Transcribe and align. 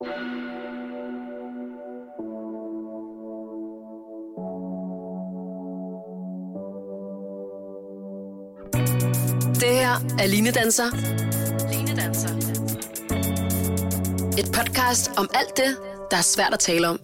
Det 0.00 0.08
her 9.68 9.94
er 10.18 10.26
Line 10.26 10.50
Danser. 10.50 10.84
Line 11.72 12.00
Danser. 12.02 12.28
Et 14.38 14.50
podcast 14.52 15.10
om 15.16 15.28
alt 15.34 15.56
det, 15.56 15.76
der 16.10 16.16
er 16.16 16.22
svært 16.22 16.52
at 16.52 16.58
tale 16.58 16.88
om. 16.88 17.00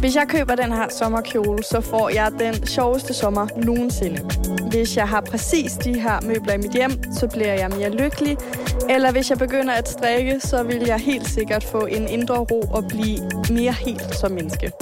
Hvis 0.00 0.16
jeg 0.16 0.28
køber 0.28 0.54
den 0.54 0.72
her 0.72 0.88
sommerkjole, 0.88 1.62
så 1.62 1.80
får 1.80 2.08
jeg 2.08 2.32
den 2.38 2.66
sjoveste 2.66 3.14
sommer 3.14 3.46
nogensinde. 3.64 4.20
Hvis 4.70 4.96
jeg 4.96 5.08
har 5.08 5.20
præcis 5.20 5.72
de 5.72 6.00
her 6.00 6.20
møbler 6.20 6.54
i 6.54 6.58
mit 6.58 6.72
hjem, 6.72 6.90
så 7.12 7.28
bliver 7.28 7.54
jeg 7.54 7.70
mere 7.70 7.90
lykkelig. 7.90 8.38
Eller 8.88 9.12
hvis 9.12 9.30
jeg 9.30 9.38
begynder 9.38 9.72
at 9.72 9.88
strikke, 9.88 10.40
så 10.40 10.62
vil 10.62 10.82
jeg 10.86 10.98
helt 10.98 11.28
sikkert 11.28 11.64
få 11.64 11.86
en 11.86 12.08
indre 12.08 12.38
ro 12.38 12.60
og 12.60 12.84
blive 12.88 13.18
mere 13.50 13.72
helt 13.72 14.14
som 14.14 14.32
menneske. 14.32 14.72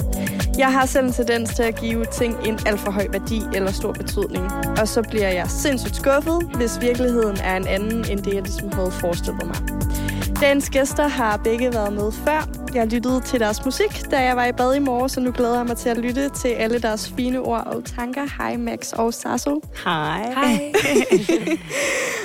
Jeg 0.57 0.71
har 0.71 0.85
selv 0.85 1.05
en 1.05 1.13
tendens 1.13 1.53
til 1.55 1.63
at 1.63 1.79
give 1.79 2.05
ting 2.05 2.35
en 2.45 2.59
alt 2.65 2.79
for 2.79 2.91
høj 2.91 3.07
værdi 3.11 3.41
eller 3.55 3.71
stor 3.71 3.93
betydning. 3.93 4.45
Og 4.81 4.87
så 4.87 5.01
bliver 5.01 5.29
jeg 5.29 5.47
sindssygt 5.49 5.95
skuffet, 5.95 6.49
hvis 6.55 6.81
virkeligheden 6.81 7.37
er 7.43 7.57
en 7.57 7.67
anden, 7.67 8.11
end 8.11 8.19
det 8.19 8.33
jeg 8.33 8.41
ligesom 8.41 8.71
havde 8.71 8.91
forestillet 8.91 9.45
mig. 9.45 9.55
Dagens 10.41 10.69
gæster 10.69 11.07
har 11.07 11.37
begge 11.37 11.73
været 11.73 11.93
med 11.93 12.11
før. 12.11 12.49
Jeg 12.73 12.87
lyttede 12.87 13.21
til 13.21 13.39
deres 13.39 13.65
musik, 13.65 14.11
da 14.11 14.23
jeg 14.23 14.35
var 14.35 14.45
i 14.45 14.51
bad 14.51 14.75
i 14.75 14.79
morgen, 14.79 15.09
så 15.09 15.19
nu 15.19 15.31
glæder 15.31 15.57
jeg 15.57 15.65
mig 15.65 15.77
til 15.77 15.89
at 15.89 15.97
lytte 15.97 16.29
til 16.29 16.47
alle 16.47 16.79
deres 16.79 17.13
fine 17.17 17.39
ord 17.39 17.67
og 17.67 17.85
tanker. 17.85 18.25
Hej 18.37 18.57
Max 18.57 18.93
og 18.93 19.13
Sasso. 19.13 19.61
Hej. 19.83 20.33
Hej. 20.33 20.73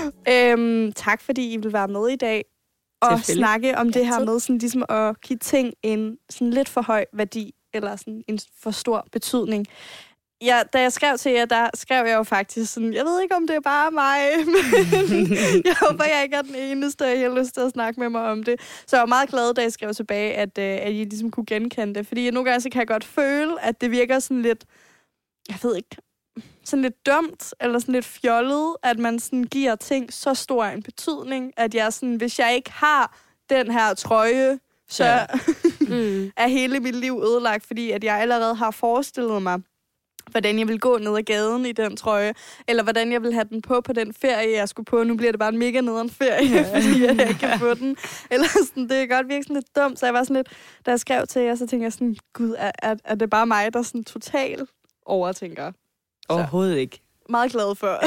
øhm, 0.31 0.93
tak 0.93 1.21
fordi 1.21 1.53
I 1.53 1.57
vil 1.57 1.73
være 1.73 1.89
med 1.89 2.09
i 2.09 2.17
dag 2.17 2.45
og 3.01 3.21
snakke 3.21 3.79
om 3.79 3.93
det 3.93 4.07
her 4.07 4.25
med 4.25 4.41
sådan, 4.41 4.59
ligesom 4.59 4.85
at 4.89 5.21
give 5.21 5.39
ting 5.39 5.75
en 5.83 6.19
sådan 6.31 6.51
lidt 6.51 6.69
for 6.69 6.83
høj 6.83 7.05
værdi 7.13 7.55
eller 7.75 7.97
sådan 7.97 8.23
en 8.29 8.39
for 8.63 8.71
stor 8.71 9.07
betydning. 9.13 9.67
Ja, 10.43 10.63
da 10.73 10.81
jeg 10.81 10.93
skrev 10.93 11.19
til 11.19 11.33
jer, 11.33 11.45
der 11.45 11.71
skrev 11.75 12.07
jeg 12.07 12.17
jo 12.17 12.23
faktisk 12.23 12.73
sådan, 12.73 12.95
jeg 12.95 13.05
ved 13.05 13.23
ikke, 13.23 13.35
om 13.35 13.47
det 13.47 13.57
er 13.57 13.61
bare 13.61 13.91
mig, 13.91 14.19
men 15.11 15.37
jeg 15.69 15.77
håber, 15.81 16.05
jeg 16.05 16.21
ikke 16.25 16.37
er 16.37 16.43
den 16.43 16.55
eneste, 16.55 17.03
og 17.03 17.09
jeg 17.09 17.31
har 17.31 17.41
lyst 17.41 17.55
til 17.55 17.61
at 17.61 17.71
snakke 17.71 18.01
med 18.01 18.09
mig 18.09 18.23
om 18.23 18.43
det. 18.43 18.61
Så 18.87 18.97
jeg 18.97 19.01
var 19.01 19.07
meget 19.07 19.29
glad, 19.29 19.55
da 19.55 19.63
jeg 19.63 19.73
skrev 19.73 19.95
tilbage, 19.95 20.35
at, 20.35 20.59
øh, 20.59 20.65
at 20.65 20.93
I 20.93 21.05
ligesom 21.05 21.31
kunne 21.31 21.47
genkende 21.47 21.95
det. 21.95 22.07
Fordi 22.07 22.31
nogle 22.31 22.51
gange 22.51 22.61
så 22.61 22.71
kan 22.71 22.79
jeg 22.79 22.89
godt 22.89 23.05
føle, 23.05 23.65
at 23.65 23.81
det 23.81 23.91
virker 23.91 24.19
sådan 24.19 24.43
lidt, 24.43 24.65
jeg 25.49 25.59
ved 25.63 25.77
ikke, 25.77 25.97
sådan 26.65 26.83
lidt 26.83 27.07
dumt, 27.07 27.55
eller 27.61 27.79
sådan 27.79 27.93
lidt 27.95 28.05
fjollet, 28.05 28.77
at 28.83 28.99
man 28.99 29.19
sådan 29.19 29.45
giver 29.45 29.75
ting 29.77 30.13
så 30.13 30.35
stor 30.35 30.65
en 30.65 30.83
betydning, 30.83 31.53
at 31.57 31.75
jeg 31.75 31.93
sådan, 31.93 32.17
hvis 32.17 32.39
jeg 32.39 32.55
ikke 32.55 32.73
har 32.73 33.19
den 33.51 33.71
her 33.71 33.95
trøje, 33.95 34.59
så 34.89 35.05
Ja. 35.05 35.27
mm. 35.95 36.31
er 36.37 36.47
hele 36.49 36.81
mit 36.81 36.95
liv 36.95 37.23
ødelagt, 37.25 37.67
fordi 37.67 37.91
at 37.91 38.05
jeg 38.05 38.21
allerede 38.21 38.55
har 38.55 38.71
forestillet 38.71 39.43
mig, 39.43 39.61
hvordan 40.31 40.59
jeg 40.59 40.69
vil 40.69 40.81
gå 40.81 40.99
ned 40.99 41.17
ad 41.17 41.23
gaden 41.23 41.67
i 41.67 41.73
den 41.73 41.97
trøje, 41.97 42.35
eller 42.69 42.83
hvordan 42.83 43.13
jeg 43.13 43.23
vil 43.23 43.33
have 43.33 43.45
den 43.51 43.63
på 43.63 43.81
på 43.81 43.93
den 43.93 44.15
ferie, 44.15 44.57
jeg 44.57 44.69
skulle 44.69 44.85
på. 44.85 45.05
Nu 45.05 45.17
bliver 45.17 45.33
det 45.33 45.39
bare 45.39 45.49
en 45.49 45.59
mega 45.59 45.81
nederen 45.81 46.11
ferie, 46.11 46.49
ja. 46.49 46.63
fordi 46.75 47.05
jeg 47.05 47.29
ikke 47.29 47.41
kan 47.41 47.59
få 47.59 47.75
den. 47.75 47.97
Eller 48.31 48.47
sådan, 48.67 48.83
det 48.83 49.09
kan 49.09 49.09
godt 49.09 49.29
virke 49.29 49.43
sådan 49.43 49.57
lidt 49.57 49.77
dumt, 49.77 49.99
så 49.99 50.07
jeg 50.07 50.15
var 50.15 50.23
sådan 50.23 50.37
lidt, 50.37 50.49
da 50.87 50.91
jeg 50.91 51.01
skrev 51.01 51.27
til 51.27 51.43
jer, 51.43 51.55
så 51.55 51.67
tænkte 51.67 51.85
jeg 51.85 51.93
sådan, 51.93 52.17
gud, 52.33 52.55
er, 52.59 52.73
er, 52.83 52.95
er 53.05 53.15
det 53.15 53.31
bare 53.31 53.47
mig, 53.47 53.73
der 53.73 53.83
sådan 53.83 54.05
totalt 54.05 54.71
overtænker? 55.07 55.73
Overhovedet 56.29 56.77
ikke. 56.77 57.01
meget 57.29 57.53
glad 57.53 57.75
for, 57.75 58.01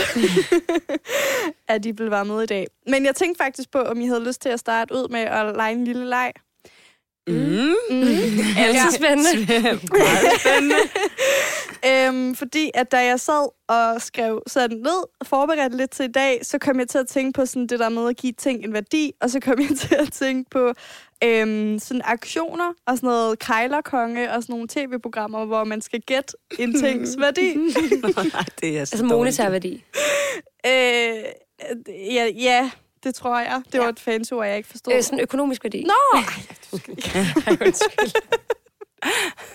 at 1.74 1.86
I 1.86 1.94
være 2.00 2.26
med 2.26 2.44
i 2.44 2.46
dag. 2.46 2.68
Men 2.88 3.06
jeg 3.06 3.16
tænkte 3.16 3.44
faktisk 3.44 3.72
på, 3.72 3.80
om 3.80 4.02
I 4.02 4.08
havde 4.08 4.24
lyst 4.26 4.42
til 4.42 4.50
at 4.50 4.60
starte 4.60 4.94
ud 4.94 5.08
med 5.10 5.20
at 5.20 5.56
lege 5.56 5.72
en 5.72 5.84
lille 5.84 6.10
leg. 6.10 6.32
Mm. 7.32 7.76
Mm. 7.90 8.40
Altid 8.58 8.92
spændende. 8.92 9.80
Meget 9.92 10.40
spændende. 10.42 10.76
Øhm, 11.88 12.36
fordi 12.36 12.72
at 12.74 12.92
da 12.92 13.06
jeg 13.06 13.20
sad 13.20 13.50
og 13.68 14.02
skrev 14.02 14.42
sådan 14.48 14.78
ned 14.78 15.03
og 15.19 15.28
forberedte 15.28 15.78
lidt 15.78 15.92
til 15.92 16.06
i 16.06 16.12
dag, 16.12 16.40
så 16.44 16.58
kom 16.58 16.80
jeg 16.80 16.88
til 16.88 16.97
at 16.97 17.08
tænke 17.08 17.34
på 17.40 17.46
sådan 17.46 17.68
det 17.68 17.80
der 17.80 17.90
med 17.90 18.09
at 18.09 18.18
give 18.18 18.34
ting 18.34 18.64
en 18.66 18.74
værdi, 18.74 19.12
og 19.22 19.30
så 19.30 19.40
kom 19.40 19.59
jeg 19.59 19.78
til 19.88 19.96
at 19.96 20.12
tænke 20.12 20.50
på 20.50 20.74
øhm, 21.24 21.80
sådan 21.80 22.02
aktioner 22.06 22.74
og 22.88 22.97
sådan 22.97 23.08
noget 23.08 23.40
kejlerkonge 23.40 24.31
og 24.31 24.44
sådan 24.44 24.53
nogle 24.53 24.68
tv-programmer, 24.68 25.46
hvor 25.46 25.63
man 25.63 25.81
skal 25.81 26.02
gætte 26.02 26.34
en 26.59 26.80
tings 26.80 27.18
værdi. 27.22 27.56
Nej, 27.56 28.46
det 28.62 28.80
er 28.80 28.86
så 28.86 28.96
Altså 28.96 29.06
monetær 29.06 29.50
værdi. 29.50 29.84
øh, 30.66 30.72
ja, 32.13 32.28
ja, 32.40 32.72
det 33.03 33.16
tror 33.16 33.39
jeg. 33.39 33.62
Det 33.72 33.79
var 33.79 33.85
Ja. 33.85 33.89
et 33.91 34.00
fancy 34.00 34.34
ord, 34.34 34.45
jeg 34.47 34.57
ikke 34.57 34.69
forstod. 34.69 34.94
Øh, 34.94 35.03
sådan 35.03 35.19
økonomisk 35.19 35.63
værdi. 35.63 35.84
Nå! 35.84 36.19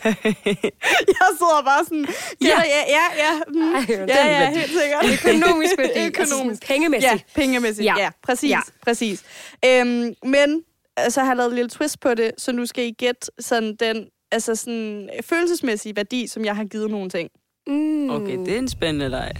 jeg 0.04 1.28
sidder 1.38 1.62
bare 1.64 1.84
sådan, 1.84 2.06
ja, 2.42 2.46
ja, 2.46 2.82
ja, 2.88 3.04
ja, 3.24 3.40
mm, 3.48 3.74
Ej, 3.74 3.80
den 3.80 4.08
ja, 4.08 4.26
ja, 4.26 4.38
værdi. 4.38 4.58
helt 4.58 4.70
sikkert. 4.70 5.04
Økonomisk 5.42 5.78
værdi. 5.78 5.90
Altså 5.98 6.24
sådan 6.24 6.36
Økonomisk. 6.38 6.66
pengemæssigt. 6.66 7.12
Ja, 7.12 7.18
pengemæssigt. 7.42 7.84
Ja, 7.86 7.94
Ja. 7.96 8.02
ja 8.04 8.10
præcis. 8.22 8.50
Ja. 8.50 8.56
Ja. 8.56 8.60
præcis. 8.82 9.22
Øhm, 9.64 10.14
men 10.24 10.62
så 11.08 11.20
har 11.20 11.26
jeg 11.28 11.36
lavet 11.36 11.48
en 11.50 11.54
lille 11.54 11.68
twist 11.70 12.00
på 12.00 12.14
det, 12.14 12.30
så 12.38 12.52
nu 12.52 12.66
skal 12.66 12.84
I 12.84 12.90
gætte 12.90 13.26
sådan 13.38 13.76
den 13.76 14.06
altså 14.32 14.54
sådan 14.54 15.10
følelsesmæssige 15.24 15.96
værdi, 15.96 16.26
som 16.26 16.44
jeg 16.44 16.56
har 16.56 16.64
givet 16.64 16.90
nogle 16.90 17.10
ting. 17.10 17.30
Mm. 17.66 18.10
Okay, 18.10 18.38
det 18.38 18.48
er 18.54 18.58
en 18.58 18.68
spændende 18.68 19.08
leg. 19.08 19.32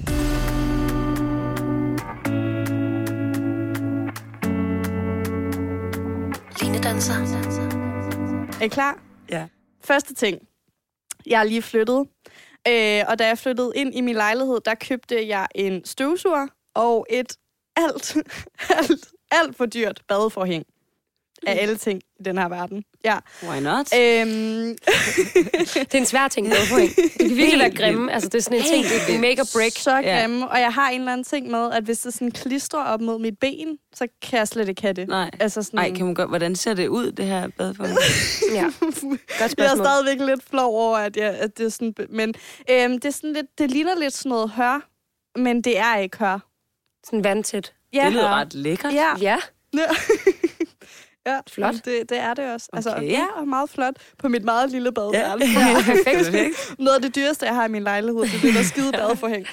Danser. 6.86 7.14
Er 8.60 8.64
I 8.64 8.68
klar? 8.68 8.98
Ja. 9.30 9.48
Første 9.84 10.14
ting. 10.14 10.48
Jeg 11.26 11.40
er 11.40 11.44
lige 11.44 11.62
flyttet. 11.62 12.08
Øh, 12.68 13.02
og 13.08 13.18
da 13.18 13.26
jeg 13.26 13.38
flyttede 13.38 13.72
ind 13.74 13.94
i 13.94 14.00
min 14.00 14.14
lejlighed, 14.14 14.60
der 14.64 14.74
købte 14.74 15.28
jeg 15.28 15.46
en 15.54 15.84
støvsuger 15.84 16.46
og 16.74 17.06
et 17.10 17.36
alt, 17.76 18.16
alt, 18.78 19.06
alt 19.30 19.56
for 19.56 19.66
dyrt 19.66 20.02
badeforhæng. 20.08 20.64
Af 21.46 21.62
alle 21.62 21.76
ting 21.76 22.02
i 22.20 22.22
den 22.22 22.38
her 22.38 22.48
verden. 22.48 22.84
Ja. 23.04 23.16
Why 23.42 23.60
not? 23.62 23.94
Øhm, 24.00 24.76
Det 25.74 25.94
er 25.94 25.98
en 25.98 26.06
svær 26.06 26.28
ting, 26.28 26.52
point. 26.72 26.96
Det 26.96 27.12
kan 27.28 27.36
virkelig 27.36 27.58
være 27.60 27.70
grimme. 27.70 28.12
Altså, 28.12 28.28
det 28.28 28.38
er 28.38 28.42
sådan 28.42 28.58
en 28.58 28.64
ting, 28.64 28.84
det 29.06 29.14
er 29.14 29.18
make 29.20 29.40
or 29.40 29.46
break. 29.54 29.72
så 29.72 29.96
Ja. 29.96 30.20
grimme. 30.20 30.48
Og 30.48 30.60
jeg 30.60 30.72
har 30.72 30.90
en 30.90 31.00
eller 31.00 31.12
anden 31.12 31.24
ting 31.24 31.50
med, 31.50 31.72
at 31.72 31.84
hvis 31.84 31.98
det 31.98 32.14
sådan 32.14 32.30
klistrer 32.30 32.84
op 32.84 33.00
mod 33.00 33.18
mit 33.18 33.34
ben, 33.40 33.78
så 33.94 34.06
kan 34.22 34.38
jeg 34.38 34.48
slet 34.48 34.68
ikke 34.68 34.82
have 34.82 34.92
det. 34.92 35.08
Nej. 35.08 35.30
Altså 35.40 35.62
sådan, 35.62 35.78
Nej, 35.78 35.92
kan 35.96 36.04
man 36.06 36.14
godt, 36.14 36.28
hvordan 36.28 36.56
ser 36.56 36.74
det 36.74 36.88
ud, 36.88 37.12
det 37.12 37.24
her 37.24 37.48
bad 37.58 37.74
for 37.74 37.84
Ja. 38.54 38.62
Godt 38.80 39.02
jeg 39.38 39.44
er 39.44 39.48
spørgsmål. 39.48 39.86
stadigvæk 39.86 40.26
lidt 40.28 40.42
flov 40.50 40.74
over, 40.76 40.98
at, 40.98 41.16
jeg, 41.16 41.34
at 41.34 41.58
det 41.58 41.66
er 41.66 41.70
sådan... 41.70 41.94
Men 42.10 42.34
øhm, 42.70 42.92
det, 42.98 43.04
er 43.04 43.10
sådan 43.12 43.32
lidt, 43.32 43.46
det 43.58 43.70
ligner 43.70 43.98
lidt 44.00 44.14
sådan 44.14 44.30
noget 44.30 44.50
hør, 44.50 44.88
men 45.38 45.62
det 45.62 45.78
er 45.78 45.96
ikke 45.98 46.16
hør. 46.18 46.38
Sådan 47.06 47.24
vandtæt. 47.24 47.72
Ja, 47.92 48.04
Det 48.04 48.12
lyder 48.12 48.28
hør. 48.28 48.34
ret 48.34 48.54
lækkert. 48.54 48.94
Ja, 48.94 49.10
Ja. 49.20 49.36
ja. 49.74 49.86
Ja 51.26 51.40
Flot. 51.50 51.74
Det, 51.74 52.08
det 52.10 52.18
er 52.18 52.34
det 52.34 52.52
også. 52.52 52.68
Altså, 52.72 52.90
Okay. 52.90 53.10
ja, 53.10 53.26
og 53.36 53.48
meget 53.48 53.70
flot 53.70 53.94
på 54.18 54.28
mit 54.28 54.44
meget 54.44 54.70
lille 54.70 54.92
badeværelse. 54.92 55.46
Ja. 55.60 55.68
Ja. 55.68 56.14
Perfekt. 56.14 56.74
Noget 56.78 56.94
af 56.96 57.02
det 57.02 57.14
dyreste, 57.14 57.46
jeg 57.46 57.54
har 57.54 57.64
i 57.64 57.68
min 57.68 57.82
lejlighed, 57.82 58.22
det 58.22 58.34
er 58.34 58.40
det 58.40 58.54
der 58.54 58.62
skide 58.62 58.92
badeforhæng. 58.92 59.46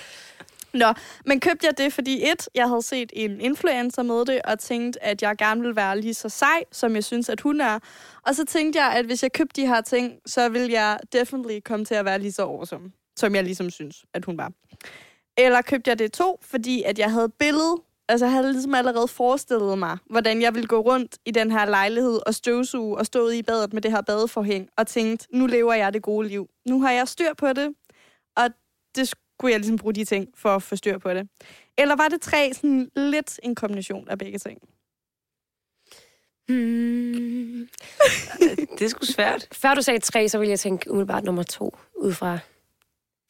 Nå, 0.74 0.94
men 1.26 1.40
købte 1.40 1.68
jeg 1.68 1.78
det, 1.78 1.94
fordi 1.94 2.30
et, 2.32 2.50
jeg 2.56 2.68
havde 2.70 2.82
set 2.82 3.10
en 3.16 3.42
influencer 3.42 4.04
med 4.04 4.26
det, 4.26 4.42
og 4.46 4.60
tænkte, 4.60 5.04
at 5.04 5.22
jeg 5.22 5.36
gerne 5.38 5.62
ville 5.62 5.76
være 5.76 6.02
lige 6.02 6.14
så 6.14 6.30
sej, 6.30 6.64
som 6.72 6.96
jeg 6.96 7.04
synes, 7.04 7.30
at 7.30 7.42
hun 7.42 7.62
er. 7.62 7.80
Og 8.28 8.36
så 8.36 8.46
tænkte 8.46 8.80
jeg, 8.84 8.94
at 8.94 9.06
hvis 9.06 9.24
jeg 9.24 9.32
købte 9.34 9.62
de 9.62 9.68
her 9.68 9.82
ting, 9.82 10.14
så 10.26 10.50
ville 10.50 10.72
jeg 10.72 11.00
definitely 11.14 11.60
komme 11.66 11.86
til 11.86 11.96
at 11.96 12.06
være 12.06 12.20
lige 12.20 12.32
så 12.32 12.44
awesome, 12.44 12.92
som 13.18 13.36
jeg 13.36 13.44
ligesom 13.44 13.70
synes, 13.70 14.06
at 14.14 14.26
hun 14.26 14.38
var. 14.38 14.52
Eller 15.38 15.62
købte 15.62 15.90
jeg 15.90 16.00
det 16.00 16.12
to, 16.12 16.40
fordi 16.42 16.84
at 16.84 17.00
jeg 17.00 17.12
havde 17.12 17.26
et 17.26 17.34
billede, 17.40 17.76
altså 18.10 18.26
jeg 18.26 18.34
havde 18.34 18.52
ligesom 18.52 18.76
allerede 18.76 19.08
forestillet 19.08 19.78
mig, 19.78 19.98
hvordan 20.10 20.42
jeg 20.42 20.56
ville 20.56 20.68
gå 20.68 20.80
rundt 20.80 21.18
i 21.26 21.32
den 21.32 21.52
her 21.52 21.66
lejlighed 21.66 22.20
og 22.26 22.36
støvsuge 22.36 22.98
og 22.98 23.06
stå 23.06 23.30
i 23.30 23.42
badet 23.42 23.74
med 23.74 23.82
det 23.82 23.92
her 23.92 24.02
badeforhæng, 24.02 24.70
og 24.78 24.88
tænkte, 24.88 25.28
nu 25.34 25.46
lever 25.46 25.74
jeg 25.74 25.94
det 25.94 26.02
gode 26.02 26.28
liv. 26.28 26.50
Nu 26.68 26.82
har 26.82 26.92
jeg 26.92 27.08
styr 27.08 27.34
på 27.38 27.54
det, 27.54 27.74
og 28.38 28.50
det 28.96 29.08
skulle 29.08 29.52
jeg 29.52 29.60
ligesom 29.60 29.78
bruge 29.78 29.94
de 29.94 30.06
ting 30.06 30.28
for 30.36 30.56
at 30.56 30.64
få 30.64 30.76
styr 30.76 30.98
på 30.98 31.14
det. 31.14 31.28
Eller 31.78 31.96
var 31.96 32.08
det 32.08 32.22
tre 32.22 32.54
sådan 32.54 32.92
lidt 32.96 33.40
en 33.44 33.56
kombination 33.56 34.10
af 34.10 34.18
begge 34.18 34.40
ting? 34.40 34.60
Hmm. 36.48 37.70
Det 38.80 38.82
er 38.82 38.90
sgu 38.90 39.06
svært. 39.06 39.48
Før 39.52 39.74
du 39.74 39.82
sagde 39.82 40.00
tre, 40.00 40.30
så 40.30 40.38
ville 40.38 40.50
jeg 40.50 40.60
tænke 40.60 40.92
umiddelbart 40.92 41.24
nummer 41.24 41.44
to, 41.44 41.78
ud 41.96 42.14
fra 42.14 42.40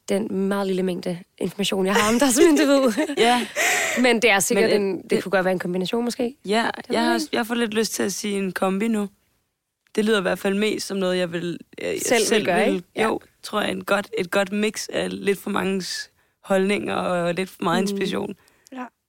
den 0.09 0.47
meget 0.47 0.67
lille 0.67 0.83
mængde 0.83 1.19
information, 1.37 1.85
jeg 1.85 1.93
har 1.95 2.13
om 2.13 2.19
dig 2.19 2.33
som 2.33 2.43
individ. 2.49 3.05
Ja, 3.17 3.47
Men 4.01 4.21
det 4.21 4.29
er 4.29 4.39
sikkert 4.39 4.69
Men, 4.71 4.81
en, 4.81 5.01
det 5.09 5.23
kunne 5.23 5.31
godt 5.31 5.45
være 5.45 5.51
en 5.51 5.59
kombination 5.59 6.03
måske. 6.03 6.35
ja 6.45 6.69
jeg, 6.89 7.05
har, 7.05 7.21
jeg 7.31 7.47
får 7.47 7.55
lidt 7.55 7.73
lyst 7.73 7.93
til 7.93 8.03
at 8.03 8.13
sige 8.13 8.37
en 8.37 8.51
kombi 8.51 8.87
nu. 8.87 9.09
Det 9.95 10.05
lyder 10.05 10.19
i 10.19 10.21
hvert 10.21 10.39
fald 10.39 10.53
mest 10.55 10.87
som 10.87 10.97
noget, 10.97 11.17
jeg 11.17 11.31
vil... 11.31 11.57
Jeg 11.81 11.97
Selv 12.05 12.37
vil 12.37 12.45
gøre, 12.45 12.67
ikke? 12.67 12.83
Ja. 12.95 13.03
Jo, 13.03 13.19
tror 13.43 13.61
jeg, 13.61 13.71
en 13.71 13.83
godt, 13.83 14.09
et 14.17 14.31
godt 14.31 14.51
mix 14.51 14.87
af 14.93 15.25
lidt 15.25 15.39
for 15.39 15.49
mange 15.49 15.83
holdninger 16.43 16.95
og 16.95 17.33
lidt 17.33 17.49
for 17.49 17.63
meget 17.63 17.81
Mm. 17.93 18.35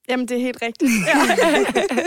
Jamen, 0.08 0.28
det 0.28 0.36
er 0.36 0.40
helt 0.40 0.62
rigtigt. 0.62 0.90
Ja. 1.06 1.14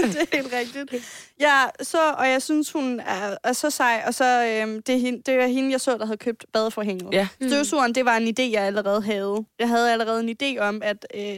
det 0.08 0.22
er 0.22 0.36
helt 0.36 0.54
rigtigt. 0.54 1.04
Ja, 1.40 1.64
så, 1.82 1.98
og 2.18 2.30
jeg 2.30 2.42
synes, 2.42 2.72
hun 2.72 3.00
er, 3.00 3.38
er 3.44 3.54
så 3.54 3.70
sej, 3.70 4.04
og 4.08 4.14
så 4.14 4.46
øhm, 4.46 4.82
det, 4.82 4.96
er 4.96 5.00
hende, 5.00 5.22
det 5.26 5.38
var 5.38 5.48
hende, 5.48 5.72
jeg 5.72 5.82
så, 5.82 5.98
der 5.98 6.06
havde 6.06 6.18
købt 6.18 6.46
badeforhænget. 6.54 7.14
Ja. 7.14 7.28
Støvsugeren, 7.48 7.96
det 7.96 8.06
var 8.06 8.18
en 8.18 8.28
idé, 8.28 8.52
jeg 8.52 8.64
allerede 8.64 9.02
havde. 9.02 9.46
Jeg 9.60 9.68
havde 9.68 9.92
allerede 9.92 10.20
en 10.20 10.38
idé 10.42 10.60
om, 10.60 10.82
at... 10.84 11.08
Øh, 11.16 11.22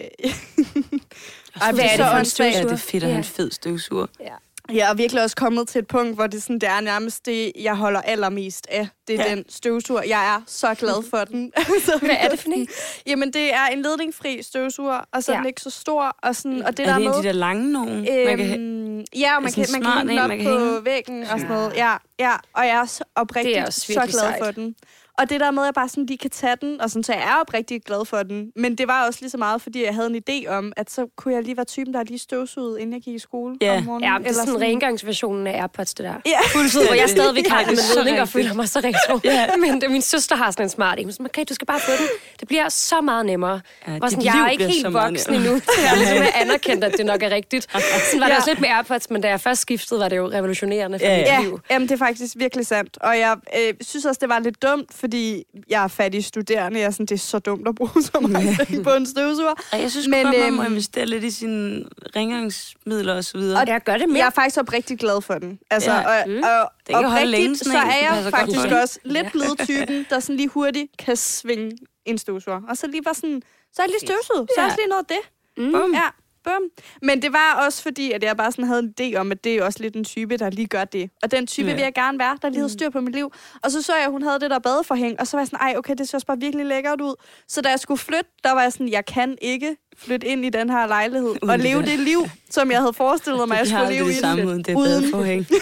Ej, 1.61 1.71
hvad 1.71 1.83
er 1.83 1.87
det 1.87 1.97
så 1.97 2.03
for 2.03 2.11
en 2.11 2.17
åndssvagt. 2.17 2.47
Ja, 2.47 2.51
støvsuger? 2.51 2.63
det 2.63 2.71
er 2.71 2.77
fedt 2.77 3.03
at 3.03 3.09
have 3.09 3.17
en 3.17 3.23
fed 3.23 3.51
støvsuger. 3.51 4.05
Ja. 4.19 4.33
Jeg 4.73 4.89
er 4.89 4.93
virkelig 4.93 5.23
også 5.23 5.35
kommet 5.35 5.67
til 5.67 5.79
et 5.79 5.87
punkt, 5.87 6.15
hvor 6.15 6.27
det, 6.27 6.43
sådan, 6.43 6.59
det 6.59 6.69
er 6.69 6.79
nærmest 6.81 7.25
det, 7.25 7.51
jeg 7.61 7.75
holder 7.75 8.01
allermest 8.01 8.67
af. 8.71 8.87
Det 9.07 9.19
er 9.19 9.23
Ja. 9.29 9.35
den 9.35 9.45
støvsuger. 9.49 10.03
Jeg 10.03 10.35
er 10.35 10.41
så 10.47 10.73
glad 10.73 11.09
for 11.09 11.17
den. 11.17 11.51
Altså, 11.57 11.97
Hvad 12.01 12.15
er 12.19 12.29
det 12.29 12.39
for 12.39 12.49
en? 12.49 12.67
Jamen, 13.07 13.33
det 13.33 13.53
er 13.53 13.65
en 13.65 13.81
ledningfri 13.81 14.43
støvsuger, 14.43 14.99
og 15.13 15.23
så 15.23 15.31
er 15.31 15.35
Ja. 15.35 15.39
den 15.39 15.47
ikke 15.47 15.61
så 15.61 15.69
stor. 15.69 16.15
Og, 16.23 16.35
sådan, 16.35 16.63
og 16.63 16.77
det 16.77 16.83
er 16.85 16.89
der 16.89 16.93
det 16.97 17.01
en 17.03 17.07
med... 17.09 17.15
af 17.17 17.21
de 17.21 17.27
der 17.27 17.33
lange 17.33 17.71
nogen? 17.71 18.01
man 18.01 18.37
kan? 18.37 18.59
Øhm, 18.61 19.05
ja, 19.15 19.35
og 19.35 19.43
man 19.43 19.51
kan, 19.51 19.65
man 19.73 19.81
smart 19.83 19.97
kan 20.07 20.09
hænge 20.09 20.11
en, 20.11 20.17
den 20.17 20.19
op 20.19 20.29
man 20.29 20.43
på 20.43 20.49
hænge. 20.65 20.85
væggen 20.85 21.21
og 21.23 21.27
sådan 21.39 21.47
noget. 21.47 21.73
Ja, 21.75 21.95
ja, 22.19 22.31
og 22.53 22.65
jeg 22.67 22.75
er 22.81 22.85
så 22.85 23.03
oprigtigt 23.15 23.57
er 23.57 23.69
så 23.69 23.93
glad 23.93 24.09
sejt. 24.09 24.45
for 24.45 24.51
den. 24.51 24.75
Og 25.19 25.29
det 25.29 25.39
der 25.39 25.51
med, 25.51 25.63
at 25.63 25.65
jeg 25.65 25.73
bare 25.73 25.89
sådan 25.89 26.05
lige 26.05 26.17
kan 26.17 26.29
tage 26.29 26.55
den, 26.61 26.81
og 26.81 26.89
sådan, 26.89 27.03
så 27.03 27.13
jeg 27.13 27.21
er 27.21 27.35
oprigtigt 27.41 27.85
glad 27.85 28.05
for 28.05 28.17
den. 28.23 28.51
Men 28.55 28.75
det 28.75 28.87
var 28.87 29.07
også 29.07 29.19
lige 29.21 29.29
så 29.29 29.37
meget, 29.37 29.61
fordi 29.61 29.85
jeg 29.85 29.95
havde 29.95 30.07
en 30.07 30.23
idé 30.29 30.49
om, 30.49 30.73
at 30.77 30.91
så 30.91 31.07
kunne 31.17 31.33
jeg 31.33 31.43
lige 31.43 31.57
være 31.57 31.65
typen, 31.65 31.93
der 31.93 32.03
lige 32.03 32.19
støvsugede, 32.19 32.81
inden 32.81 32.93
jeg 32.93 33.01
gik 33.01 33.15
i 33.15 33.19
skole 33.19 33.55
Ja. 33.61 33.77
om 33.77 33.83
morgenen. 33.83 34.09
Ja, 34.09 34.17
det 34.19 34.27
er 34.27 34.33
sådan 34.33 34.61
rengangsversionen 34.61 35.47
af 35.47 35.59
AirPods, 35.61 35.93
det 35.93 36.03
der. 36.05 36.13
Ja. 36.25 36.39
Fuldtid, 36.53 36.85
hvor 36.85 36.93
jeg 36.95 37.09
stadigvæk 37.09 37.47
har 37.47 37.59
Ja, 37.59 37.65
er 37.65 37.69
med 37.69 37.95
ledning 37.95 38.21
og 38.21 38.27
føler 38.29 38.53
mig 38.53 38.69
så 38.69 38.79
retro. 38.79 39.19
Ja. 39.23 39.47
Men 39.57 39.81
det, 39.81 39.91
min 39.91 40.01
søster 40.01 40.35
har 40.35 40.51
sådan 40.51 40.65
en 40.65 40.69
smart 40.69 40.99
en. 40.99 41.05
Hun 41.05 41.11
sådan, 41.11 41.25
okay, 41.25 41.43
du 41.49 41.53
skal 41.53 41.67
bare 41.67 41.79
få 41.79 41.91
den. 41.91 42.07
Det 42.39 42.47
bliver 42.47 42.69
så 42.69 43.01
meget 43.01 43.25
nemmere. 43.25 43.61
Ja, 43.87 43.91
Ja, 43.93 43.99
sådan, 44.09 44.25
jeg 44.25 44.41
er 44.45 44.49
ikke 44.49 44.67
helt 44.67 44.93
voksen 44.93 45.33
endnu. 45.33 45.59
til 45.75 45.81
at 45.91 45.97
ligesom 45.97 46.17
anerkendt, 46.35 46.83
at 46.83 46.93
det 46.97 47.05
nok 47.05 47.23
er 47.23 47.29
rigtigt. 47.29 47.67
Sådan 47.71 48.19
var 48.19 48.25
det 48.25 48.31
Ja. 48.33 48.37
også 48.37 48.49
lidt 48.49 48.59
med 48.61 48.69
AirPods, 48.69 49.09
men 49.09 49.21
da 49.21 49.27
jeg 49.27 49.41
først 49.41 49.61
skiftede, 49.61 49.99
var 49.99 50.09
det 50.09 50.17
jo 50.17 50.27
revolutionerende 50.31 50.99
for 50.99 51.05
Ja, 51.05 51.17
mit 51.17 51.25
Ja, 51.27 51.39
liv. 51.41 51.59
jamen, 51.71 51.87
det 51.87 51.93
er 51.93 51.97
faktisk 52.05 52.33
virkelig 52.37 52.65
sandt. 52.67 52.97
Og 53.01 53.17
jeg 53.19 53.35
øh, 53.57 53.73
synes 53.81 54.05
også, 54.05 54.19
det 54.21 54.29
var 54.29 54.39
lidt 54.39 54.61
dumt, 54.61 54.93
fordi 55.09 55.43
jeg 55.69 55.83
er 55.83 55.87
fattig 55.87 56.25
studerende. 56.25 56.79
Jeg 56.79 56.85
er 56.85 56.91
sådan, 56.91 57.05
det 57.05 57.15
er 57.15 57.19
så 57.19 57.39
dumt 57.39 57.67
at 57.67 57.75
bruge 57.75 58.01
så 58.13 58.19
meget 58.19 58.57
penge 58.67 58.83
på 58.83 58.89
en 58.89 59.05
støvsuger. 59.05 59.53
Ej, 59.73 59.79
jeg 59.81 59.91
synes 59.91 60.07
Men, 60.07 60.25
godt, 60.25 60.39
man 60.39 60.53
må 60.53 60.61
øhm, 60.63 60.71
investere 60.71 61.05
lidt 61.05 61.23
i 61.23 61.31
sine 61.31 61.83
rengøringsmidler 62.15 63.13
og 63.15 63.23
så 63.23 63.37
videre. 63.37 63.61
Og 63.61 63.67
jeg 63.67 63.81
gør 63.85 63.97
det 63.97 64.09
mere. 64.09 64.17
Jeg 64.17 64.25
er 64.25 64.29
faktisk 64.29 64.57
oprigtigt 64.59 64.99
glad 64.99 65.21
for 65.21 65.33
den. 65.33 65.59
Altså, 65.71 65.91
Ja. 65.91 66.21
og, 66.21 66.29
Mm. 66.29 66.35
og, 66.37 66.69
Den 66.87 66.95
kan 66.95 67.27
længe, 67.27 67.47
oprigtigt, 67.47 67.59
sådan 67.59 67.71
så 67.81 67.87
er 67.87 68.15
jeg 68.15 68.31
faktisk 68.31 68.67
også 68.83 68.99
lidt 69.03 69.31
blevet 69.31 69.59
typen, 69.59 70.05
der 70.09 70.19
sådan 70.19 70.35
lige 70.35 70.47
hurtigt 70.49 70.97
kan 70.99 71.15
svinge 71.15 71.71
en 72.05 72.17
støvsuger. 72.17 72.61
Og 72.69 72.77
så 72.77 72.87
lige 72.87 73.01
bare 73.01 73.13
sådan, 73.15 73.41
så 73.73 73.81
er 73.81 73.85
jeg 73.85 73.89
lige 73.89 74.07
støvsuget. 74.09 74.49
Så 74.55 74.61
er 74.61 74.65
jeg 74.65 74.75
lige 74.77 74.87
noget 74.87 75.05
af 75.09 75.15
det. 75.15 75.21
Mm. 75.57 75.93
Ja, 75.93 76.07
bum. 76.43 76.61
Men 77.01 77.21
det 77.21 77.33
var 77.33 77.63
også 77.65 77.83
fordi, 77.83 78.11
at 78.11 78.23
jeg 78.23 78.37
bare 78.37 78.51
sådan 78.51 78.65
havde 78.65 78.79
en 78.79 78.93
idé 79.01 79.15
om, 79.17 79.31
at 79.31 79.43
det 79.43 79.55
er 79.55 79.63
også 79.63 79.79
lidt 79.83 79.95
en 79.95 80.03
type, 80.03 80.37
der 80.37 80.49
lige 80.49 80.67
gør 80.67 80.83
det. 80.83 81.09
Og 81.23 81.31
den 81.31 81.47
type 81.47 81.65
Ja. 81.65 81.69
ja. 81.71 81.75
vil 81.75 81.83
jeg 81.83 81.93
gerne 81.93 82.19
være, 82.19 82.37
der 82.41 82.49
lige 82.49 82.59
havde 82.59 82.69
styr 82.73 82.89
på 82.89 83.01
mit 83.01 83.15
liv. 83.15 83.31
Og 83.63 83.71
så 83.71 83.81
så 83.81 83.95
jeg, 83.95 84.05
at 84.05 84.11
hun 84.11 84.21
havde 84.21 84.39
det 84.39 84.49
der 84.51 84.59
badeforhæng, 84.59 85.19
og 85.19 85.27
så 85.27 85.37
var 85.37 85.41
jeg 85.41 85.47
sådan, 85.47 85.59
ej, 85.59 85.73
okay, 85.77 85.95
det 85.97 86.09
ser 86.09 86.17
også 86.17 86.27
bare 86.27 86.39
virkelig 86.39 86.65
lækkert 86.65 87.01
ud. 87.01 87.15
Så 87.47 87.61
da 87.61 87.69
jeg 87.69 87.79
skulle 87.79 87.97
flytte, 87.97 88.29
der 88.43 88.51
var 88.51 88.61
jeg 88.61 88.73
sådan, 88.73 88.89
jeg 88.89 89.05
kan 89.05 89.37
ikke 89.41 89.77
flytte 89.97 90.27
ind 90.27 90.45
i 90.45 90.49
den 90.49 90.69
her 90.69 90.87
lejlighed 90.87 91.29
Uden 91.29 91.49
og 91.49 91.57
det 91.57 91.63
leve 91.65 91.79
der. 91.79 91.85
det 91.85 91.99
liv, 91.99 92.19
som 92.49 92.71
jeg 92.71 92.79
havde 92.79 92.93
forestillet 92.93 93.47
mig, 93.47 93.57
jeg 93.59 93.67
skulle 93.67 93.89
leve 93.89 94.05
det 94.07 94.11
i. 94.11 94.19
samme 94.19 94.47
uden 94.47 94.63
det 94.63 94.75
badeforhæng. 94.75 95.45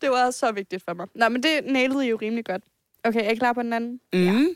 Det 0.00 0.10
var 0.10 0.30
så 0.30 0.52
vigtigt 0.52 0.82
for 0.84 0.94
mig. 0.94 1.06
Nå, 1.14 1.28
men 1.28 1.42
det 1.42 1.60
nailede 1.66 2.06
I 2.06 2.08
jo 2.10 2.18
rimelig 2.22 2.44
godt. 2.44 2.62
Okay, 3.04 3.24
er 3.24 3.30
I 3.30 3.34
klar 3.34 3.52
på 3.52 3.62
den 3.62 3.72
anden? 3.72 4.00
Mm. 4.12 4.48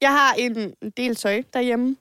Jeg 0.00 0.10
har 0.10 0.34
en 0.34 0.72
del 0.96 1.16
tøj 1.16 1.42
derhjemme. 1.54 1.96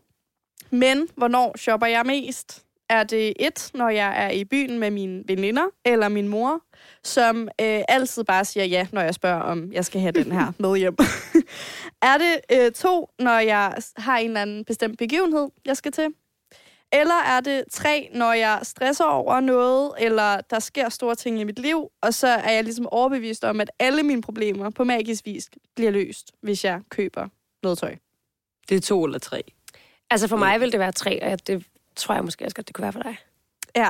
Men 0.69 1.07
hvornår 1.15 1.57
shopper 1.57 1.87
jeg 1.87 2.05
mest? 2.05 2.63
Er 2.89 3.03
det 3.03 3.33
et, 3.39 3.71
når 3.73 3.89
jeg 3.89 4.25
er 4.25 4.29
i 4.29 4.43
byen 4.43 4.79
med 4.79 4.91
mine 4.91 5.23
veninder 5.27 5.65
eller 5.85 6.09
min 6.09 6.27
mor, 6.27 6.61
som 7.03 7.41
øh, 7.61 7.81
altid 7.87 8.23
bare 8.23 8.45
siger 8.45 8.65
ja, 8.65 8.87
når 8.91 9.01
jeg 9.01 9.13
spørger, 9.13 9.39
om 9.39 9.71
jeg 9.71 9.85
skal 9.85 10.01
have 10.01 10.11
den 10.11 10.31
her 10.31 10.51
med 10.59 10.77
hjem? 10.77 10.95
er 12.11 12.17
det 12.17 12.39
øh, 12.51 12.71
to, 12.71 13.09
når 13.19 13.39
jeg 13.39 13.75
har 13.97 14.17
en 14.17 14.27
eller 14.27 14.41
anden 14.41 14.65
bestemt 14.65 14.97
begivenhed, 14.97 15.49
jeg 15.65 15.77
skal 15.77 15.91
til? 15.91 16.07
Eller 16.93 17.23
er 17.25 17.39
det 17.39 17.63
tre, 17.71 18.09
når 18.13 18.33
jeg 18.33 18.59
stresser 18.63 19.05
over 19.05 19.39
noget, 19.39 19.91
eller 19.99 20.41
der 20.41 20.59
sker 20.59 20.89
store 20.89 21.15
ting 21.15 21.41
i 21.41 21.43
mit 21.43 21.59
liv, 21.59 21.89
og 22.01 22.13
så 22.13 22.27
er 22.27 22.51
jeg 22.51 22.63
ligesom 22.63 22.87
overbevist 22.87 23.43
om, 23.43 23.61
at 23.61 23.71
alle 23.79 24.03
mine 24.03 24.21
problemer 24.21 24.69
på 24.69 24.83
magisk 24.83 25.25
vis 25.25 25.49
bliver 25.75 25.91
løst, 25.91 26.31
hvis 26.41 26.65
jeg 26.65 26.81
køber 26.89 27.27
noget 27.63 27.77
tøj. 27.77 27.95
Det 28.69 28.77
er 28.77 28.81
to 28.81 29.03
eller 29.03 29.19
tre. 29.19 29.43
Altså 30.11 30.27
for 30.27 30.37
mig 30.37 30.61
vil 30.61 30.71
det 30.71 30.79
være 30.79 30.91
tre, 30.91 31.23
og 31.23 31.47
det 31.47 31.65
tror 31.95 32.15
jeg 32.15 32.23
måske 32.23 32.45
også 32.45 32.55
godt, 32.55 32.67
det 32.67 32.75
kunne 32.75 32.83
være 32.83 32.93
for 32.93 33.03
dig. 33.03 33.17
Ja. 33.75 33.89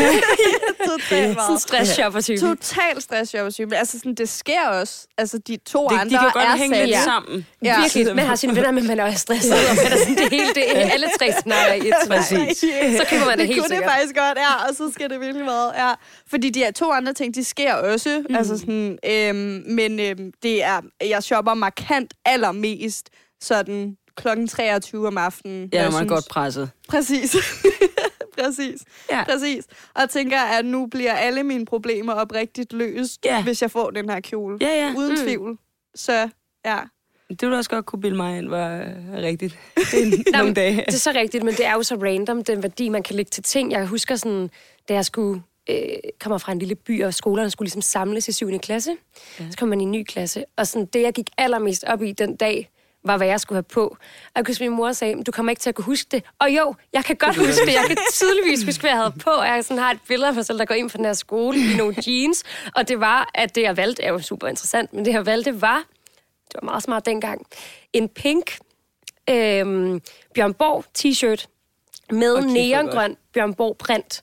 Totalt 0.90 1.38
Sådan 1.40 1.58
stress-shopper-type. 1.58 2.40
Total 2.40 3.02
stressjobbertype. 3.02 3.76
Altså, 3.76 3.98
sådan, 3.98 4.14
det 4.14 4.28
sker 4.28 4.68
også. 4.68 5.06
Altså, 5.18 5.38
de 5.38 5.56
to 5.56 5.88
Det, 5.88 5.98
andre 5.98 6.04
de 6.04 6.18
kan 6.18 6.30
godt 6.32 6.44
er 6.44 6.56
hænge 6.56 6.86
lidt 6.86 6.98
sammen. 6.98 7.46
Ja. 7.62 7.80
Virkelig, 7.80 8.16
man 8.16 8.26
har 8.26 8.36
sine 8.36 8.56
venner, 8.56 8.70
men 8.70 8.86
man 8.86 9.00
er 9.00 9.04
også 9.04 9.18
stresset, 9.18 9.52
og 9.52 9.76
man 9.76 9.92
er 9.92 9.96
sådan, 9.96 10.16
det 10.16 10.30
hele, 10.30 10.54
det 10.54 10.76
er 10.78 10.90
alle 10.90 11.06
tre 11.18 11.32
scenarier 11.40 11.74
i 11.84 11.88
et 11.88 11.94
Præcis. 12.08 12.58
Så 12.98 13.06
køber 13.10 13.26
man 13.26 13.38
det 13.38 13.46
helt 13.46 13.60
kunne 13.60 13.68
sikkert. 13.68 13.84
det 13.84 13.90
faktisk 13.90 14.16
godt, 14.16 14.38
ja, 14.38 14.68
og 14.68 14.74
så 14.76 14.90
skal 14.92 15.10
det 15.10 15.20
virkelig 15.20 15.44
meget, 15.44 15.72
ja. 15.76 15.92
Fordi 16.26 16.50
de 16.50 16.58
her 16.58 16.70
to 16.70 16.90
andre 16.92 17.12
ting, 17.12 17.34
de 17.34 17.44
sker 17.44 17.74
også, 17.74 18.24
mm. 18.28 18.36
altså 18.36 18.58
sådan, 18.58 18.98
øhm, 19.06 19.62
men 19.66 20.00
øhm, 20.00 20.32
det 20.42 20.62
er, 20.62 20.80
jeg 21.08 21.22
shopper 21.22 21.54
markant 21.54 22.14
allermest 22.24 23.08
sådan 23.40 23.96
klokken 24.16 24.48
23 24.48 25.06
om 25.06 25.18
aftenen. 25.18 25.68
Ja, 25.72 25.90
man 25.90 26.02
er 26.04 26.08
godt 26.08 26.28
presset. 26.30 26.70
Præcis. 26.88 27.36
Præcis. 28.38 28.80
Ja. 29.10 29.24
Præcis. 29.24 29.64
Og 29.94 30.10
tænker, 30.10 30.40
at 30.40 30.64
nu 30.64 30.86
bliver 30.86 31.12
alle 31.12 31.42
mine 31.42 31.64
problemer 31.66 32.12
oprigtigt 32.12 32.72
løst, 32.72 33.20
Ja. 33.24 33.42
hvis 33.42 33.62
jeg 33.62 33.70
får 33.70 33.90
den 33.90 34.08
her 34.10 34.20
kjole. 34.20 34.58
Ja, 34.60 34.68
ja. 34.86 34.94
Uden 34.96 35.10
Mm. 35.12 35.16
tvivl. 35.26 35.58
Så 35.94 36.28
ja. 36.64 36.78
Det 37.30 37.42
ville 37.42 37.56
også 37.58 37.70
godt 37.70 37.86
kunne 37.86 38.00
bilde 38.00 38.16
mig 38.16 38.38
ind, 38.38 38.48
var 38.48 38.76
øh, 38.76 38.86
rigtigt. 39.22 39.58
Nogle 40.32 40.44
men 40.44 40.54
dage. 40.54 40.76
Det 40.76 40.94
er 40.94 40.98
så 40.98 41.12
rigtigt, 41.14 41.44
men 41.44 41.54
det 41.54 41.66
er 41.66 41.72
jo 41.72 41.82
så 41.82 41.94
random, 41.94 42.44
den 42.44 42.62
værdi, 42.62 42.88
man 42.88 43.02
kan 43.02 43.16
lægge 43.16 43.30
til 43.30 43.42
ting. 43.42 43.72
Jeg 43.72 43.86
husker 43.86 44.16
sådan, 44.16 44.50
da 44.88 44.94
jeg 44.94 45.04
skulle 45.04 45.42
øh, 45.70 45.76
kommer 46.20 46.38
fra 46.38 46.52
en 46.52 46.58
lille 46.58 46.74
by, 46.74 47.04
og 47.04 47.14
skolerne 47.14 47.50
skulle 47.50 47.66
ligesom 47.66 47.82
samles 47.82 48.28
i 48.28 48.32
7. 48.32 48.58
klasse. 48.58 48.96
Ja. 49.40 49.44
Så 49.50 49.56
kom 49.58 49.68
man 49.68 49.80
i 49.80 49.84
en 49.84 49.90
ny 49.90 50.04
klasse. 50.04 50.44
Og 50.56 50.66
sådan, 50.66 50.86
det, 50.86 51.02
jeg 51.02 51.12
gik 51.12 51.30
allermest 51.38 51.84
op 51.84 52.02
i 52.02 52.12
den 52.12 52.36
dag, 52.36 52.70
var, 53.04 53.16
hvad 53.16 53.26
jeg 53.26 53.40
skulle 53.40 53.56
have 53.56 53.62
på. 53.62 53.96
Og 54.34 54.42
huske, 54.46 54.64
min 54.64 54.76
mor 54.76 54.92
sagde, 54.92 55.24
du 55.24 55.32
kommer 55.32 55.50
ikke 55.50 55.60
til 55.60 55.68
at 55.68 55.74
kunne 55.74 55.84
huske 55.84 56.08
det. 56.10 56.24
Og 56.38 56.50
jo, 56.50 56.74
jeg 56.92 57.04
kan 57.04 57.16
godt 57.16 57.36
huske 57.36 57.66
det. 57.66 57.74
Jeg 57.74 57.84
kan 57.86 57.96
tydeligvis 58.12 58.64
huske, 58.64 58.80
hvad 58.80 58.90
jeg 58.90 58.98
havde 58.98 59.14
på. 59.20 59.42
Jeg 59.42 59.64
sådan 59.64 59.78
har 59.78 59.90
et 59.90 59.98
billede 60.08 60.28
af 60.28 60.34
mig 60.34 60.46
selv, 60.46 60.58
der 60.58 60.64
går 60.64 60.74
ind 60.74 60.90
på 60.90 60.96
den 60.96 61.04
her 61.04 61.12
skole 61.12 61.58
i 61.58 61.76
nogle 61.76 61.94
jeans. 62.06 62.44
Og 62.76 62.88
det 62.88 63.00
var, 63.00 63.30
at 63.34 63.54
det, 63.54 63.62
jeg 63.62 63.76
valgte, 63.76 64.02
er 64.02 64.12
jo 64.12 64.18
super 64.18 64.48
interessant, 64.48 64.92
men 64.92 65.04
det, 65.04 65.12
jeg 65.12 65.26
valgte, 65.26 65.60
var, 65.60 65.84
det 66.48 66.54
var 66.62 66.64
meget 66.64 66.82
smart 66.82 67.06
dengang, 67.06 67.46
en 67.92 68.08
pink 68.08 68.58
øhm, 69.30 70.00
Bjørn 70.34 70.54
Borg 70.54 70.84
t-shirt 70.98 71.46
med 72.12 72.32
Okay, 72.38 72.46
neongrøn 72.48 73.16
Bjørn 73.34 73.54
Borg 73.54 73.76
print. 73.78 74.20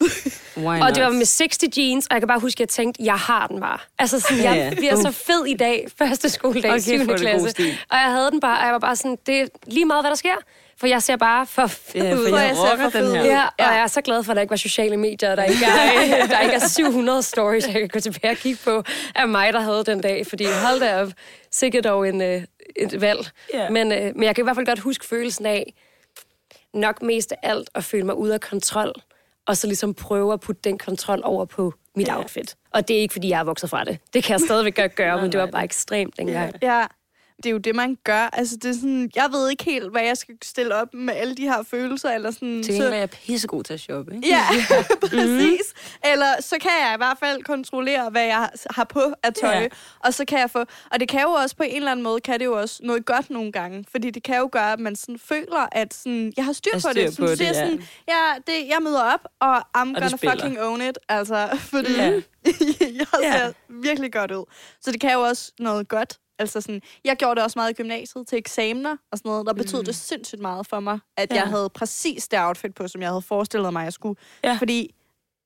Og 0.83 0.95
det 0.95 1.03
var 1.03 1.09
med 1.09 1.25
60 1.25 1.57
jeans, 1.77 2.05
og 2.07 2.13
jeg 2.13 2.21
kan 2.21 2.27
bare 2.27 2.39
huske, 2.39 2.55
at 2.55 2.59
jeg 2.59 2.69
tænkte, 2.69 3.03
jeg 3.03 3.15
har 3.15 3.47
den 3.47 3.59
bare. 3.61 3.77
Altså, 3.99 4.19
sådan, 4.19 4.43
jeg 4.43 4.73
bliver 4.77 4.95
så 4.95 5.11
fed 5.11 5.45
i 5.45 5.53
dag, 5.53 5.87
første 5.99 6.29
skoledag, 6.29 6.71
Okay, 6.71 6.79
7. 6.81 6.91
for 6.97 6.97
det 6.97 7.07
god 7.09 7.17
klasse. 7.17 7.47
Og 7.89 7.97
jeg 7.97 8.11
havde 8.11 8.31
den 8.31 8.39
bare, 8.39 8.59
og 8.59 8.63
jeg 8.65 8.73
var 8.73 8.79
bare 8.79 8.95
sådan, 8.95 9.17
det 9.25 9.41
er 9.41 9.45
lige 9.67 9.85
meget, 9.85 10.03
hvad 10.03 10.09
der 10.11 10.17
sker. 10.17 10.35
For 10.79 10.87
jeg 10.87 11.03
ser 11.03 11.15
bare 11.15 11.45
for 11.45 11.67
fed 11.67 12.01
Ja, 12.01 12.13
for 12.13 12.17
ud. 12.19 12.25
jeg 12.25 12.33
jeg 12.47 12.55
ser 12.55 12.89
for 12.89 12.99
den 12.99 13.15
her. 13.15 13.23
Ja, 13.25 13.43
og 13.45 13.73
jeg 13.73 13.79
er 13.83 13.87
så 13.87 14.01
glad 14.01 14.23
for, 14.23 14.31
at 14.31 14.35
der 14.35 14.41
ikke 14.41 14.49
var 14.51 14.55
sociale 14.57 14.97
medier, 14.97 15.35
der 15.35 15.43
ikke 15.43 15.65
er, 15.65 16.25
der 16.33 16.39
ikke 16.39 16.55
er 16.55 16.67
700 16.67 17.23
stories, 17.23 17.65
jeg 17.65 17.73
kan 17.73 17.87
gå 17.87 17.99
tilbage 17.99 18.31
og 18.31 18.37
kigge 18.37 18.59
på, 18.63 18.83
af 19.15 19.27
mig, 19.27 19.53
der 19.53 19.59
havde 19.59 19.83
den 19.85 20.01
dag. 20.01 20.27
Fordi 20.27 20.45
hold 20.65 20.79
da 20.79 21.01
op, 21.01 21.07
sikkert 21.51 21.83
dog 21.83 22.09
en, 22.09 22.21
øh, 22.21 22.41
et 22.75 23.01
valg. 23.01 23.19
Ja. 23.53 23.69
Men, 23.69 23.91
øh, 23.91 24.11
men 24.15 24.23
jeg 24.23 24.35
kan 24.35 24.41
i 24.41 24.45
hvert 24.45 24.55
fald 24.55 24.65
godt 24.65 24.79
huske 24.79 25.05
følelsen 25.05 25.45
af, 25.45 25.73
nok 26.73 27.01
mest 27.01 27.31
af 27.31 27.37
alt 27.43 27.69
at 27.75 27.83
føle 27.83 28.03
mig 28.05 28.15
ude 28.15 28.33
af 28.33 28.41
kontrol, 28.41 28.93
og 29.47 29.57
så 29.57 29.67
ligesom 29.67 29.93
prøve 29.93 30.33
at 30.33 30.39
putte 30.39 30.61
den 30.63 30.77
kontrol 30.77 31.21
over 31.23 31.45
på 31.45 31.73
mit 31.95 32.07
Ja. 32.07 32.17
outfit. 32.17 32.55
Og 32.73 32.87
det 32.87 32.95
er 32.97 33.01
ikke, 33.01 33.11
fordi 33.11 33.29
jeg 33.29 33.39
er 33.39 33.43
vokset 33.43 33.69
fra 33.69 33.83
det. 33.83 33.97
Det 34.13 34.23
kan 34.23 34.31
jeg 34.31 34.39
stadigvæk 34.39 34.75
godt 34.75 34.95
gøre, 34.95 35.21
men 35.21 35.31
det 35.31 35.39
var 35.39 35.45
bare 35.45 35.63
ekstremt 35.63 36.17
dengang. 36.17 36.53
Ja. 36.61 36.85
Det 37.43 37.45
er 37.45 37.51
jo 37.51 37.57
det, 37.57 37.75
man 37.75 37.97
gør. 38.03 38.29
Altså, 38.33 38.55
det 38.57 38.69
er 38.69 38.73
sådan, 38.73 39.11
jeg 39.15 39.27
ved 39.31 39.49
ikke 39.49 39.63
helt, 39.63 39.91
hvad 39.91 40.01
jeg 40.03 40.17
skal 40.17 40.35
stille 40.43 40.75
op 40.75 40.93
med 40.93 41.13
alle 41.13 41.35
de 41.35 41.41
her 41.43 41.63
følelser. 41.63 42.09
Eller 42.11 42.31
sådan, 42.31 42.63
Til 42.63 42.73
gengæld 42.73 42.93
er 42.93 42.97
jeg 42.97 43.09
pissegod 43.09 43.63
til 43.63 43.73
at 43.73 43.79
shoppe, 43.79 44.15
ikke? 44.15 44.27
Ja, 44.27 44.43
præcis. 45.09 45.73
Eller 46.05 46.41
så 46.41 46.55
kan 46.61 46.71
jeg 46.85 46.91
i 46.95 46.97
hvert 46.97 47.17
fald 47.19 47.43
kontrollere, 47.43 48.09
hvad 48.09 48.25
jeg 48.25 48.49
har 48.69 48.83
på 48.83 49.13
af 49.23 49.33
tøj. 49.33 49.49
Ja. 49.51 49.67
Og 49.99 50.13
så 50.13 50.25
kan 50.25 50.39
jeg 50.39 50.49
få... 50.51 50.59
Og 50.91 50.99
det 50.99 51.09
kan 51.09 51.21
jo 51.21 51.29
også 51.29 51.55
på 51.55 51.63
en 51.63 51.75
eller 51.75 51.91
anden 51.91 52.03
måde, 52.03 52.21
kan 52.21 52.39
det 52.39 52.45
jo 52.45 52.59
også 52.59 52.79
noget 52.83 53.05
godt 53.05 53.29
nogle 53.29 53.51
gange. 53.51 53.85
Fordi 53.91 54.09
det 54.09 54.23
kan 54.23 54.37
jo 54.37 54.49
gøre, 54.51 54.73
at 54.73 54.79
man 54.79 54.95
sådan 54.95 55.19
føler, 55.19 55.67
at 55.71 55.93
sådan, 55.93 56.33
jeg 56.37 56.45
har 56.45 56.53
styr 56.53 56.71
Jeg 56.73 56.81
på 56.81 56.87
har 56.87 56.93
det. 56.93 57.13
styr 57.13 57.25
Sådan, 57.25 57.27
på 57.27 57.35
så 57.35 57.43
det, 57.43 57.47
jeg, 57.47 57.55
ja. 57.55 57.59
sådan, 57.65 57.83
ja, 58.07 58.33
det, 58.47 58.67
jeg 58.69 58.77
møder 58.81 59.01
op, 59.13 59.27
og 59.39 59.57
I'm 59.57 59.85
du 59.85 59.93
gonna 59.93 60.31
fucking 60.33 60.61
own 60.61 60.81
it. 60.81 60.97
Altså, 61.09 61.49
fordi 61.59 61.93
Ja. 61.95 62.11
jeg 62.99 63.07
ser 63.21 63.51
virkelig 63.69 64.13
godt 64.13 64.31
ud. 64.31 64.45
Så 64.81 64.91
det 64.91 65.01
kan 65.01 65.13
jo 65.13 65.21
også 65.21 65.51
noget 65.59 65.87
godt 65.87 66.17
Altså 66.39 66.61
sådan, 66.61 66.81
jeg 67.03 67.15
gjorde 67.15 67.35
det 67.35 67.43
også 67.43 67.59
meget 67.59 67.71
i 67.71 67.73
gymnasiet 67.73 68.27
til 68.27 68.37
eksamener 68.37 68.97
og 69.11 69.17
sådan 69.17 69.29
noget. 69.29 69.45
Der 69.45 69.53
betød 69.53 69.79
mm. 69.79 69.85
det 69.85 69.95
sindssygt 69.95 70.41
meget 70.41 70.67
for 70.67 70.79
mig, 70.79 70.99
at 71.17 71.31
ja. 71.31 71.35
Jeg 71.35 71.47
havde 71.47 71.69
præcis 71.69 72.27
det 72.27 72.39
outfit 72.39 72.75
på, 72.75 72.87
som 72.87 73.01
jeg 73.01 73.09
havde 73.09 73.21
forestillet 73.21 73.73
mig, 73.73 73.83
jeg 73.83 73.93
skulle. 73.93 74.19
Ja. 74.43 74.57
Fordi 74.59 74.95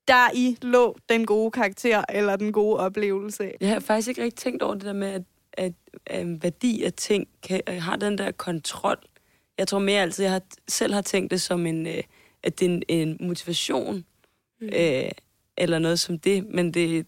der 0.08 0.30
i 0.34 0.58
lå 0.62 0.98
den 1.10 1.26
gode 1.26 1.52
karakter, 1.52 2.04
eller 2.10 2.36
den 2.36 2.52
gode 2.52 2.80
oplevelse. 2.80 3.52
Jeg 3.62 3.70
har 3.70 3.80
faktisk 3.80 4.08
ikke 4.08 4.24
rigtig 4.24 4.38
tænkt 4.38 4.64
over 4.64 4.74
det 4.74 4.84
der 4.84 4.94
med, 4.94 5.08
at, 5.08 5.24
at, 5.54 5.74
at 6.06 6.44
værdi 6.44 6.84
af 6.84 6.94
ting 6.94 7.28
kan, 7.44 7.62
øh, 7.70 7.82
har 7.82 7.96
den 7.96 8.18
der 8.18 8.32
kontrol. 8.32 8.98
Jeg 9.58 9.68
tror 9.68 9.80
mere 9.80 10.02
altid, 10.02 10.24
jeg 10.24 10.32
har, 10.32 10.42
selv 10.68 10.94
har 10.94 11.02
tænkt 11.02 11.32
det 11.32 11.42
som 11.42 11.66
en, 11.66 11.88
øh, 11.88 12.04
at 12.44 12.60
det 12.60 12.66
er 12.66 12.70
en, 12.70 12.84
en 12.90 13.18
motivation, 13.28 14.06
mm. 14.62 14.70
øh, 14.74 15.12
eller 15.58 15.80
noget 15.80 16.00
som 16.00 16.20
det, 16.20 16.46
men 16.46 16.74
det, 16.74 17.08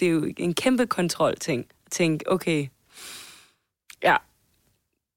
det 0.00 0.08
er 0.08 0.12
jo 0.12 0.32
en 0.36 0.54
kæmpe 0.54 0.86
kontrol-ting. 0.86 1.66
At 1.86 1.92
tænke, 1.92 2.32
okay, 2.32 2.66
ja, 4.02 4.16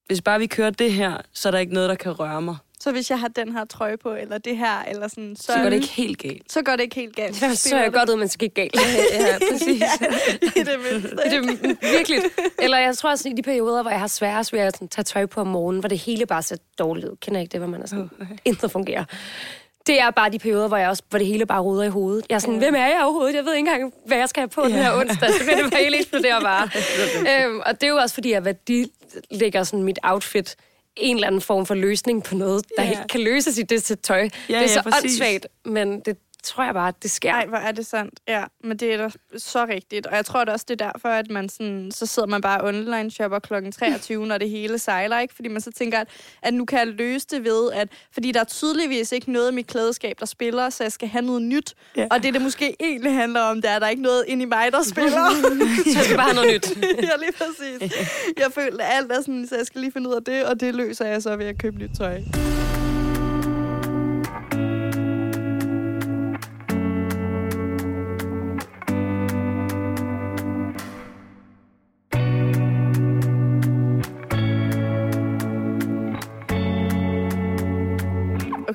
hvis 0.06 0.22
bare 0.22 0.40
vi 0.40 0.48
kører 0.48 0.70
det 0.70 0.94
her, 0.94 1.18
så 1.34 1.50
er 1.50 1.52
der 1.52 1.60
ikke 1.60 1.74
noget, 1.74 1.90
der 1.90 1.96
kan 1.96 2.12
røre 2.12 2.42
mig. 2.42 2.58
Så 2.80 2.92
hvis 2.92 3.10
jeg 3.10 3.20
har 3.20 3.28
den 3.28 3.52
her 3.52 3.66
trøje 3.66 3.98
på, 3.98 4.16
eller 4.16 4.38
det 4.38 4.58
her, 4.58 4.84
eller 4.88 5.08
sådan, 5.08 5.36
så, 5.36 5.44
Så 5.44 5.54
går 5.58 5.64
det 5.64 5.74
ikke 5.74 5.88
helt 5.88 6.18
galt. 6.18 6.52
så 6.52 6.62
går 6.62 6.72
det 6.72 6.84
ikke 6.84 6.96
helt 6.96 7.16
galt. 7.16 7.36
Så 7.60 7.76
er 7.76 7.82
jeg 7.82 7.94
godt 7.94 8.10
ud, 8.10 8.16
men 8.16 8.28
så 8.28 8.38
gik 8.38 8.54
galt. 8.54 8.76
ja, 9.14 9.38
præcis. 9.52 9.84
I 10.56 10.60
det 10.60 10.80
mindste. 10.92 11.16
Det 11.16 11.34
er 11.34 11.92
virkelig. 11.98 12.20
Eller 12.60 12.78
jeg 12.78 12.98
tror 12.98 13.10
også, 13.10 13.30
i 13.30 13.34
de 13.34 13.42
perioder, 13.42 13.82
hvor 13.82 13.92
jeg 13.92 14.00
har 14.00 14.08
sværest 14.08 14.54
ved 14.54 14.60
at 14.60 14.76
sådan, 14.76 14.88
tage 14.88 15.04
tøj 15.04 15.26
på 15.26 15.42
om 15.42 15.48
morgenen, 15.48 15.80
hvor 15.80 15.90
det 15.90 15.98
hele 15.98 16.26
bare 16.26 16.44
ser 16.44 16.58
dårligt 16.80 17.08
ud. 17.08 17.16
Kender 17.22 17.42
ikke 17.42 17.52
det, 17.52 17.60
hvor 17.60 17.68
man 17.70 17.82
er 17.82 17.88
sådan, 17.88 18.10
intet 18.46 18.72
fungerer. 18.72 19.04
Det 19.88 20.02
er 20.02 20.12
bare 20.12 20.30
de 20.32 20.40
perioder, 20.40 20.68
hvor, 20.68 20.78
jeg 20.78 20.90
også, 20.90 21.04
hvor 21.10 21.20
det 21.20 21.28
hele 21.28 21.46
bare 21.46 21.62
ruder 21.62 21.84
i 21.84 21.88
hovedet. 21.90 22.26
Jeg 22.30 22.36
er 22.36 22.40
sådan, 22.40 22.58
hvem 22.58 22.76
er 22.76 22.86
jeg 22.88 23.00
overhovedet? 23.04 23.36
Jeg 23.36 23.46
ved 23.46 23.54
ikke 23.54 23.70
engang, 23.70 23.94
hvad 24.06 24.18
jeg 24.18 24.30
skal 24.30 24.42
have 24.42 24.48
på 24.50 24.62
den 24.64 24.72
her 24.72 24.94
onsdag. 25.00 25.30
Så 25.30 25.40
det 25.64 25.72
bare 25.72 25.84
helt 25.84 25.96
eksplodere 25.96 26.42
bare. 26.42 26.70
øhm, 27.46 27.60
og 27.66 27.74
det 27.82 27.84
er 27.84 27.92
jo 27.92 27.96
også 27.98 28.14
fordi, 28.14 28.32
at 28.34 28.46
værdi 28.46 28.92
lægger 29.32 29.64
sådan 29.64 29.84
mit 29.84 30.00
outfit 30.04 30.56
en 30.96 31.16
eller 31.16 31.28
anden 31.28 31.42
form 31.42 31.66
for 31.66 31.76
løsning 31.76 32.24
på 32.24 32.36
noget, 32.36 32.66
der 32.78 32.84
Ja. 32.84 32.90
ikke 32.90 33.02
kan 33.10 33.20
løses 33.22 33.58
i 33.58 33.62
det 33.62 33.84
til 33.84 33.98
tøj. 33.98 34.22
det 34.48 34.56
er 34.56 34.62
ja, 34.62 34.68
så 34.68 34.82
præcis. 34.82 35.04
åndssvagt, 35.22 35.48
men 35.66 36.00
det 36.00 36.18
tror 36.44 36.64
jeg 36.64 36.74
bare, 36.74 36.94
det 37.02 37.12
sker. 37.12 37.32
Nej, 37.32 37.46
hvor 37.46 37.58
er 37.58 37.72
det 37.72 37.86
sandt. 37.86 38.20
Ja, 38.28 38.44
men 38.64 38.78
det 38.78 38.94
er 38.94 38.98
da 38.98 39.10
så 39.38 39.66
rigtigt. 39.66 40.06
Og 40.06 40.16
jeg 40.16 40.26
tror 40.26 40.44
da 40.44 40.52
også, 40.52 40.66
det 40.68 40.82
er 40.82 40.92
derfor, 40.92 41.10
at 41.10 41.30
man 41.30 41.50
sådan, 41.50 41.92
så 41.92 42.06
sidder 42.06 42.28
man 42.28 42.42
bare 42.42 42.64
online 42.64 43.12
shopper 43.12 43.40
klokken 43.40 43.72
23, 43.72 44.28
når 44.28 44.38
det 44.38 44.50
hele 44.50 44.80
sejler, 44.80 45.20
ikke? 45.20 45.36
Fordi 45.36 45.48
man 45.48 45.62
så 45.62 45.72
tænker, 45.72 46.00
at, 46.00 46.08
at 46.42 46.54
nu 46.54 46.66
kan 46.66 46.80
jeg 46.80 46.88
løse 46.88 47.28
det 47.32 47.44
ved, 47.44 47.72
at 47.72 47.90
fordi 48.12 48.32
der 48.32 48.40
er 48.40 48.44
tydeligvis 48.44 49.12
ikke 49.12 49.32
noget 49.32 49.52
i 49.52 49.56
mit 49.56 49.68
klædeskab, 49.68 50.20
der 50.20 50.26
spiller, 50.26 50.70
så 50.70 50.84
jeg 50.84 50.92
skal 50.92 51.08
have 51.08 51.26
noget 51.26 51.42
nyt. 51.42 51.76
Ja. 51.96 52.08
Og 52.12 52.24
det, 52.24 52.34
det 52.34 52.42
måske 52.42 52.76
egentlig 52.80 53.14
handler 53.14 53.42
om, 53.42 53.62
det 53.62 53.72
er, 53.72 53.76
at 53.76 53.82
der 53.82 53.88
er 53.88 53.92
ikke 53.92 54.04
noget 54.04 54.24
inde 54.28 54.44
i 54.44 54.46
mig, 54.46 54.72
der 54.72 54.84
spiller. 54.84 55.30
Så 55.94 55.98
jeg 56.00 56.04
skal 56.04 56.18
bare 56.18 56.26
have 56.26 56.36
noget 56.36 56.54
nyt. 56.54 56.78
ja, 57.10 57.16
lige 57.20 57.34
præcis. 57.38 57.98
Jeg 58.38 58.52
føler, 58.52 58.84
at 58.84 58.98
alt 58.98 59.12
er 59.12 59.22
sådan, 59.22 59.48
så 59.48 59.56
jeg 59.56 59.66
skal 59.66 59.82
lige 59.82 59.92
finde 59.92 60.10
ud 60.10 60.14
af 60.16 60.24
det, 60.24 60.46
og 60.46 60.60
det 60.60 60.76
løser 60.76 61.06
jeg 61.06 61.22
så 61.22 61.36
ved 61.36 61.46
at 61.46 61.58
købe 61.58 61.78
nyt 61.78 61.92
tøj. 61.98 62.22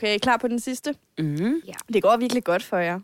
Okay, 0.02 0.10
er 0.10 0.14
I 0.14 0.18
klar 0.18 0.36
på 0.36 0.48
den 0.48 0.60
sidste? 0.60 0.94
Mm. 1.18 1.62
Det 1.92 2.02
går 2.02 2.16
virkelig 2.16 2.44
godt 2.44 2.62
for 2.62 2.76
jer. 2.76 3.00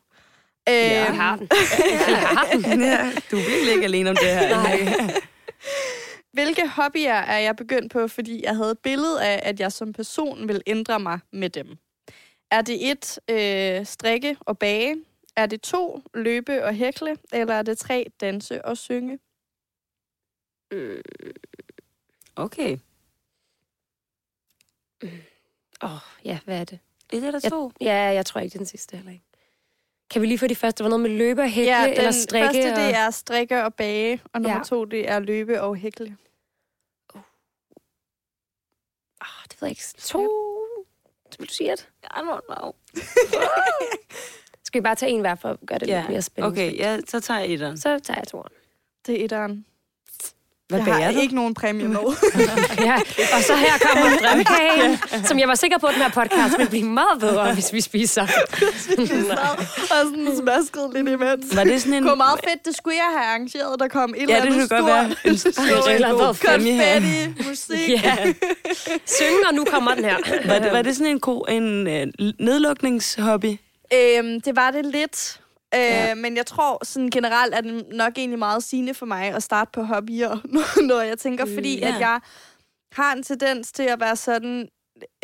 Jeg 0.67 1.07
Øhm, 1.09 1.17
har 1.17 1.37
den. 1.37 1.49
Jeg 1.91 2.19
har 2.29 2.49
den. 2.53 2.81
Ja, 2.83 3.13
du 3.31 3.37
er 3.37 3.51
virkelig 3.51 3.73
ikke 3.73 3.85
alene 3.85 4.11
om 4.11 4.17
det 4.17 4.25
her. 4.29 4.49
Nej. 4.49 5.11
Hvilke 6.33 6.69
hobbyer 6.69 7.13
er 7.15 7.39
jeg 7.39 7.57
begyndt 7.57 7.93
på, 7.93 8.09
fordi 8.09 8.45
jeg 8.45 8.57
havde 8.57 8.71
et 8.71 8.79
billede 8.79 9.25
af, 9.27 9.41
at 9.49 9.61
jeg 9.61 9.73
som 9.73 9.93
person 9.93 10.49
vil 10.49 10.63
ændre 10.67 11.01
mig 11.01 11.19
med 11.33 11.51
dem? 11.51 11.77
Er 12.51 12.63
det 12.63 12.91
et, 12.91 13.19
øh, 13.31 13.87
strikke 13.87 14.37
og 14.41 14.59
bage? 14.59 15.05
Er 15.37 15.47
det 15.47 15.61
to, 15.63 16.03
løbe 16.15 16.65
og 16.65 16.75
hækle? 16.75 17.17
Eller 17.33 17.55
er 17.55 17.63
det 17.63 17.79
tre, 17.79 18.07
danse 18.21 18.65
og 18.65 18.77
synge? 18.77 19.19
Okay. 22.37 22.79
Åh, 25.83 25.93
oh, 25.95 25.99
ja, 26.25 26.39
hvad 26.45 26.61
er 26.61 26.65
det? 26.65 26.79
Et 27.13 27.25
eller 27.25 27.41
Jeg- 27.43 27.51
to? 27.53 27.73
Ja, 27.81 27.95
jeg 27.95 28.27
tror 28.27 28.41
ikke, 28.41 28.53
det 28.53 28.57
er 28.57 28.59
den 28.59 28.67
sidste 28.67 28.97
heller 28.97 29.13
ikke. 29.13 29.25
Kan 30.11 30.23
vi 30.23 30.27
lige 30.27 30.39
få 30.39 30.47
de 30.47 30.55
første? 30.55 30.85
Var 30.85 30.91
noget 30.91 31.03
med 31.03 31.11
løbe 31.11 31.43
og 31.43 31.49
hækle, 31.51 31.77
ja, 31.77 31.85
den 31.85 31.93
eller 31.93 32.11
strikke? 32.11 32.47
første, 32.47 32.73
og... 32.73 32.77
det 32.81 32.95
er 32.95 33.11
strikke 33.11 33.65
og 33.65 33.75
bage, 33.75 34.23
og 34.33 34.41
nummer 34.41 34.59
Ja. 34.59 34.65
to, 34.65 34.85
det 34.85 35.09
er 35.11 35.19
løbe 35.19 35.63
og 35.63 35.77
hækle. 35.77 36.17
Oh, 39.21 39.43
det 39.51 39.57
ved 39.63 39.69
jeg 39.69 39.71
ikke. 39.71 39.83
To? 39.99 40.19
Vil 41.39 41.49
du 41.49 41.55
sige 41.55 41.73
et? 41.73 41.89
I 42.05 42.07
don't 42.07 42.41
know. 42.55 42.73
Skal 44.65 44.81
vi 44.81 44.83
bare 44.83 44.95
tage 44.95 45.13
en 45.13 45.21
hver 45.21 45.35
for 45.35 45.49
at 45.49 45.57
gøre 45.67 45.79
det 45.79 45.87
Ja, 45.89 45.99
lidt 46.01 46.09
mere 46.11 46.23
spændende? 46.23 46.53
okay, 46.55 46.77
ja, 46.79 46.99
så 47.09 47.21
tager 47.21 47.41
jeg 47.41 47.49
etteren. 47.49 47.79
Så 47.79 47.99
tager 47.99 48.21
jeg 48.21 48.29
toeren. 48.29 48.53
Det 49.07 49.21
er 49.21 49.25
etteren. 49.25 49.67
Hvad 50.69 50.81
jeg 50.87 50.95
har 51.07 51.13
du? 51.13 51.19
ikke 51.21 51.35
nogen 51.35 51.55
præmie 51.55 51.89
med. 51.89 51.99
Ja, 52.89 52.95
og 53.37 53.43
så 53.43 53.55
her 53.57 53.73
kommer 53.83 54.17
drømmekagen, 54.19 54.99
som 55.25 55.39
jeg 55.39 55.49
var 55.49 55.55
sikker 55.55 55.79
på, 55.79 55.87
at 55.87 55.95
den 55.95 56.03
her 56.03 56.11
podcast 56.11 56.59
ville 56.59 56.71
blive 56.71 56.85
meget 56.85 57.21
bedre, 57.21 57.55
hvis 57.55 57.73
vi 57.73 57.81
spiser. 57.81 58.23
og 59.91 60.05
sådan 60.05 60.37
smasket 60.43 60.91
lidt 60.95 61.09
imens. 61.09 61.57
Var 61.57 61.65
det 61.65 61.81
sådan 61.83 61.95
en... 61.95 62.03
Det 62.03 62.09
var 62.11 62.15
meget 62.17 62.41
fedt, 62.49 62.65
det 62.65 62.77
skulle 62.77 62.97
jeg 62.97 63.09
have 63.19 63.25
arrangeret. 63.27 63.81
Der 63.81 63.89
kom 63.89 64.15
et 64.17 64.23
eller 64.23 64.35
Ja, 64.35 64.41
det 64.41 64.47
andet 64.47 64.71
kunne 64.71 64.81
godt 64.83 64.87
være. 64.93 65.11
stort 65.11 65.25
En 65.25 65.39
stort 65.55 65.91
eller 65.95 66.09
andet 66.09 66.41
konfetti, 66.41 67.49
musik. 67.49 67.89
ja. 68.05 68.17
Synge, 69.07 69.49
og 69.49 69.55
nu 69.55 69.65
kommer 69.65 69.95
den 69.95 70.05
her. 70.05 70.17
Var 70.49 70.59
det, 70.59 70.73
var 70.73 70.83
det 70.83 70.97
sådan 70.97 71.13
en, 71.13 71.21
ko, 71.21 71.41
en 71.49 71.87
øh, 71.87 72.07
nedlukningshobby? 72.41 73.57
Øhm, 73.95 74.41
det 74.41 74.57
var 74.57 74.71
det 74.71 74.87
lidt. 74.87 75.41
Øh, 75.75 75.81
Ja. 75.81 76.15
Men 76.15 76.37
jeg 76.37 76.47
tror 76.47 76.85
sådan 76.85 77.11
generelt 77.11 77.55
er 77.55 77.61
det 77.61 77.85
nok 77.93 78.13
egentlig 78.19 78.39
meget 78.39 78.65
sigende 78.65 78.95
for 78.95 79.07
mig 79.07 79.23
at 79.35 79.43
starte 79.43 79.71
på 79.73 79.83
hobbyer, 79.83 80.37
når 80.89 81.01
jeg 81.01 81.19
tænker, 81.19 81.47
fordi 81.55 81.79
ja. 81.79 81.89
at 81.95 82.01
jeg 82.01 82.21
har 82.93 83.13
en 83.15 83.23
tendens 83.23 83.73
til 83.73 83.83
at 83.83 84.01
være 84.01 84.17
sådan, 84.17 84.69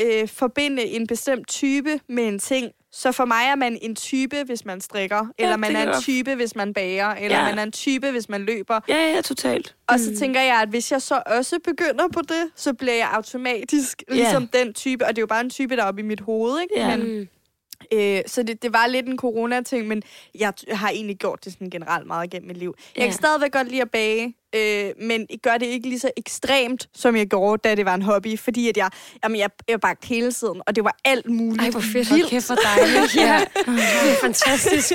øh, 0.01 0.29
forbinde 0.29 0.83
en 0.85 1.07
bestemt 1.07 1.49
type 1.49 2.01
med 2.09 2.25
en 2.29 2.39
ting. 2.39 2.73
Så 2.93 3.13
for 3.13 3.25
mig 3.25 3.43
er 3.47 3.55
man 3.55 3.79
en 3.83 3.97
type, 3.97 4.43
hvis 4.47 4.65
man 4.65 4.81
strikker, 4.81 5.27
eller 5.39 5.53
det 5.53 5.61
man 5.61 5.77
er 5.77 5.95
en 5.97 6.03
type, 6.03 6.35
hvis 6.35 6.57
man 6.57 6.75
bager, 6.75 7.11
eller 7.11 7.39
Ja. 7.39 7.45
man 7.45 7.59
er 7.59 7.63
en 7.63 7.73
type, 7.73 8.11
hvis 8.11 8.29
man 8.29 8.41
løber. 8.43 8.81
Ja, 8.89 9.13
ja, 9.15 9.21
totalt. 9.21 9.75
Og 9.89 10.01
så 10.01 10.17
tænker 10.19 10.41
jeg, 10.41 10.61
at 10.63 10.69
hvis 10.69 10.93
jeg 10.93 11.03
så 11.03 11.23
også 11.27 11.59
begynder 11.65 12.09
på 12.09 12.21
det, 12.21 12.45
så 12.57 12.73
bliver 12.75 12.95
jeg 12.95 13.09
automatisk 13.13 14.03
Ja. 14.09 14.15
ligesom 14.15 14.47
den 14.49 14.75
type. 14.75 15.05
Og 15.07 15.09
det 15.11 15.19
er 15.19 15.23
jo 15.23 15.27
bare 15.27 15.41
en 15.41 15.51
type, 15.51 15.77
der 15.77 15.83
er 15.83 15.87
oppe 15.87 16.01
i 16.01 16.05
mit 16.05 16.21
hoved, 16.21 16.61
ikke? 16.63 16.75
Ja. 16.81 16.97
Men, 16.97 17.19
Mm. 17.19 17.29
Øh, 17.95 18.23
så 18.27 18.43
det, 18.43 18.63
det 18.63 18.73
var 18.73 18.87
lidt 18.87 19.07
en 19.07 19.19
corona-ting, 19.19 19.87
men 19.89 20.03
jeg 20.35 20.53
har 20.71 20.91
egentlig 20.91 21.17
gjort 21.17 21.45
det 21.45 21.53
sådan 21.53 21.71
generelt 21.71 22.07
meget 22.07 22.31
gennem 22.31 22.47
mit 22.49 22.57
liv. 22.57 22.75
Jeg 22.97 23.01
Ja. 23.03 23.07
kan 23.07 23.13
stadigvæk 23.15 23.53
godt 23.53 23.69
lide 23.71 23.83
at 23.83 23.91
bage, 23.91 24.35
øh, 24.55 24.91
men 25.01 25.27
jeg 25.31 25.39
gør 25.43 25.57
det 25.59 25.67
ikke 25.67 25.89
lige 25.89 25.99
så 25.99 26.11
ekstremt, 26.17 26.89
som 26.95 27.17
jeg 27.17 27.27
gjorde, 27.27 27.69
da 27.69 27.75
det 27.75 27.85
var 27.85 27.95
en 27.95 28.03
hobby. 28.03 28.39
Fordi 28.39 28.69
at 28.69 28.77
jeg, 28.77 28.91
jamen 29.25 29.39
jeg, 29.39 29.51
jeg 29.69 29.81
bagte 29.81 30.07
hele 30.09 30.33
tiden, 30.33 30.61
og 30.67 30.77
det 30.77 30.85
var 30.85 30.97
alt 31.05 31.31
muligt. 31.31 31.63
Ej, 31.63 31.71
hvor 31.71 31.81
fedt. 31.93 32.09
Hold 32.09 32.29
kæft, 32.31 32.47
hvor 32.47 32.57
dejligt. 32.57 33.15
Ja, 33.27 33.41
det 33.67 34.11
er 34.11 34.21
fantastisk. 34.21 34.93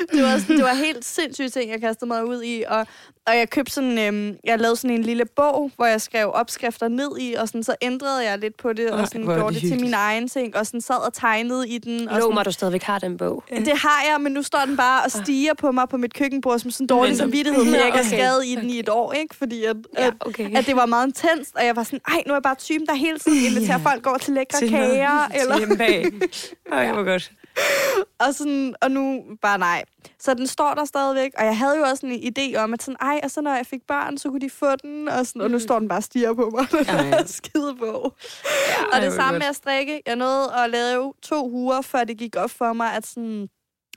det 0.12 0.22
var, 0.22 0.38
sådan, 0.38 0.56
det 0.56 0.64
var 0.64 0.74
helt 0.74 1.04
sindssyge 1.04 1.48
ting, 1.48 1.70
jeg 1.70 1.80
kastede 1.80 2.06
mig 2.08 2.24
ud 2.26 2.42
i. 2.42 2.64
Og, 2.68 2.86
og 3.26 3.36
jeg 3.38 3.50
købte 3.50 3.72
sådan, 3.72 3.98
øhm, 3.98 4.36
jeg 4.44 4.58
lavede 4.58 4.76
sådan 4.76 4.96
en 4.96 5.02
lille 5.02 5.24
bog, 5.36 5.70
hvor 5.76 5.86
jeg 5.86 6.00
skrev 6.00 6.30
opskrifter 6.34 6.88
ned 6.88 7.10
i, 7.20 7.34
og 7.34 7.48
sådan, 7.48 7.62
så 7.62 7.74
ændrede 7.82 8.24
jeg 8.30 8.38
lidt 8.38 8.56
på 8.56 8.72
det, 8.72 8.90
Ej, 8.92 9.00
og 9.00 9.06
sådan, 9.08 9.22
gjorde 9.24 9.54
det 9.54 9.62
det 9.62 9.70
til 9.72 9.80
min 9.80 9.94
egen 9.94 10.28
ting, 10.28 10.56
og 10.56 10.66
sådan 10.66 10.80
sad 10.80 11.06
og 11.06 11.14
tegnede 11.14 11.68
i 11.68 11.78
den. 11.78 12.08
Og 12.08 12.14
Lov 12.14 12.20
sådan, 12.22 12.34
mig, 12.34 12.44
du 12.44 12.52
stadigvæk 12.52 12.82
har 12.82 12.98
den 12.98 13.16
bog. 13.16 13.44
det 13.50 13.68
har 13.78 14.02
jeg, 14.12 14.20
men 14.20 14.32
nu 14.32 14.42
står 14.42 14.62
den 14.66 14.76
bare 14.76 15.02
og 15.04 15.10
stiger 15.10 15.54
på 15.54 15.72
mig 15.72 15.88
på 15.88 15.96
mit 15.96 16.14
køkkenbord 16.14 16.58
som 16.58 16.70
sådan 16.70 16.86
dårlig 16.86 17.16
samvittighed, 17.16 17.64
for 17.64 17.76
jeg 17.76 17.86
ikke 17.86 17.98
har 17.98 18.04
skadet 18.16 18.46
i 18.46 18.54
den 18.54 18.70
i 18.70 18.78
et 18.78 18.88
år, 18.88 19.12
ikke? 19.12 19.36
Fordi 19.36 19.64
at, 19.64 19.76
Ja, 19.98 20.06
at, 20.06 20.14
okay. 20.20 20.56
at 20.56 20.66
det 20.66 20.76
var 20.76 20.86
meget 20.86 21.06
intenst, 21.06 21.54
og 21.56 21.66
jeg 21.66 21.76
var 21.76 21.82
sådan, 21.82 22.00
ej, 22.08 22.22
nu 22.26 22.32
er 22.32 22.36
jeg 22.36 22.42
bare 22.42 22.54
typen, 22.54 22.86
der 22.86 22.94
hele 22.94 23.18
tiden 23.18 23.38
inviterer 23.46 23.78
Ja. 23.78 23.90
folk 23.90 24.06
over 24.06 24.18
til 24.18 24.34
lækre 24.34 24.58
Til 24.58 24.72
noget- 24.72 24.90
kager, 24.90 25.28
til 25.30 25.40
eller 25.40 25.58
hjemme 25.58 25.76
bag. 25.76 26.04
Ej, 26.72 26.92
hvor 26.92 27.02
godt. 27.04 27.32
Og, 28.26 28.34
sådan, 28.34 28.74
og 28.82 28.90
nu 28.90 29.22
bare 29.42 29.58
nej. 29.58 29.84
Så 30.18 30.34
den 30.34 30.46
står 30.46 30.74
der 30.74 30.84
stadigvæk, 30.84 31.30
og 31.38 31.44
jeg 31.44 31.58
havde 31.58 31.78
jo 31.78 31.82
også 31.84 32.06
en 32.06 32.12
idé 32.12 32.56
om, 32.58 32.74
at 32.74 32.82
sådan, 32.82 32.96
ej, 33.00 33.20
og 33.22 33.30
så 33.30 33.40
når 33.40 33.54
jeg 33.54 33.66
fik 33.66 33.80
børn, 33.88 34.18
så 34.18 34.28
kunne 34.28 34.40
de 34.40 34.50
få 34.50 34.76
den, 34.76 35.08
og, 35.08 35.26
sådan, 35.26 35.42
og 35.42 35.50
nu 35.50 35.58
står 35.58 35.78
den 35.78 35.88
bare 35.88 35.98
og 35.98 36.02
stiger 36.02 36.34
på 36.34 36.50
mig, 36.50 36.66
den 37.18 37.28
skide 37.28 37.76
bog. 37.78 38.16
Ja, 38.68 38.96
og 38.96 39.02
det 39.02 39.12
samme 39.12 39.38
med 39.38 39.46
at 39.46 39.56
strikke. 39.56 40.02
Jeg 40.06 40.16
nåede 40.16 40.52
at 40.64 40.70
lave 40.70 41.12
to 41.22 41.50
uger, 41.50 41.80
før 41.80 42.04
det 42.04 42.18
gik 42.18 42.36
op 42.36 42.50
for 42.50 42.72
mig, 42.72 42.94
at 42.94 43.06
sådan, 43.06 43.40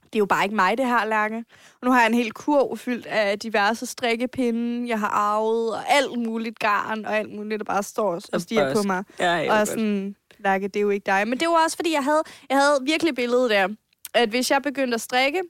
det 0.04 0.16
er 0.16 0.20
jo 0.20 0.26
bare 0.26 0.44
ikke 0.44 0.56
mig, 0.56 0.78
det 0.78 0.86
her, 0.88 1.06
Lærke. 1.06 1.38
Og 1.82 1.86
nu 1.86 1.92
har 1.92 2.00
jeg 2.00 2.08
en 2.08 2.14
hel 2.14 2.32
kurv 2.32 2.78
fyldt 2.78 3.06
af 3.06 3.40
diverse 3.40 3.86
strikkepinde, 3.86 4.90
jeg 4.90 5.00
har 5.00 5.08
arvet, 5.08 5.74
og 5.74 5.80
alt 5.88 6.20
muligt 6.20 6.60
garn, 6.60 7.06
og 7.06 7.18
alt 7.18 7.36
muligt, 7.36 7.60
der 7.60 7.66
bare 7.66 7.84
står 7.84 8.20
og 8.34 8.42
stiger 8.42 8.74
på 8.76 8.84
mig. 8.84 9.04
Ja, 9.20 9.60
Og 9.60 9.68
sådan, 9.68 10.16
Lærke, 10.44 10.68
det 10.68 10.76
er 10.76 10.82
jo 10.82 10.90
ikke 10.90 11.06
dig. 11.06 11.28
Men 11.28 11.40
det 11.40 11.48
var 11.48 11.64
også, 11.64 11.78
fordi 11.78 11.92
jeg 11.94 12.04
havde, 12.04 12.24
jeg 12.50 12.58
havde 12.58 12.80
virkelig 12.84 13.16
billedet 13.16 13.50
der, 13.50 13.68
at 14.14 14.30
hvis 14.30 14.52
jeg 14.52 14.62
begyndte 14.62 14.96
at 14.96 15.02
strikke, 15.02 15.42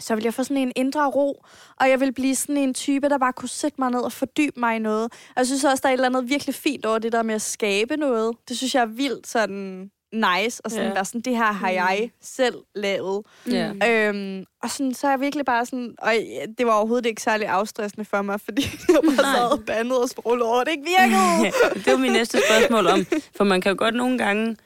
så 0.00 0.14
ville 0.14 0.26
jeg 0.26 0.34
få 0.34 0.44
sådan 0.44 0.56
en 0.56 0.72
indre 0.76 1.10
ro, 1.10 1.44
og 1.80 1.88
jeg 1.88 2.00
vil 2.00 2.12
blive 2.12 2.34
sådan 2.34 2.56
en 2.56 2.74
type, 2.74 3.08
der 3.08 3.18
bare 3.18 3.32
kunne 3.32 3.48
sætte 3.48 3.76
mig 3.78 3.90
ned 3.90 4.00
og 4.00 4.12
fordybe 4.12 4.60
mig 4.60 4.76
i 4.76 4.78
noget. 4.78 5.04
Og 5.04 5.36
jeg 5.36 5.46
synes 5.46 5.64
også, 5.64 5.80
der 5.82 5.88
er 5.88 5.92
et 5.92 5.96
eller 5.96 6.08
andet 6.08 6.28
virkelig 6.28 6.54
fint 6.54 6.86
over 6.86 6.98
det 6.98 7.12
der 7.12 7.22
med 7.22 7.34
at 7.34 7.42
skabe 7.42 7.96
noget. 7.96 8.36
Det 8.48 8.56
synes 8.56 8.74
jeg 8.74 8.82
er 8.82 8.86
vildt 8.86 9.26
sådan 9.26 9.90
nice, 10.12 10.60
og 10.64 10.70
sådan 10.70 10.86
ja. 10.86 10.94
være 10.94 11.04
sådan, 11.04 11.20
det 11.20 11.36
her 11.36 11.52
har 11.52 11.70
jeg 11.70 12.10
selv 12.22 12.54
lavet. 12.74 13.24
Ja. 13.50 13.72
Øhm, 13.88 14.44
og 14.62 14.70
sådan, 14.70 14.94
så 14.94 15.06
er 15.06 15.10
jeg 15.10 15.20
virkelig 15.20 15.44
bare 15.44 15.66
sådan, 15.66 15.94
og 15.98 16.12
det 16.58 16.66
var 16.66 16.72
overhovedet 16.72 17.06
ikke 17.06 17.22
særlig 17.22 17.46
afstressende 17.48 18.04
for 18.04 18.22
mig, 18.22 18.40
fordi 18.40 18.62
jeg 18.88 18.98
bare 19.02 19.36
sad 19.36 19.52
og 19.52 19.64
bandede 19.66 20.00
og 20.02 20.08
sprolede 20.08 20.46
over, 20.46 20.64
det 20.64 20.70
ikke 20.70 20.88
virkede. 20.98 21.52
det 21.84 21.92
var 21.92 21.98
min 21.98 22.12
næste 22.12 22.38
spørgsmål 22.48 22.86
om, 22.86 23.06
for 23.36 23.44
man 23.44 23.60
kan 23.60 23.70
jo 23.70 23.76
godt 23.78 23.94
nogle 23.94 24.18
gange, 24.18 24.56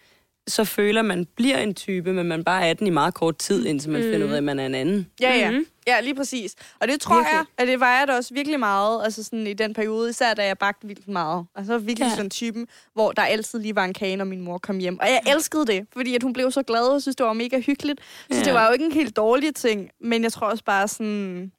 så 0.49 0.65
føler 0.65 1.03
man 1.03 1.27
bliver 1.37 1.59
en 1.59 1.75
type, 1.75 2.13
men 2.13 2.27
man 2.27 2.45
bare 2.45 2.69
er 2.69 2.75
den 2.75 2.87
i 2.87 2.91
meget 2.91 3.15
kort 3.15 3.39
tid, 3.39 3.67
indtil 3.67 3.91
man 3.91 4.01
mm. 4.01 4.13
finder 4.13 4.27
ud 4.27 4.33
af, 4.33 4.37
at 4.37 4.45
man 4.45 4.59
er 4.59 4.67
en 4.67 4.75
anden. 4.75 5.07
Ja, 5.21 5.35
ja. 5.35 5.51
Mhm. 5.51 5.67
Ja, 5.87 6.01
lige 6.01 6.15
præcis. 6.15 6.55
Og 6.81 6.89
det 6.89 7.01
tror 7.01 7.15
Virkelig. 7.17 7.35
jeg, 7.37 7.45
at 7.59 7.69
det 7.69 7.81
var 7.81 7.99
jeg 7.99 8.09
da 8.09 8.17
også 8.17 8.35
virkelig 8.35 8.61
meget, 8.61 9.05
altså 9.05 9.23
sådan 9.25 9.47
i 9.47 9.53
den 9.53 9.75
periode, 9.75 10.11
især 10.11 10.35
da 10.35 10.47
jeg 10.47 10.59
bagte 10.59 10.87
vildt 10.87 11.09
meget. 11.09 11.47
Altså 11.55 11.73
var 11.73 11.79
virkelig 11.79 12.07
ja. 12.09 12.15
sådan 12.17 12.31
typen, 12.31 12.67
hvor 12.95 13.13
der 13.13 13.23
altid 13.23 13.59
lige 13.59 13.75
var 13.77 13.85
en 13.85 13.95
kage, 13.95 14.17
når 14.17 14.25
min 14.25 14.41
mor 14.41 14.59
kom 14.59 14.79
hjem. 14.79 14.99
Og 15.01 15.07
jeg 15.07 15.21
elskede 15.35 15.67
det, 15.67 15.87
fordi 15.93 16.15
at 16.15 16.23
hun 16.23 16.33
blev 16.33 16.51
så 16.53 16.63
glad, 16.63 16.83
og 16.89 17.03
synes, 17.03 17.17
det 17.17 17.27
var 17.27 17.33
mega 17.33 17.59
hyggeligt. 17.61 18.01
Så 18.31 18.39
Ja. 18.39 18.45
det 18.45 18.55
var 18.55 18.67
jo 18.67 18.73
ikke 18.73 18.85
en 18.85 18.93
helt 18.93 19.17
dårlig 19.17 19.55
ting, 19.55 19.91
men 20.01 20.23
jeg 20.23 20.33
tror 20.33 20.47
også 20.51 20.65
bare 20.65 20.89
sådan 20.89 21.53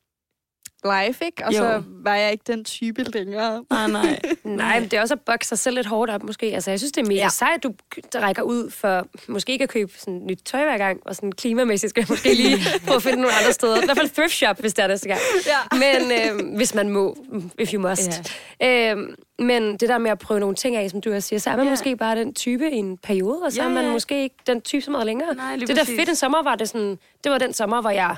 life, 0.86 1.26
ikke? 1.26 1.46
Og 1.46 1.54
Jo. 1.54 1.58
så 1.58 1.84
var 2.04 2.16
jeg 2.16 2.32
ikke 2.32 2.44
den 2.48 2.64
type 2.64 3.04
længere. 3.04 3.64
Nej, 3.70 3.88
nej. 3.88 4.20
Nej, 4.44 4.80
men 4.80 4.90
det 4.90 4.98
er 4.98 5.02
også 5.02 5.14
at 5.14 5.22
bokse 5.22 5.50
sig 5.50 5.60
selv 5.60 5.76
lidt 5.76 5.88
hårdt 5.88 6.12
op, 6.12 6.24
måske. 6.24 6.46
Altså, 6.46 6.72
jeg 6.72 6.80
synes, 6.80 6.92
det 6.92 7.02
er 7.04 7.08
mega 7.08 7.20
ja. 7.20 7.30
Sejt, 7.30 7.64
du 7.64 7.74
rækker 8.16 8.42
ud 8.42 8.72
for 8.72 9.08
måske 9.28 9.52
ikke 9.52 9.64
at 9.64 9.70
købe 9.70 9.92
sådan 9.98 10.22
nyt 10.26 10.40
tøj 10.46 10.64
hver 10.64 10.78
gang, 10.78 11.00
og 11.06 11.16
sådan 11.16 11.32
klimamæssigt 11.32 11.90
skal 11.90 12.02
jeg 12.02 12.08
måske 12.10 12.34
lige 12.34 12.58
prøve 12.88 12.96
at 12.96 13.04
finde 13.04 13.22
nogle 13.22 13.36
andre 13.42 13.54
steder. 13.54 13.82
I 13.82 13.86
hvert 13.86 13.98
fald 13.98 14.10
thrift 14.10 14.34
shop, 14.34 14.60
hvis 14.60 14.74
det 14.74 14.84
er 14.84 14.88
næste 14.88 15.08
gang. 15.08 15.20
Ja. 15.48 15.78
Men 15.78 16.12
øh, 16.12 16.56
hvis 16.56 16.76
man 16.76 16.90
må, 16.90 17.18
if 17.60 17.74
you 17.74 17.82
must. 17.90 18.34
Ja. 18.62 18.92
Øh, 18.96 18.98
men 19.40 19.78
det 19.78 19.90
der 19.90 19.98
med 19.98 20.12
at 20.12 20.20
prøve 20.20 20.40
nogle 20.40 20.56
ting 20.56 20.76
af, 20.76 20.90
som 20.90 21.02
du 21.02 21.14
også 21.14 21.28
siger, 21.28 21.40
så 21.40 21.50
er 21.50 21.56
man 21.56 21.66
Ja. 21.66 21.70
måske 21.70 21.96
bare 21.98 22.16
den 22.16 22.34
type 22.34 22.72
i 22.72 22.76
en 22.76 22.98
periode, 22.98 23.40
og 23.44 23.52
så 23.52 23.62
Ja, 23.62 23.68
er 23.68 23.74
man 23.74 23.86
ja. 23.86 23.92
måske 23.92 24.24
ikke 24.24 24.36
den 24.48 24.62
type 24.62 24.82
så 24.82 24.92
meget 24.92 25.06
længere. 25.06 25.36
Nej, 25.36 25.56
det 25.56 25.68
der 25.76 25.84
fedt 25.84 26.10
en 26.10 26.16
sommer 26.16 26.44
var 26.44 26.56
det 26.56 26.70
sådan, 26.70 26.98
det 27.24 27.32
var 27.32 27.38
den 27.38 27.54
sommer, 27.54 27.82
hvor 27.82 27.90
jeg 27.90 28.16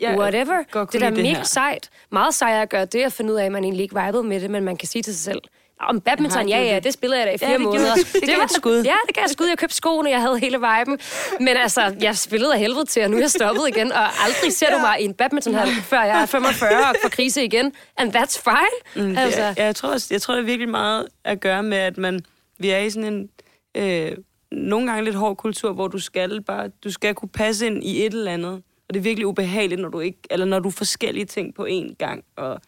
Ja, 0.00 0.16
whatever. 0.18 0.62
godt 0.70 0.92
Det 0.92 1.02
er 1.02 1.10
da 1.10 1.16
det 1.16 1.22
mega 1.24 1.36
her. 1.36 1.42
sejt. 1.42 1.90
Meget 2.12 2.34
sejt 2.34 2.62
at 2.62 2.68
gøre 2.68 2.84
det, 2.84 3.02
at 3.02 3.12
finde 3.12 3.32
ud 3.32 3.38
af, 3.38 3.44
at 3.44 3.52
man 3.52 3.64
egentlig 3.64 3.82
ikke 3.82 4.04
vibede 4.04 4.22
med 4.22 4.40
det, 4.40 4.50
men 4.50 4.64
man 4.64 4.76
kan 4.76 4.88
sige 4.88 5.02
til 5.02 5.14
sig 5.14 5.24
selv, 5.24 5.40
om 5.80 6.00
badminton, 6.00 6.48
Jeg 6.48 6.58
ja, 6.60 6.64
ja, 6.68 6.74
det. 6.74 6.84
det 6.84 6.92
spillede 6.92 7.20
jeg 7.20 7.26
da 7.28 7.32
i 7.34 7.38
fire 7.38 7.48
det 7.48 7.58
gjorde 7.58 7.64
måneder. 7.78 7.94
du. 7.94 8.00
Det 8.20 8.28
gav 8.28 8.42
et 8.44 8.50
skud. 8.52 8.82
Ja, 8.84 8.96
det 9.06 9.16
gav 9.16 9.24
et 9.24 9.30
skud. 9.30 9.46
Jeg 9.46 9.58
købte 9.58 9.74
skoene, 9.76 10.10
jeg 10.10 10.20
havde 10.20 10.38
hele 10.38 10.58
viben. 10.58 10.98
Men 11.40 11.48
altså, 11.48 11.94
jeg 12.00 12.16
spillede 12.18 12.52
af 12.54 12.58
helvede 12.60 12.84
til, 12.84 13.02
og 13.04 13.10
nu 13.10 13.16
er 13.16 13.20
jeg 13.20 13.30
stoppet 13.30 13.68
igen. 13.68 13.92
Og 13.92 14.04
aldrig 14.24 14.52
ser 14.52 14.70
du 14.76 14.78
mig 14.78 15.00
i 15.00 15.04
en 15.04 15.14
badmintonhal, 15.14 15.68
før 15.82 16.02
jeg 16.02 16.22
er 16.22 16.26
45 16.26 16.70
og 16.90 16.94
får 17.02 17.08
krise 17.08 17.44
igen. 17.44 17.72
And 17.96 18.16
that's 18.16 18.42
fine. 18.44 19.06
Mm, 19.08 19.18
altså, 19.18 19.40
ja, 19.40 19.64
jeg, 19.64 19.76
tror, 19.76 19.96
jeg 20.12 20.22
tror, 20.22 20.34
det 20.34 20.40
er 20.40 20.46
virkelig 20.46 20.68
meget 20.68 21.06
at 21.24 21.40
gøre 21.40 21.62
med, 21.62 21.78
at 21.78 21.98
man, 21.98 22.20
vi 22.58 22.70
er 22.70 22.78
i 22.78 22.90
sådan 22.90 23.12
en 23.12 23.28
øh, 23.74 24.12
nogle 24.52 24.86
gange 24.86 25.04
lidt 25.04 25.16
hård 25.16 25.36
kultur, 25.36 25.72
hvor 25.72 25.88
du 25.88 25.98
skal 25.98 26.42
bare, 26.42 26.68
du 26.84 26.90
skal 26.90 27.14
kunne 27.14 27.28
passe 27.28 27.66
ind 27.66 27.84
i 27.84 28.06
et 28.06 28.12
eller 28.14 28.32
andet. 28.32 28.62
Og 28.88 28.94
det 28.94 29.00
er 29.00 29.02
virkelig 29.02 29.26
ubehageligt, 29.26 29.80
når 29.80 29.88
du 29.88 30.00
ikke, 30.00 30.18
eller 30.30 30.46
når 30.46 30.58
du 30.58 30.68
er 30.68 30.72
forskellige 30.72 31.24
ting 31.24 31.54
på 31.54 31.66
én 31.70 31.94
gang. 31.94 32.24
Og 32.36 32.60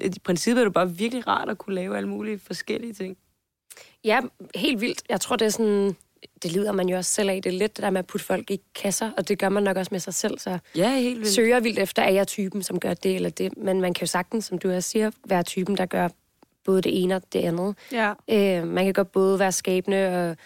i 0.00 0.12
princippet 0.24 0.60
er 0.60 0.64
det 0.64 0.72
bare 0.74 0.90
virkelig 0.90 1.26
rart 1.26 1.48
at 1.48 1.58
kunne 1.58 1.74
lave 1.74 1.96
alle 1.96 2.08
mulige 2.08 2.38
forskellige 2.38 2.92
ting. 2.92 3.16
ja, 4.04 4.20
helt 4.54 4.80
vildt. 4.80 5.02
Jeg 5.08 5.20
tror, 5.20 5.36
det 5.36 5.44
er 5.44 5.50
sådan... 5.50 5.96
Det 6.42 6.52
lider 6.52 6.72
man 6.72 6.88
jo 6.88 6.96
også 6.96 7.10
selv 7.12 7.30
af. 7.30 7.42
Det 7.42 7.54
er 7.54 7.58
lidt 7.58 7.76
det 7.76 7.82
der 7.82 7.90
med 7.90 7.98
at 7.98 8.06
putte 8.06 8.26
folk 8.26 8.50
i 8.50 8.60
kasser, 8.74 9.10
og 9.16 9.28
det 9.28 9.38
gør 9.38 9.48
man 9.48 9.62
nok 9.62 9.76
også 9.76 9.88
med 9.92 10.00
sig 10.00 10.14
selv. 10.14 10.38
Så 10.38 10.58
Ja, 10.76 10.90
helt 10.98 11.18
vildt. 11.18 11.30
søger 11.32 11.60
vildt 11.60 11.78
efter, 11.78 12.02
er 12.02 12.10
jeg 12.10 12.26
typen, 12.26 12.62
som 12.62 12.80
gør 12.80 12.94
det 12.94 13.14
eller 13.16 13.30
det. 13.30 13.56
Men 13.56 13.80
man 13.80 13.94
kan 13.94 14.00
jo 14.00 14.06
sagtens, 14.06 14.44
som 14.44 14.58
du 14.58 14.70
også 14.72 14.88
siger, 14.90 15.10
være 15.26 15.42
typen, 15.42 15.76
der 15.76 15.86
gør 15.86 16.08
både 16.64 16.82
det 16.82 17.02
ene 17.02 17.16
og 17.16 17.22
det 17.32 17.38
andet. 17.38 17.74
Ja. 17.92 18.12
Øh, 18.30 18.66
man 18.68 18.84
kan 18.84 18.94
godt 18.94 19.12
både 19.12 19.38
være 19.38 19.52
skabende 19.52 20.30
og 20.30 20.36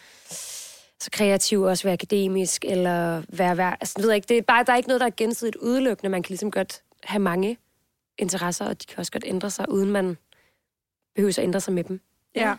så 1.01 1.11
kreativ, 1.13 1.63
også 1.63 1.85
være 1.85 1.93
akademisk, 1.93 2.65
eller 2.65 3.23
være... 3.29 3.57
være 3.57 3.77
altså, 3.81 3.95
jeg 4.07 4.15
ikke, 4.15 4.29
det 4.29 4.39
er 4.39 4.43
bare, 4.43 4.65
der 4.65 4.73
er 4.73 4.77
ikke 4.77 4.89
noget, 4.89 5.01
der 5.01 5.07
er 5.07 5.15
gensidigt 5.17 5.57
udelukkende. 5.57 6.11
Man 6.11 6.23
kan 6.23 6.29
ligesom 6.31 6.51
godt 6.51 6.83
have 7.05 7.21
mange 7.21 7.59
interesser, 8.19 8.65
og 8.65 8.83
de 8.83 8.87
kan 8.87 8.99
også 8.99 9.13
godt 9.13 9.25
ændre 9.27 9.51
sig, 9.51 9.71
uden 9.71 9.91
man 9.91 10.17
behøver 11.15 11.31
at 11.39 11.45
ændre 11.45 11.61
sig 11.61 11.75
med 11.75 11.85
dem. 11.85 12.01
Ja. 12.37 12.57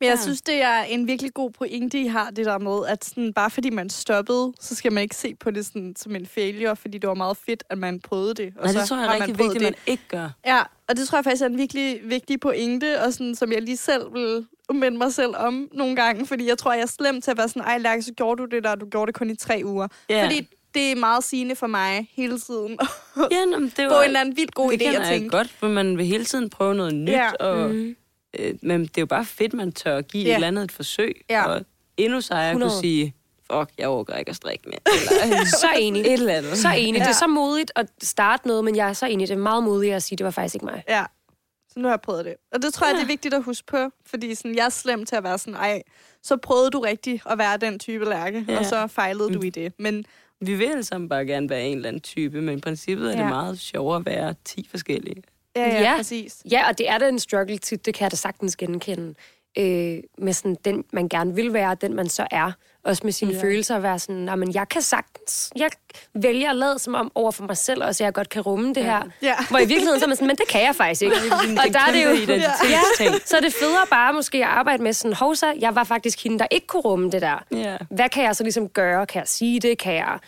Men 0.00 0.08
jeg 0.08 0.16
Ja. 0.16 0.22
synes, 0.22 0.42
det 0.42 0.62
er 0.62 0.82
en 0.82 1.06
virkelig 1.06 1.34
god 1.34 1.50
pointe, 1.50 2.00
I 2.00 2.06
har, 2.06 2.30
det 2.30 2.46
der 2.46 2.58
med, 2.58 2.86
at 2.88 3.04
sådan, 3.04 3.32
bare 3.32 3.50
fordi 3.50 3.70
man 3.70 3.90
stoppede, 3.90 4.52
så 4.60 4.74
skal 4.74 4.92
man 4.92 5.02
ikke 5.02 5.16
se 5.16 5.34
på 5.34 5.50
det 5.50 5.66
sådan, 5.66 5.94
som 5.98 6.16
en 6.16 6.26
failure, 6.26 6.76
fordi 6.76 6.98
det 6.98 7.08
var 7.08 7.14
meget 7.14 7.36
fedt, 7.46 7.64
at 7.70 7.78
man 7.78 8.00
prøvede 8.00 8.34
det. 8.34 8.52
Og 8.56 8.64
Nej, 8.64 8.72
så 8.72 8.80
det 8.80 8.88
tror 8.88 8.96
jeg 8.96 9.04
er 9.04 9.08
man 9.08 9.20
rigtig 9.20 9.36
prøvet 9.36 9.52
vigtigt, 9.54 9.68
at 9.68 9.74
det. 9.74 9.82
man 9.86 9.92
ikke 9.92 10.02
gør. 10.08 10.28
Ja, 10.46 10.62
og 10.88 10.96
det 10.96 11.08
tror 11.08 11.18
jeg 11.18 11.24
faktisk 11.24 11.42
er 11.42 11.46
en 11.46 11.58
virkelig 11.58 12.00
vigtig 12.04 12.40
pointe, 12.40 13.02
og 13.02 13.12
sådan, 13.12 13.34
som 13.34 13.52
jeg 13.52 13.62
lige 13.62 13.76
selv 13.76 14.14
vil 14.14 14.46
minde 14.72 14.98
mig 14.98 15.12
selv 15.14 15.36
om 15.36 15.68
nogle 15.72 15.96
gange, 15.96 16.26
fordi 16.26 16.48
jeg 16.48 16.58
tror, 16.58 16.72
jeg 16.72 16.82
er 16.82 16.86
slem 16.86 17.20
til 17.20 17.30
at 17.30 17.38
være 17.38 17.48
sådan, 17.48 17.62
ej 17.62 17.78
Lærke, 17.78 18.02
så 18.02 18.12
gjorde 18.12 18.42
du 18.42 18.56
det 18.56 18.64
der, 18.64 18.74
du 18.74 18.86
gjorde 18.86 19.06
det 19.06 19.14
kun 19.14 19.30
i 19.30 19.36
tre 19.36 19.60
uger. 19.64 19.88
Ja. 20.10 20.24
Fordi 20.24 20.48
det 20.74 20.92
er 20.92 20.96
meget 20.96 21.24
sigende 21.24 21.56
for 21.56 21.66
mig 21.66 22.08
hele 22.12 22.38
tiden. 22.38 22.78
Ja, 23.30 23.44
nå, 23.44 23.58
det 23.60 23.72
Få 23.76 23.82
var, 23.84 23.98
en 24.00 24.04
eller 24.04 24.20
anden 24.20 24.36
vildt 24.36 24.54
god 24.54 24.72
det 24.72 24.82
idé 24.82 24.92
jeg 24.92 25.06
tænke. 25.08 25.28
godt, 25.28 25.50
for 25.50 25.68
man 25.68 25.98
vil 25.98 26.06
hele 26.06 26.24
tiden 26.24 26.50
prøve 26.50 26.74
noget 26.74 26.94
nyt, 26.94 27.10
Ja. 27.12 27.30
og, 27.32 27.70
Mm. 27.70 27.96
Øh, 28.38 28.54
men 28.62 28.80
det 28.82 28.98
er 28.98 29.02
jo 29.02 29.06
bare 29.06 29.24
fedt, 29.24 29.54
man 29.54 29.72
tør 29.72 29.96
at 29.96 30.08
give 30.08 30.24
Ja. 30.24 30.30
et 30.30 30.34
eller 30.34 30.48
andet 30.48 30.64
et 30.64 30.72
forsøg, 30.72 31.20
Ja. 31.30 31.44
og 31.46 31.60
endnu 31.96 32.20
sejere 32.20 32.46
at 32.50 32.52
100. 32.52 32.70
kunne 32.72 32.80
sige, 32.80 33.14
fuck, 33.52 33.70
jeg 33.78 33.88
overgår 33.88 34.14
ikke 34.14 34.28
at 34.30 34.36
strikke 34.36 34.64
mere. 34.68 34.80
Eller, 35.24 35.44
Så 35.60 35.66
enig. 35.78 36.00
et 36.00 36.12
eller 36.12 36.32
andet. 36.34 36.58
Så 36.58 36.68
enig. 36.78 36.98
Ja. 36.98 37.04
Det 37.04 37.10
er 37.10 37.14
så 37.14 37.26
modigt 37.26 37.72
at 37.76 37.86
starte 38.02 38.48
noget, 38.48 38.64
men 38.64 38.76
jeg 38.76 38.88
er 38.88 38.92
så 38.92 39.06
enig. 39.06 39.28
Det 39.28 39.34
er 39.34 39.38
meget 39.38 39.62
modigt 39.64 39.94
at 39.94 40.02
sige, 40.02 40.16
det 40.16 40.24
var 40.24 40.30
faktisk 40.30 40.54
ikke 40.54 40.66
mig. 40.66 40.82
Ja. 40.88 41.04
Så 41.72 41.80
nu 41.80 41.84
har 41.88 41.92
jeg 41.92 42.00
prøvet 42.00 42.24
det. 42.24 42.34
Og 42.52 42.62
det 42.62 42.74
tror 42.74 42.86
jeg, 42.86 42.94
det 42.96 43.02
er 43.02 43.06
vigtigt 43.06 43.34
at 43.34 43.42
huske 43.42 43.66
på, 43.66 43.90
fordi 44.06 44.34
sådan, 44.34 44.54
jeg 44.56 44.64
er 44.64 44.68
slem 44.68 45.06
til 45.06 45.16
at 45.16 45.24
være 45.24 45.38
sådan, 45.38 45.54
ej, 45.54 45.82
så 46.22 46.36
prøvede 46.36 46.70
du 46.70 46.80
rigtigt 46.80 47.22
at 47.30 47.38
være 47.38 47.56
den 47.56 47.78
type 47.78 48.04
lærke, 48.04 48.44
Ja. 48.48 48.58
og 48.58 48.64
så 48.66 48.86
fejlede 48.86 49.34
du 49.34 49.42
i 49.42 49.50
det. 49.50 49.72
Men 49.78 50.04
Vi 50.40 50.54
vil 50.54 50.64
alle 50.66 50.84
sammen 50.84 51.08
bare 51.08 51.26
gerne 51.26 51.50
være 51.50 51.62
en 51.66 51.76
eller 51.76 51.88
anden 51.88 52.02
type, 52.02 52.40
men 52.40 52.58
i 52.58 52.60
princippet 52.60 53.06
er 53.06 53.10
det 53.16 53.18
Ja. 53.22 53.28
meget 53.28 53.60
sjovere 53.60 53.96
at 53.96 54.06
være 54.06 54.34
10 54.44 54.68
forskellige. 54.70 55.22
Ja, 55.58 55.68
ja, 55.74 55.80
Ja. 55.82 55.96
præcis. 55.96 56.36
Ja, 56.50 56.68
og 56.68 56.78
det 56.78 56.88
er 56.90 56.98
da 56.98 57.08
en 57.08 57.18
struggle 57.18 57.58
til, 57.58 57.84
det 57.84 57.94
kan 57.94 58.02
jeg 58.04 58.10
da 58.10 58.16
sagtens 58.16 58.56
genkende. 58.56 59.14
Øh, 59.58 59.98
med 60.18 60.32
sådan 60.32 60.56
den, 60.64 60.84
man 60.92 61.08
gerne 61.08 61.34
vil 61.34 61.52
være, 61.52 61.74
den 61.80 61.94
man 61.94 62.08
så 62.08 62.26
er. 62.30 62.52
Også 62.84 63.00
med 63.04 63.12
sine 63.12 63.30
Ja. 63.30 63.36
ja. 63.36 63.42
følelser 63.44 63.76
at 63.76 63.82
være 63.82 63.98
sådan, 63.98 64.16
"Nå, 64.16 64.36
men 64.36 64.54
jeg 64.54 64.68
kan 64.68 64.82
sagtens, 64.82 65.50
jeg 65.56 65.70
vælger 66.14 66.50
at 66.50 66.56
lade 66.56 66.78
som 66.78 66.94
om 66.94 67.12
over 67.14 67.30
for 67.30 67.44
mig 67.44 67.56
selv, 67.56 67.84
også 67.84 68.04
jeg 68.04 68.12
godt 68.12 68.28
kan 68.28 68.42
rumme 68.42 68.74
det 68.74 68.84
her. 68.84 69.02
Ja. 69.22 69.34
Hvor 69.50 69.58
i 69.58 69.66
virkeligheden 69.66 70.00
så 70.00 70.06
er 70.06 70.08
man 70.08 70.16
sådan, 70.16 70.26
men 70.26 70.36
det 70.36 70.48
kan 70.48 70.62
jeg 70.62 70.74
faktisk 70.74 71.02
ikke. 71.02 71.16
og 71.66 71.72
der 71.72 71.80
er 71.88 71.92
det 71.92 72.04
jo, 72.04 72.10
identitetsting. 72.10 73.14
så 73.24 73.36
er 73.36 73.40
det 73.40 73.52
federe 73.54 73.86
bare 73.90 74.12
måske 74.12 74.38
at 74.38 74.44
arbejde 74.50 74.82
med 74.82 74.92
sådan, 74.92 75.12
hovsa, 75.14 75.46
jeg 75.58 75.74
var 75.74 75.84
faktisk 75.84 76.24
hende, 76.24 76.38
der 76.38 76.46
ikke 76.50 76.66
kunne 76.66 76.82
rumme 76.82 77.10
det 77.10 77.22
der. 77.22 77.44
Ja. 77.50 77.76
Hvad 77.90 78.08
kan 78.08 78.24
jeg 78.24 78.36
så 78.36 78.42
ligesom 78.42 78.68
gøre? 78.68 79.06
Kan 79.06 79.18
jeg 79.20 79.28
sige 79.28 79.60
det? 79.60 79.78
Kan 79.78 79.94
jeg 79.94 80.18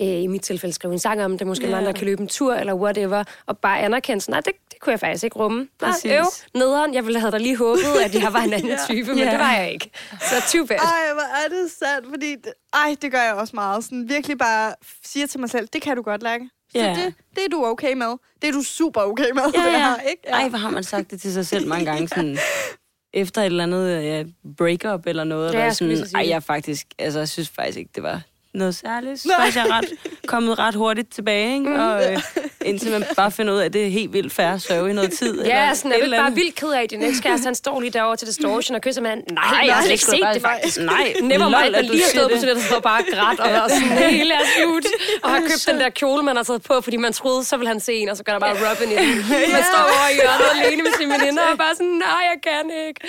øh, 0.00 0.06
i 0.06 0.26
mit 0.26 0.42
tilfælde 0.42 0.74
skrive 0.74 0.92
en 0.92 0.98
sang 0.98 1.22
om 1.24 1.38
det? 1.38 1.46
Måske 1.46 1.64
Ja. 1.64 1.70
yeah. 1.70 1.78
andre 1.78 1.92
kan 1.92 2.04
løbe 2.04 2.22
en 2.22 2.28
tur 2.28 2.54
eller 2.54 2.74
whatever. 2.74 3.24
Og 3.46 3.58
bare 3.58 3.80
anerkende 3.80 4.20
sådan, 4.20 4.32
nej, 4.32 4.40
det, 4.40 4.52
det 4.72 4.80
kunne 4.80 4.90
jeg 4.90 5.00
faktisk 5.00 5.24
ikke 5.24 5.36
rumme. 5.36 5.68
Nej, 5.82 5.90
øv, 6.18 6.24
nederen. 6.54 6.94
Jeg 6.94 7.06
ville 7.06 7.20
have 7.20 7.30
da 7.30 7.38
lige 7.38 7.56
håbet, 7.56 7.82
at 8.04 8.14
jeg 8.14 8.32
var 8.32 8.40
en 8.40 8.52
anden 8.52 8.68
Ja. 8.78 8.78
type, 8.88 9.08
men 9.08 9.18
Ja. 9.18 9.30
det 9.30 9.38
var 9.38 9.52
jeg 9.52 9.72
ikke. 9.72 9.90
Så 10.20 10.34
too 10.58 10.66
bad. 10.66 10.76
Ej, 10.76 11.12
hvor 11.12 11.22
er 11.22 11.48
det 11.48 11.70
sandt, 11.78 12.06
fordi... 12.08 12.34
Det, 12.34 12.52
ej, 12.74 12.96
det 13.02 13.12
gør 13.12 13.22
jeg 13.22 13.34
også 13.34 13.56
meget. 13.56 13.84
Sådan 13.84 14.08
virkelig 14.08 14.38
bare 14.38 14.74
siger 15.04 15.26
til 15.26 15.40
mig 15.40 15.50
selv, 15.50 15.68
det 15.72 15.82
kan 15.82 15.96
du 15.96 16.02
godt, 16.02 16.22
Lærke. 16.22 16.48
Så 16.72 16.78
Ja. 16.78 16.88
det, 17.04 17.14
det 17.36 17.44
er 17.44 17.48
du 17.48 17.64
okay 17.66 17.92
med. 17.92 18.14
Det 18.42 18.48
er 18.48 18.52
du 18.52 18.62
super 18.62 19.00
okay 19.00 19.30
med, 19.34 19.42
Ja, 19.54 19.60
det 19.66 19.72
ja. 19.72 19.78
her, 19.78 19.96
ikke? 20.00 20.22
Ej, 20.28 20.48
hvor 20.48 20.58
har 20.58 20.70
man 20.70 20.84
sagt 20.84 21.10
det 21.10 21.20
til 21.20 21.32
sig 21.32 21.46
selv 21.46 21.68
mange 21.68 21.84
gange, 21.84 22.08
sådan, 22.08 22.38
efter 23.12 23.42
et 23.42 23.46
eller 23.46 23.62
andet 23.62 24.02
ja, 24.04 24.24
breakup 24.56 25.06
eller 25.06 25.24
noget, 25.24 25.52
Ja, 25.52 25.58
ja, 25.58 25.62
jeg 25.64 25.68
der 25.70 25.74
sådan, 25.74 25.96
så 25.96 26.04
sige 26.04 26.16
ej, 26.16 26.28
jeg 26.28 26.42
faktisk, 26.42 26.86
altså, 26.98 27.18
jeg 27.18 27.28
synes 27.28 27.48
faktisk 27.48 27.78
ikke, 27.78 27.90
det 27.94 28.02
var 28.02 28.20
noget 28.58 28.74
særligt. 28.74 29.10
Jeg 29.10 29.18
synes 29.18 29.34
faktisk, 29.38 29.56
jeg 29.56 29.66
er 29.68 29.76
ret, 29.78 29.84
kommet 30.26 30.58
ret 30.58 30.74
hurtigt 30.74 31.12
tilbage, 31.14 31.52
ikke? 31.54 31.70
Mhm. 31.70 31.78
Og, 31.80 32.12
øh, 32.12 32.18
indtil 32.64 32.90
man 32.90 33.04
bare 33.16 33.30
finder 33.30 33.52
ud 33.54 33.58
af, 33.58 33.64
at 33.64 33.72
det 33.72 33.86
er 33.86 33.90
helt 33.90 34.12
vildt 34.12 34.32
færre 34.32 34.54
at 34.54 34.62
sørge 34.62 34.90
i 34.90 34.92
noget 34.92 35.12
tid. 35.12 35.44
Ja, 35.44 35.74
sådan, 35.74 35.92
er 35.92 35.94
et 35.96 36.00
du 36.00 36.04
ikke 36.04 36.04
eller 36.04 36.16
bare 36.18 36.26
andet. 36.26 36.36
vildt 36.36 36.54
ked 36.54 36.68
af, 36.68 36.82
at 36.82 36.90
din 36.90 37.02
ekskæreste, 37.02 37.44
han 37.44 37.54
står 37.54 37.80
lige 37.80 37.90
derovre 37.90 38.16
til 38.16 38.28
distortion 38.28 38.74
og 38.74 38.80
kysser 38.82 39.02
med 39.02 39.10
nej, 39.10 39.22
nej, 39.34 39.62
jeg 39.66 39.74
har 39.74 39.82
slet 39.82 39.92
ikke 39.92 40.04
set 40.04 40.18
jeg 40.24 40.34
det 40.34 40.42
bare- 40.42 40.52
faktisk. 40.54 40.78
Nej, 40.80 41.12
Never 41.32 41.48
mind, 41.62 41.74
at 41.76 41.84
lige 41.84 42.02
har 42.02 42.08
stået 42.10 42.30
på 42.30 42.34
det. 42.34 42.40
toilettet 42.42 42.72
og 42.76 42.82
bare 42.82 43.02
grædt 43.12 43.40
og 43.40 43.50
været 43.50 43.72
sådan, 43.72 43.98
er 44.32 44.44
slut. 44.56 44.86
Og 45.24 45.30
har 45.30 45.40
købt 45.40 45.64
den 45.70 45.80
der 45.80 45.88
kjole, 45.90 46.22
man 46.22 46.36
har 46.36 46.42
taget 46.42 46.62
på, 46.62 46.80
fordi 46.80 46.96
man 46.96 47.12
troede, 47.12 47.44
så 47.44 47.56
ville 47.56 47.68
han 47.68 47.80
se 47.80 47.92
en, 47.94 48.08
og 48.08 48.16
så 48.16 48.22
gør 48.24 48.32
der 48.32 48.38
bare 48.40 48.56
rubben 48.70 48.88
i 48.92 48.96
den. 48.96 49.16
Man 49.56 49.62
står 49.72 49.82
over 49.96 50.08
i 50.12 50.14
hjørnet 50.14 50.48
alene 50.64 50.82
med 50.82 50.92
sine 50.98 51.14
veninder 51.14 51.42
og 51.52 51.58
bare 51.58 51.74
sådan, 51.74 51.86
nej, 52.06 52.22
jeg 52.32 52.38
kan 52.42 52.70
ikke. 52.88 53.00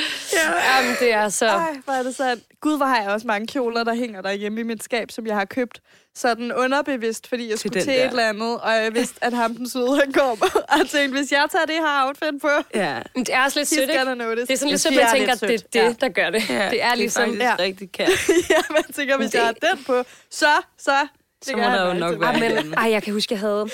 Jamen, 0.75 0.95
det 0.99 1.13
er 1.13 1.29
så... 1.29 1.45
Ej, 1.47 1.75
hvor 1.85 1.93
er 1.93 2.03
det 2.03 2.15
sandt. 2.15 2.43
Gud, 2.61 2.77
hvor 2.77 2.85
har 2.85 3.01
jeg 3.01 3.09
også 3.09 3.27
mange 3.27 3.47
kjoler, 3.47 3.83
der 3.83 3.93
hænger 3.95 4.21
derhjemme 4.21 4.59
i 4.59 4.63
mit 4.63 4.83
skab, 4.83 5.11
som 5.11 5.27
jeg 5.27 5.35
har 5.39 5.45
købt 5.45 5.81
sådan 6.15 6.53
underbevidst, 6.53 7.27
fordi 7.27 7.49
jeg 7.49 7.59
skulle 7.59 7.73
den 7.73 7.83
til, 7.83 7.93
der. 7.93 8.03
et 8.05 8.09
eller 8.09 8.29
andet, 8.29 8.59
og 8.61 8.71
jeg 8.71 8.93
vidste, 8.95 9.23
at 9.23 9.33
ham 9.33 9.55
den 9.55 9.69
søde, 9.69 9.99
han 9.99 10.11
kom. 10.11 10.41
Og 10.41 10.77
jeg 10.77 10.87
tænkte, 10.91 11.19
hvis 11.19 11.31
jeg 11.31 11.45
tager 11.51 11.65
det 11.65 11.75
her 11.75 12.05
outfit 12.07 12.41
på, 12.41 12.49
Ja. 12.75 12.99
Men 13.15 13.23
det 13.23 13.35
er 13.35 13.43
også 13.43 13.59
lidt 13.59 13.69
sødt, 13.69 13.79
ikke? 13.81 13.93
Det 13.93 13.99
er 13.99 14.55
sådan 14.55 14.69
lidt 14.69 14.69
Jeg 14.71 14.79
sødt, 14.79 14.93
er 14.97 15.11
tænker, 15.13 15.33
at 15.33 15.41
det 15.41 15.75
er 15.75 15.87
det, 15.89 16.01
der 16.01 16.09
gør 16.09 16.29
det. 16.29 16.49
ja. 16.49 16.69
Det 16.69 16.83
er 16.83 16.95
ligesom... 16.95 17.31
Det 17.31 17.41
er 17.43 17.49
faktisk 17.49 17.59
Ja. 17.59 17.65
rigtig 17.65 17.91
kært. 17.91 18.09
ja, 18.49 18.55
man 18.69 18.83
tænker, 18.95 19.17
hvis 19.17 19.31
det- 19.31 19.37
jeg 19.37 19.45
har 19.45 19.51
den 19.75 19.83
på, 19.83 20.03
så, 20.31 20.45
så 20.77 21.07
Så 21.41 21.49
kan 21.53 21.57
må 21.59 21.63
der 21.63 21.87
jo 21.87 21.93
nok 21.93 22.19
være. 22.21 22.39
men, 22.63 22.73
ej, 22.73 22.91
jeg 22.91 23.03
kan 23.03 23.13
huske, 23.13 23.33
jeg 23.33 23.39
havde 23.39 23.65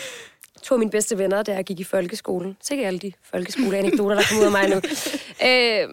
to 0.63 0.75
af 0.75 0.79
mine 0.79 0.91
bedste 0.91 1.17
venner, 1.17 1.43
da 1.43 1.53
jeg 1.53 1.63
gik 1.65 1.79
i 1.79 1.83
folkeskolen. 1.83 2.57
Sikkert 2.63 2.87
alle 2.87 2.99
de 2.99 3.11
folkeskoleanekdoter, 3.31 4.15
der 4.15 4.23
kom 4.29 4.39
ud 4.39 4.43
af 4.45 4.51
mig 4.51 4.69
nu. 4.69 4.75
Øh, 5.49 5.89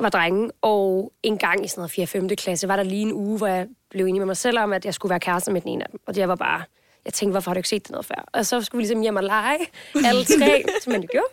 var 0.00 0.08
drenge, 0.08 0.50
og 0.62 1.12
en 1.22 1.38
gang 1.38 1.64
i 1.64 1.68
sådan 1.68 1.80
noget 1.80 1.90
4. 1.90 2.06
5. 2.06 2.28
klasse, 2.28 2.68
var 2.68 2.76
der 2.76 2.82
lige 2.82 3.02
en 3.02 3.12
uge, 3.12 3.38
hvor 3.38 3.46
jeg 3.46 3.66
blev 3.94 4.06
enig 4.06 4.20
med 4.20 4.26
mig 4.26 4.36
selv 4.36 4.58
om, 4.58 4.72
at 4.72 4.84
jeg 4.84 4.94
skulle 4.94 5.10
være 5.10 5.20
kæreste 5.20 5.50
med 5.52 5.60
den 5.60 5.68
ene 5.70 5.84
af 5.84 5.90
dem. 5.90 6.00
Og 6.06 6.14
det 6.14 6.28
var 6.28 6.34
bare, 6.34 6.62
jeg 7.04 7.12
tænkte, 7.12 7.30
hvorfor 7.32 7.50
har 7.50 7.54
du 7.54 7.58
ikke 7.58 7.68
set 7.68 7.82
det 7.82 7.90
noget 7.90 8.06
før? 8.06 8.24
Og 8.32 8.46
så 8.46 8.62
skulle 8.62 8.78
vi 8.78 8.82
ligesom 8.82 9.00
hjem 9.00 9.16
og 9.16 9.22
lege, 9.24 9.58
alle 10.04 10.24
tre, 10.38 10.64
som 10.82 10.92
man 10.92 11.02
gjorde, 11.12 11.26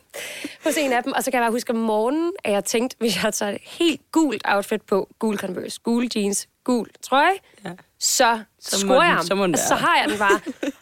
hos 0.63 0.77
en 0.77 0.93
af 0.93 1.03
dem. 1.03 1.13
Og 1.15 1.23
så 1.23 1.31
kan 1.31 1.37
jeg 1.39 1.43
bare 1.45 1.51
huske 1.51 1.73
om 1.73 1.79
morgenen, 1.79 2.31
at 2.43 2.51
jeg 2.53 2.65
tænkte, 2.65 2.95
hvis 2.99 3.23
jeg 3.23 3.33
tager 3.33 3.51
et 3.51 3.61
helt 3.63 4.01
gult 4.11 4.41
outfit 4.45 4.81
på, 4.81 5.09
gul 5.19 5.37
Converse, 5.37 5.79
gul 5.83 6.07
jeans, 6.15 6.47
gul 6.63 6.87
trøje, 7.01 7.33
Ja. 7.65 7.69
så, 7.99 8.39
Så 8.59 8.79
scorer 8.79 9.03
jeg 9.03 9.13
ham. 9.13 9.23
så 9.25 9.43
altså, 9.43 9.67
så 9.67 9.75
har 9.75 9.97
jeg 10.01 10.09
den 10.09 10.17
bare. 10.19 10.39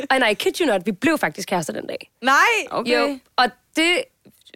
Og 0.09 0.19
nej, 0.19 0.33
kid 0.33 0.61
you 0.61 0.67
not, 0.67 0.85
vi 0.85 0.91
blev 0.91 1.17
faktisk 1.17 1.47
kærester 1.49 1.73
den 1.73 1.87
dag. 1.87 2.11
Nej! 2.21 2.33
Okay. 2.71 2.91
Jo, 3.09 3.19
og 3.35 3.45
det 3.75 4.03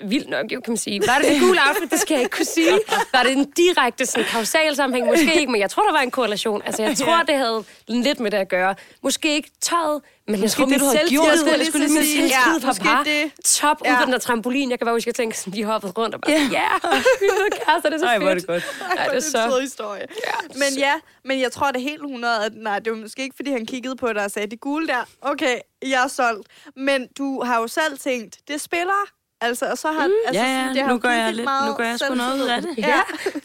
vildt 0.01 0.29
nok, 0.29 0.51
jo, 0.51 0.59
kan 0.61 0.71
man 0.71 0.77
sige. 0.77 1.01
Var 1.07 1.17
det 1.21 1.27
det 1.31 1.39
gule 1.41 1.59
outfit, 1.69 1.91
det 1.91 1.99
skal 1.99 2.13
jeg 2.13 2.21
ikke 2.23 2.35
kunne 2.37 2.45
sige. 2.45 2.79
Var 3.13 3.23
det 3.23 3.31
en 3.31 3.51
direkte 3.51 4.05
sådan, 4.05 4.25
kausal 4.29 4.75
sammenhæng? 4.75 5.07
Måske 5.07 5.39
ikke, 5.39 5.51
men 5.51 5.61
jeg 5.61 5.69
tror, 5.69 5.83
der 5.83 5.91
var 5.91 5.99
en 5.99 6.11
korrelation. 6.11 6.61
Altså, 6.65 6.83
jeg 6.83 6.97
tror, 6.97 7.23
det 7.23 7.35
havde 7.35 7.63
lidt 7.87 8.19
med 8.19 8.31
det 8.31 8.37
at 8.37 8.49
gøre. 8.49 8.75
Måske 9.03 9.35
ikke 9.35 9.51
tøjet, 9.61 10.01
men 10.27 10.41
jeg 10.41 10.51
tror, 10.51 10.65
det, 10.65 10.71
mit 10.71 10.79
du 10.79 10.85
havde 10.85 11.09
gjort, 11.09 11.27
jeg 11.27 11.65
skulle 11.67 11.87
lige 11.87 12.05
sige, 12.05 12.23
ja, 12.23 12.99
det. 12.99 13.05
det. 13.05 13.45
top 13.45 13.81
ud 13.81 13.85
Ja. 13.85 13.97
på 13.99 14.05
den 14.05 14.13
der 14.13 14.19
trampolin. 14.19 14.69
Jeg 14.69 14.79
kan 14.79 14.85
bare 14.85 14.95
huske, 14.95 15.03
at 15.03 15.07
jeg 15.07 15.15
tænkte, 15.15 15.39
sådan, 15.39 15.53
de 15.53 15.63
hoppede 15.63 15.91
rundt 15.97 16.15
og 16.15 16.21
bare, 16.21 16.31
ja, 16.31 16.37
yeah, 16.39 16.81
vi 17.21 17.25
er 17.25 17.35
blevet 17.35 17.53
kærester, 17.65 17.89
det 17.89 17.95
er 17.95 17.99
så 17.99 18.05
Ej, 18.05 18.19
fedt. 18.19 18.29
er 18.29 18.33
det 18.35 18.47
godt. 18.47 18.63
Ja, 18.63 18.85
det 18.93 18.99
er 19.05 19.09
det 19.09 19.15
er 19.17 19.19
så... 19.31 19.45
en 19.45 19.51
sød 19.51 19.61
historie. 19.61 20.01
Ja, 20.27 20.33
men 20.55 20.77
ja, 20.77 20.93
men 21.25 21.39
jeg 21.41 21.51
tror 21.51 21.71
det 21.71 21.81
helt 21.81 22.01
100, 22.01 22.45
at 22.45 22.51
nej, 22.55 22.79
det 22.79 22.91
var 22.93 22.97
måske 22.99 23.21
ikke, 23.23 23.35
fordi 23.35 23.51
han 23.51 23.65
kiggede 23.65 23.95
på 23.95 24.13
dig 24.13 24.23
og 24.23 24.31
sagde, 24.31 24.47
de 24.51 24.57
gule 24.57 24.87
der, 24.87 25.03
okay, 25.21 25.57
jeg 25.81 26.03
er 26.03 26.07
solgt. 26.07 26.47
Men 26.75 27.07
du 27.17 27.41
har 27.43 27.59
jo 27.61 27.67
selv 27.67 27.97
tænkt, 27.99 28.37
det 28.47 28.61
spiller. 28.61 29.07
Altså, 29.43 29.65
og 29.71 29.77
så 29.77 29.87
har, 29.91 30.07
mm, 30.07 30.13
altså, 30.27 30.43
Ja, 30.43 30.49
ja, 30.51 30.59
sådan, 30.61 30.75
det 30.75 30.81
har 30.83 30.89
nu 30.93 30.99
gør 30.99 31.09
jeg 31.09 31.33
lidt- 31.33 31.43
meget 31.43 31.69
nu 31.69 31.75
gør 31.75 31.83
jeg 31.85 31.99
sgu 31.99 32.13
noget 32.15 32.35
ud 32.43 32.47
af 32.47 32.61
det. 32.61 32.77
Ja, 32.77 33.01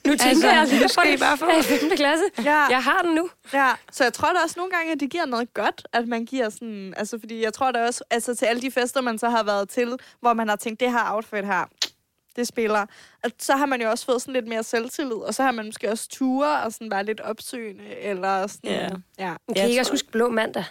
Nu 0.07 0.17
tænker 0.17 0.29
Altså, 0.29 0.49
jeg, 0.49 0.69
nu 0.83 0.89
skal 0.89 1.15
I 1.15 1.17
bare 1.17 1.39
få. 1.39 1.47
Jeg 1.47 1.55
er 1.55 1.61
i 1.61 1.79
5. 1.79 1.91
klasse. 1.97 2.25
Ja. 2.45 2.57
Jeg 2.71 2.83
har 2.83 3.03
den 3.03 3.15
nu. 3.15 3.31
ja. 3.53 3.71
Så 3.93 4.05
jeg 4.05 4.13
tror 4.13 4.29
da 4.33 4.39
også 4.45 4.55
nogle 4.57 4.73
gange, 4.73 4.93
at 4.93 5.01
det 5.01 5.11
giver 5.11 5.27
noget 5.27 5.55
godt, 5.55 5.87
at 5.93 6.09
man 6.09 6.25
giver 6.25 6.49
sådan, 6.51 6.95
altså 6.97 7.19
fordi 7.21 7.43
jeg 7.45 7.53
tror 7.55 7.71
da 7.71 7.87
også, 7.87 8.05
altså 8.11 8.35
til 8.35 8.47
alle 8.47 8.63
de 8.63 8.71
fester, 8.71 9.01
man 9.01 9.19
så 9.19 9.29
har 9.31 9.43
været 9.43 9.69
til, 9.69 9.97
hvor 10.21 10.33
man 10.33 10.49
har 10.49 10.57
tænkt, 10.57 10.81
det 10.81 10.91
her 10.93 11.13
outfit 11.15 11.45
her, 11.47 11.65
det 12.37 12.49
spiller. 12.49 12.87
At 13.23 13.33
så 13.39 13.57
har 13.57 13.67
man 13.67 13.83
jo 13.83 13.91
også 13.91 14.05
fået 14.05 14.23
sådan 14.23 14.35
lidt 14.35 14.49
mere 14.49 14.63
selvtillid, 14.63 15.13
og 15.17 15.35
så 15.35 15.43
har 15.43 15.53
man 15.53 15.65
måske 15.67 15.91
også 15.91 16.09
ture 16.09 16.61
og 16.63 16.73
sådan 16.73 16.91
være 16.91 17.05
lidt 17.05 17.21
opsøgende, 17.21 17.85
eller 18.03 18.47
sådan, 18.47 18.71
Ja. 18.71 18.89
ja. 19.27 19.35
Kan 19.57 19.71
Jeg 19.73 19.79
også 19.81 19.91
tror- 19.91 19.93
huske 19.95 20.11
blå 20.11 20.31
mandag? 20.31 20.65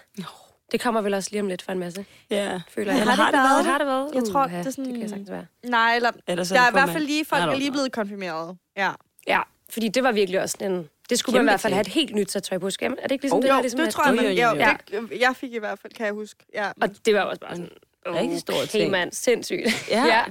Det 0.71 0.81
kommer 0.81 1.01
vel 1.01 1.13
også 1.13 1.29
lige 1.31 1.41
om 1.41 1.47
lidt 1.47 1.61
for 1.61 1.71
en 1.71 1.79
masse, 1.79 2.05
Ja. 2.29 2.61
føler 2.69 2.93
jeg. 2.93 3.03
Har 3.03 3.25
det 3.31 3.39
været? 3.39 3.65
Har 3.65 3.77
det 3.77 3.87
været? 3.87 4.09
Jeg 4.13 4.23
tror, 4.23 4.45
Uha, 4.45 4.57
det 4.57 4.67
er 4.67 4.71
sådan- 4.71 4.85
Det 4.85 4.93
kan 4.93 5.01
jeg 5.01 5.09
sagtens 5.09 5.31
være. 5.31 5.45
Nej, 5.63 5.95
eller 5.95 6.11
Ellers 6.27 6.49
der 6.49 6.59
er 6.61 6.67
i 6.69 6.71
hvert 6.71 6.89
fald 6.89 7.03
lige, 7.05 7.25
folk 7.25 7.43
er 7.43 7.55
lige 7.55 7.71
blevet 7.71 7.91
konfirmeret. 7.91 8.57
Ja. 8.77 8.91
Ja, 9.27 9.41
fordi 9.69 9.87
det 9.87 10.03
var 10.03 10.11
virkelig 10.11 10.41
også 10.41 10.57
en... 10.61 10.89
Det 11.09 11.19
skulle 11.19 11.33
man 11.33 11.39
Kæmpe 11.39 11.49
i 11.49 11.51
hvert 11.51 11.59
fald 11.59 11.73
have 11.73 11.81
et 11.81 11.87
helt 11.87 12.15
nyt 12.15 12.31
sæt 12.31 12.43
tøj 12.43 12.57
på. 12.57 12.69
Skal 12.69 12.89
man? 12.91 12.97
Er 12.99 13.03
det 13.03 13.11
ikke 13.11 13.23
ligesom 13.23 13.37
Oh, 13.37 13.43
det? 13.43 13.49
Jo, 13.49 13.61
ligesom 13.61 13.79
det 13.79 13.89
tror 13.89 14.05
jeg, 14.05 14.15
man, 14.15 14.25
jo, 14.25 14.49
jo. 14.49 15.07
Det, 15.09 15.19
jeg 15.21 15.35
fik 15.35 15.53
i 15.53 15.57
hvert 15.59 15.79
fald, 15.79 15.93
kan 15.93 16.05
jeg 16.05 16.13
huske. 16.13 16.45
Ja, 16.53 16.71
Og 16.81 16.89
det 17.05 17.13
var 17.15 17.21
også 17.21 17.39
bare 17.41 17.55
sådan... 17.55 17.69
Rigtig 18.07 18.39
stor 18.39 18.53
okay, 18.53 18.67
ting. 18.67 18.91
mand, 18.91 19.11
sindssygt. 19.11 19.89
Ja. 19.91 20.05
ja. 20.15 20.23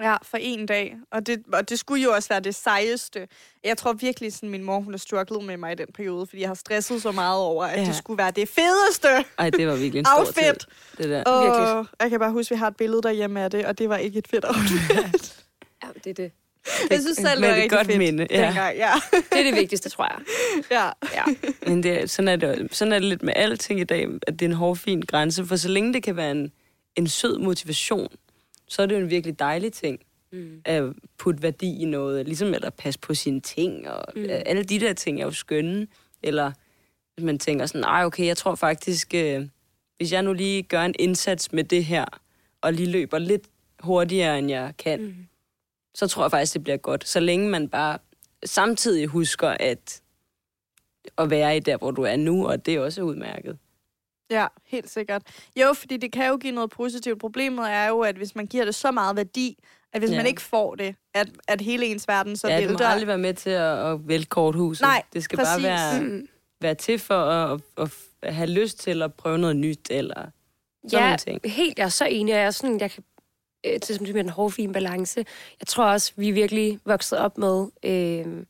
Ja 0.00 0.16
for 0.22 0.36
en 0.40 0.66
dag. 0.66 0.96
Og 1.12 1.26
det, 1.26 1.42
og 1.52 1.68
det 1.70 1.78
skulle 1.78 2.02
jo 2.02 2.12
også 2.12 2.28
være 2.28 2.40
det 2.40 2.54
sejeste. 2.54 3.28
Jeg 3.64 3.76
tror 3.78 3.92
virkelig, 3.92 4.32
sådan, 4.32 4.48
min 4.48 4.62
mor 4.64 4.80
hun 4.80 4.92
har 4.92 4.98
strugglet 4.98 5.44
med 5.44 5.56
mig 5.56 5.72
i 5.72 5.74
den 5.74 5.86
periode, 5.94 6.26
fordi 6.26 6.40
jeg 6.40 6.48
har 6.48 6.54
stresset 6.54 7.02
så 7.02 7.12
meget 7.12 7.40
over, 7.40 7.64
at 7.64 7.80
Ja. 7.80 7.84
det 7.86 7.94
skulle 7.96 8.18
være 8.18 8.30
det 8.30 8.48
fedeste 8.48 9.08
Ej, 9.38 9.50
det 9.50 9.66
var 9.66 9.74
virkelig 9.76 9.98
en 9.98 10.04
stor 10.04 10.18
outfit. 10.18 10.34
tid. 10.44 10.54
Det 10.98 11.08
der. 11.10 11.24
Og 11.24 11.42
Virkelig. 11.44 11.86
jeg 12.00 12.10
kan 12.10 12.18
bare 12.20 12.30
huske, 12.32 12.52
at 12.52 12.56
vi 12.56 12.58
har 12.58 12.66
et 12.68 12.76
billede 12.76 13.02
derhjemme 13.02 13.40
af 13.40 13.50
det, 13.50 13.66
og 13.66 13.78
det 13.78 13.88
var 13.88 13.96
ikke 13.96 14.18
et 14.18 14.28
fedt 14.28 14.44
outfit. 14.44 14.90
ja, 15.84 15.88
det 16.04 16.10
er 16.10 16.14
det. 16.14 16.32
jeg 16.90 17.00
synes 17.00 17.16
selv, 17.16 17.28
det 17.30 17.40
var 17.40 17.46
det 17.46 17.54
rigtig 17.54 17.70
godt 17.70 17.86
fedt 17.86 17.98
minde, 17.98 18.26
ja. 18.30 18.46
dengang. 18.46 18.76
Ja. 18.76 18.92
Det 19.12 19.38
er 19.38 19.42
det 19.42 19.54
vigtigste, 19.54 19.88
tror 19.88 20.04
jeg. 20.04 20.18
ja. 20.70 20.90
Ja. 21.14 21.24
Men 21.66 21.82
det, 21.82 22.10
sådan, 22.10 22.28
er 22.28 22.36
det, 22.36 22.68
sådan 22.74 22.92
er 22.92 22.98
det 22.98 23.08
lidt 23.08 23.22
med 23.22 23.32
alting 23.36 23.80
i 23.80 23.84
dag, 23.84 24.08
at 24.26 24.32
det 24.32 24.42
er 24.42 24.48
en 24.48 24.54
hård, 24.54 24.76
fin 24.76 25.00
grænse. 25.00 25.46
For 25.46 25.56
så 25.56 25.68
længe 25.68 25.92
det 25.92 26.02
kan 26.02 26.16
være 26.16 26.30
en, 26.30 26.52
en 26.96 27.08
sød 27.08 27.38
motivation, 27.38 28.08
så 28.74 28.82
er 28.82 28.86
det 28.86 28.94
jo 28.94 29.00
en 29.00 29.10
virkelig 29.10 29.38
dejlig 29.38 29.72
ting 29.72 30.00
Mm. 30.34 30.62
at 30.64 30.92
putte 31.18 31.42
værdi 31.42 31.82
i 31.82 31.84
noget. 31.84 32.26
Ligesom 32.26 32.54
at 32.54 32.74
passe 32.74 33.00
på 33.00 33.14
sine 33.14 33.40
ting, 33.40 33.88
og 33.88 34.04
mm. 34.16 34.26
alle 34.28 34.64
de 34.64 34.80
der 34.80 34.92
ting 34.92 35.20
er 35.20 35.24
jo 35.24 35.30
skønne. 35.30 35.86
Eller 36.22 36.52
hvis 37.14 37.24
man 37.24 37.38
tænker 37.38 37.66
sådan, 37.66 37.80
nej 37.80 38.04
okay, 38.04 38.26
jeg 38.26 38.36
tror 38.36 38.54
faktisk, 38.54 39.14
øh, 39.14 39.48
hvis 39.96 40.12
jeg 40.12 40.22
nu 40.22 40.32
lige 40.32 40.62
gør 40.62 40.82
en 40.82 40.94
indsats 40.98 41.52
med 41.52 41.64
det 41.64 41.84
her, 41.84 42.04
og 42.60 42.72
lige 42.72 42.90
løber 42.90 43.18
lidt 43.18 43.42
hurtigere, 43.80 44.38
end 44.38 44.50
jeg 44.50 44.72
kan, 44.78 45.02
mm. 45.02 45.14
så 45.94 46.06
tror 46.06 46.24
jeg 46.24 46.30
faktisk, 46.30 46.54
det 46.54 46.64
bliver 46.64 46.76
godt. 46.76 47.08
Så 47.08 47.20
længe 47.20 47.48
man 47.48 47.68
bare 47.68 47.98
samtidig 48.44 49.06
husker 49.06 49.48
at, 49.60 50.02
at 51.18 51.30
være 51.30 51.56
i 51.56 51.60
der, 51.60 51.76
hvor 51.76 51.90
du 51.90 52.02
er 52.02 52.16
nu, 52.16 52.46
og 52.46 52.66
det 52.66 52.74
er 52.74 52.80
også 52.80 53.02
udmærket. 53.02 53.58
Ja, 54.34 54.46
helt 54.66 54.90
sikkert. 54.90 55.22
Jo, 55.60 55.72
fordi 55.72 55.96
det 55.96 56.12
kan 56.12 56.28
jo 56.28 56.36
give 56.36 56.52
noget 56.54 56.70
positivt. 56.70 57.20
Problemet 57.20 57.70
er 57.70 57.88
jo, 57.88 58.00
at 58.00 58.16
hvis 58.16 58.34
man 58.34 58.46
giver 58.46 58.64
det 58.64 58.74
så 58.74 58.90
meget 58.90 59.16
værdi, 59.16 59.58
at 59.92 60.00
hvis 60.00 60.10
Ja. 60.10 60.14
ja. 60.14 60.18
man 60.18 60.26
ikke 60.26 60.42
får 60.42 60.74
det, 60.74 60.94
at, 61.14 61.28
at 61.48 61.60
hele 61.60 61.86
ens 61.86 62.08
verden 62.08 62.36
så 62.36 62.48
ja, 62.48 62.56
du 62.56 62.62
må 62.62 62.68
vælter. 62.68 62.86
aldrig 62.88 63.06
være 63.08 63.18
med 63.18 63.34
til 63.34 63.50
at, 63.50 63.92
at 63.92 64.08
vælte 64.08 64.28
korthuset. 64.28 64.82
Nej, 64.82 65.02
det 65.12 65.24
skal 65.24 65.38
præcis. 65.38 65.52
bare 65.52 65.62
være, 65.62 66.00
Mm. 66.00 66.28
være 66.60 66.74
til 66.74 66.98
for 66.98 67.14
at, 67.24 67.60
at, 67.78 67.90
at 68.22 68.34
have 68.34 68.50
lyst 68.50 68.78
til 68.78 69.02
at 69.02 69.14
prøve 69.14 69.38
noget 69.38 69.56
nyt, 69.56 69.86
eller 69.90 70.14
sådan 70.14 70.30
Ja, 70.92 71.00
nogle 71.00 71.16
ting. 71.18 71.40
helt. 71.44 71.78
Jeg 71.78 71.84
er 71.84 71.88
så 71.88 72.04
enig, 72.04 72.32
jeg 72.32 72.40
er 72.42 72.50
sådan, 72.50 72.80
jeg 72.80 72.90
kan 72.90 73.04
øh, 73.66 73.80
til 73.80 73.96
som 73.96 74.04
det 74.06 74.14
med 74.14 74.22
den 74.24 74.30
hårde, 74.30 74.52
fine 74.52 74.72
balance. 74.72 75.24
Jeg 75.60 75.66
tror 75.66 75.84
også, 75.84 76.12
vi 76.16 76.28
er 76.28 76.32
virkelig 76.32 76.78
vokset 76.84 77.18
op 77.18 77.38
med, 77.38 77.66
øh, 77.84 78.44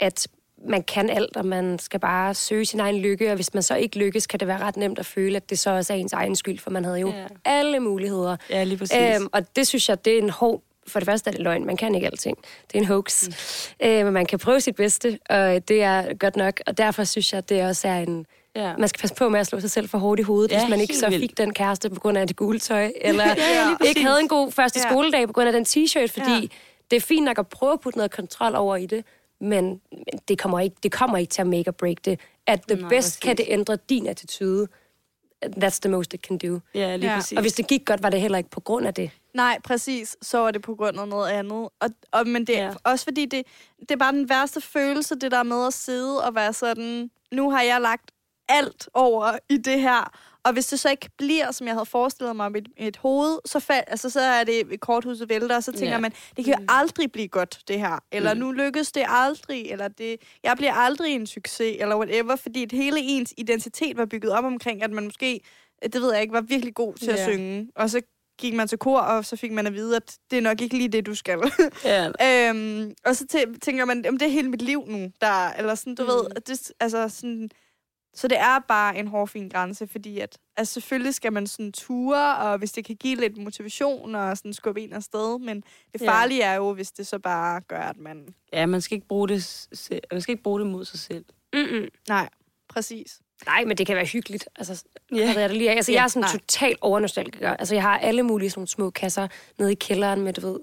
at 0.00 0.28
man 0.68 0.82
kan 0.82 1.10
alt, 1.10 1.36
og 1.36 1.46
man 1.46 1.78
skal 1.78 2.00
bare 2.00 2.34
søge 2.34 2.64
sin 2.66 2.80
egen 2.80 2.96
lykke, 2.98 3.28
og 3.30 3.34
hvis 3.34 3.54
man 3.54 3.62
så 3.62 3.74
ikke 3.76 3.98
lykkes, 3.98 4.26
kan 4.26 4.40
det 4.40 4.48
være 4.48 4.58
ret 4.58 4.76
nemt 4.76 4.98
at 4.98 5.06
føle, 5.06 5.36
at 5.36 5.50
det 5.50 5.58
så 5.58 5.70
også 5.70 5.92
er 5.92 5.96
ens 5.96 6.12
egen 6.12 6.36
skyld, 6.36 6.58
for 6.58 6.70
man 6.70 6.84
havde 6.84 6.98
jo 7.00 7.08
Ja. 7.08 7.24
alle 7.44 7.80
muligheder. 7.80 8.36
Ja, 8.50 8.64
lige 8.64 8.78
præcis. 8.78 8.96
Øhm, 9.16 9.28
og 9.32 9.56
det 9.56 9.66
synes 9.66 9.88
jeg, 9.88 10.04
det 10.04 10.14
er 10.14 10.18
en 10.18 10.30
hård... 10.30 10.62
For 10.86 11.00
det 11.00 11.06
første 11.06 11.28
er 11.30 11.32
det 11.32 11.40
løgn. 11.42 11.66
Man 11.66 11.76
kan 11.76 11.94
ikke 11.94 12.06
alting. 12.06 12.36
Det 12.68 12.74
er 12.74 12.78
en 12.78 12.84
hoax. 12.84 13.28
Mm. 13.28 13.86
Øh, 13.86 14.04
men 14.04 14.14
man 14.14 14.26
kan 14.26 14.38
prøve 14.38 14.60
sit 14.60 14.76
bedste, 14.76 15.18
og 15.30 15.68
det 15.68 15.82
er 15.82 16.14
godt 16.14 16.36
nok. 16.36 16.60
Og 16.66 16.78
derfor 16.78 17.04
synes 17.04 17.32
jeg, 17.32 17.48
det 17.48 17.62
også 17.64 17.88
er 17.88 17.98
en... 17.98 18.26
ja. 18.56 18.76
Man 18.76 18.88
skal 18.88 19.00
passe 19.00 19.14
på 19.16 19.28
med 19.28 19.40
at 19.40 19.46
slå 19.46 19.60
sig 19.60 19.70
selv 19.70 19.88
for 19.88 19.98
hårdt 19.98 20.20
i 20.20 20.22
hovedet, 20.22 20.52
Ja, 20.52 20.58
hvis 20.60 20.70
man 20.70 20.80
ikke 20.80 20.96
så 20.96 21.08
vildt. 21.08 21.22
fik 21.22 21.38
den 21.38 21.54
kæreste 21.54 21.90
på 21.90 22.00
grund 22.00 22.18
af 22.18 22.26
det 22.26 22.36
gule 22.36 22.58
tøj, 22.58 22.92
eller 23.00 23.24
ja, 23.24 23.34
lige 23.80 23.88
ikke 23.88 24.02
havde 24.02 24.20
en 24.20 24.28
god 24.28 24.52
første 24.52 24.80
Ja. 24.84 24.90
skoledag 24.90 25.26
på 25.26 25.32
grund 25.32 25.46
af 25.48 25.52
den 25.52 25.64
t-shirt, 25.68 26.06
fordi 26.12 26.30
Ja. 26.40 26.46
det 26.90 26.96
er 26.96 27.00
fint 27.00 27.24
nok 27.24 27.38
at 27.38 27.46
prøve 27.48 27.72
at 27.72 27.80
putte 27.80 27.98
noget 27.98 28.10
kontrol 28.10 28.54
over 28.54 28.76
i 28.76 28.86
det, 28.86 29.04
men 29.40 29.80
det 30.28 30.38
kommer 30.38 30.60
ikke, 30.60 30.76
det 30.82 30.92
kommer 30.92 31.18
ikke 31.18 31.30
til 31.30 31.40
at 31.40 31.46
make 31.46 31.68
or 31.68 31.72
break 31.72 31.96
det. 32.04 32.20
At 32.46 32.62
the 32.68 32.80
Nej, 32.80 32.88
best 32.88 33.20
kan 33.20 33.30
præcis. 33.36 33.46
det 33.46 33.52
ændre 33.52 33.76
din 33.88 34.06
attitude. 34.06 34.68
That's 35.46 35.78
the 35.82 35.90
most 35.90 36.14
it 36.14 36.20
can 36.20 36.38
do. 36.38 36.60
ja, 36.74 36.96
lige 36.96 37.10
Ja. 37.10 37.16
præcis. 37.16 37.36
Og 37.36 37.42
hvis 37.42 37.52
det 37.52 37.66
gik 37.66 37.86
godt, 37.86 38.02
var 38.02 38.10
det 38.10 38.20
heller 38.20 38.38
ikke 38.38 38.50
på 38.50 38.60
grund 38.60 38.86
af 38.86 38.94
det. 38.94 39.10
Nej, 39.34 39.58
præcis. 39.64 40.16
Så 40.22 40.38
er 40.38 40.50
det 40.50 40.62
på 40.62 40.74
grund 40.74 41.00
af 41.00 41.08
noget 41.08 41.30
andet. 41.30 41.68
Og, 41.80 41.90
og, 42.12 42.26
men 42.26 42.46
det 42.46 42.58
er 42.58 42.64
ja. 42.64 42.72
også 42.84 43.04
fordi, 43.04 43.26
det, 43.26 43.46
det 43.80 43.90
er 43.90 43.96
bare 43.96 44.12
den 44.12 44.28
værste 44.28 44.60
følelse, 44.60 45.14
det 45.14 45.30
der 45.30 45.42
med 45.42 45.66
at 45.66 45.74
sidde 45.74 46.24
og 46.24 46.34
være 46.34 46.52
sådan, 46.52 47.10
nu 47.32 47.50
har 47.50 47.62
jeg 47.62 47.80
lagt 47.80 48.10
alt 48.48 48.88
over 48.94 49.38
i 49.48 49.56
det 49.56 49.80
her. 49.80 50.12
Og 50.48 50.52
hvis 50.54 50.66
det 50.66 50.80
så 50.80 50.90
ikke 50.90 51.08
bliver, 51.18 51.50
som 51.52 51.66
jeg 51.66 51.74
havde 51.74 51.86
forestillet 51.86 52.36
mig 52.36 52.52
med 52.52 52.62
et, 52.62 52.68
et 52.76 52.96
hoved, 52.96 53.38
så, 53.44 53.60
fald, 53.60 53.84
altså, 53.86 54.10
så 54.10 54.20
er 54.20 54.44
det 54.44 54.80
korthuset 54.80 55.28
vælter, 55.28 55.56
og 55.56 55.64
så 55.64 55.72
tænker 55.72 55.88
ja. 55.94 55.98
man, 56.00 56.12
det 56.36 56.44
kan 56.44 56.54
jo 56.58 56.64
aldrig 56.68 57.12
blive 57.12 57.28
godt, 57.28 57.58
det 57.68 57.78
her. 57.80 57.98
Eller 58.12 58.34
Mm. 58.34 58.40
nu 58.40 58.52
lykkes 58.52 58.92
det 58.92 59.04
aldrig, 59.08 59.70
eller 59.70 59.88
det, 59.88 60.16
jeg 60.42 60.56
bliver 60.56 60.72
aldrig 60.74 61.14
en 61.14 61.26
succes, 61.26 61.76
eller 61.80 61.96
whatever, 61.96 62.36
fordi 62.36 62.62
at 62.62 62.72
hele 62.72 62.96
ens 63.00 63.34
identitet 63.36 63.96
var 63.96 64.04
bygget 64.06 64.32
op 64.32 64.44
omkring, 64.44 64.82
at 64.82 64.90
man 64.90 65.04
måske, 65.04 65.40
det 65.92 66.02
ved 66.02 66.12
jeg 66.12 66.22
ikke, 66.22 66.34
var 66.34 66.40
virkelig 66.40 66.74
god 66.74 66.94
til 66.94 67.10
at 67.10 67.18
Ja. 67.18 67.24
synge. 67.32 67.68
Og 67.76 67.90
så 67.90 68.00
gik 68.38 68.54
man 68.54 68.68
til 68.68 68.78
kor, 68.78 68.98
og 69.00 69.24
så 69.24 69.36
fik 69.36 69.52
man 69.52 69.66
at 69.66 69.74
vide, 69.74 69.96
at 69.96 70.16
det 70.30 70.36
er 70.36 70.42
nok 70.42 70.60
ikke 70.60 70.76
lige 70.76 70.88
det, 70.88 71.06
du 71.06 71.14
skal. 71.14 71.38
ja, 71.84 72.06
øhm, 72.50 72.94
og 73.04 73.16
så 73.16 73.24
tæ- 73.32 73.58
tænker 73.62 73.84
man, 73.84 74.04
om 74.08 74.16
det 74.18 74.26
er 74.26 74.32
hele 74.32 74.50
mit 74.50 74.62
liv 74.62 74.84
nu, 74.88 75.10
der, 75.20 75.50
eller 75.52 75.74
sådan, 75.74 75.94
du 75.94 76.02
mm. 76.02 76.08
ved, 76.08 76.20
at 76.36 76.48
det, 76.48 76.72
altså 76.80 77.08
sådan, 77.08 77.50
så 78.14 78.28
det 78.28 78.38
er 78.38 78.58
bare 78.68 78.96
en 78.98 79.06
hård, 79.08 79.28
fin 79.28 79.48
grænse, 79.48 79.86
fordi 79.86 80.18
at, 80.20 80.38
altså 80.56 80.72
selvfølgelig 80.74 81.14
skal 81.14 81.32
man 81.32 81.46
sådan 81.46 81.72
ture, 81.72 82.36
og 82.36 82.58
hvis 82.58 82.72
det 82.72 82.84
kan 82.84 82.96
give 82.96 83.16
lidt 83.20 83.36
motivation, 83.38 84.14
og 84.14 84.36
sådan 84.36 84.52
skubbe 84.52 84.80
en 84.80 84.92
afsted, 84.92 85.38
men 85.38 85.64
det 85.92 86.00
Ja. 86.02 86.08
farlige 86.10 86.42
er 86.42 86.54
jo, 86.54 86.72
hvis 86.72 86.90
det 86.90 87.06
så 87.06 87.18
bare 87.18 87.60
gør, 87.60 87.80
at 87.80 87.96
man... 87.96 88.34
ja, 88.52 88.66
man 88.66 88.80
skal 88.80 88.94
ikke 88.94 89.08
bruge 89.08 89.28
det, 89.28 89.44
se- 89.72 90.00
man 90.12 90.20
skal 90.20 90.32
ikke 90.32 90.42
bruge 90.42 90.60
det 90.60 90.66
mod 90.66 90.84
sig 90.84 90.98
selv. 90.98 91.24
Mm-mm. 91.54 91.88
Nej, 92.08 92.28
præcis. 92.68 93.20
Nej, 93.46 93.64
men 93.64 93.78
det 93.78 93.86
kan 93.86 93.96
være 93.96 94.04
hyggeligt. 94.06 94.48
Altså, 94.56 94.84
Ja. 95.12 95.16
yeah. 95.16 95.36
jeg, 95.36 95.48
det 95.48 95.56
lige 95.58 95.70
altså, 95.70 95.92
Ja, 95.92 95.96
jeg 95.98 96.04
er 96.04 96.08
sådan 96.08 96.20
nej. 96.22 96.32
total 96.32 96.76
overnostalgiker. 96.80 97.50
Altså, 97.56 97.74
jeg 97.74 97.82
har 97.82 97.98
alle 97.98 98.22
mulige 98.22 98.50
sådan 98.50 98.66
små 98.66 98.90
kasser 98.90 99.28
nede 99.58 99.72
i 99.72 99.74
kælderen 99.74 100.20
med, 100.22 100.32
du 100.32 100.52
ved, 100.52 100.60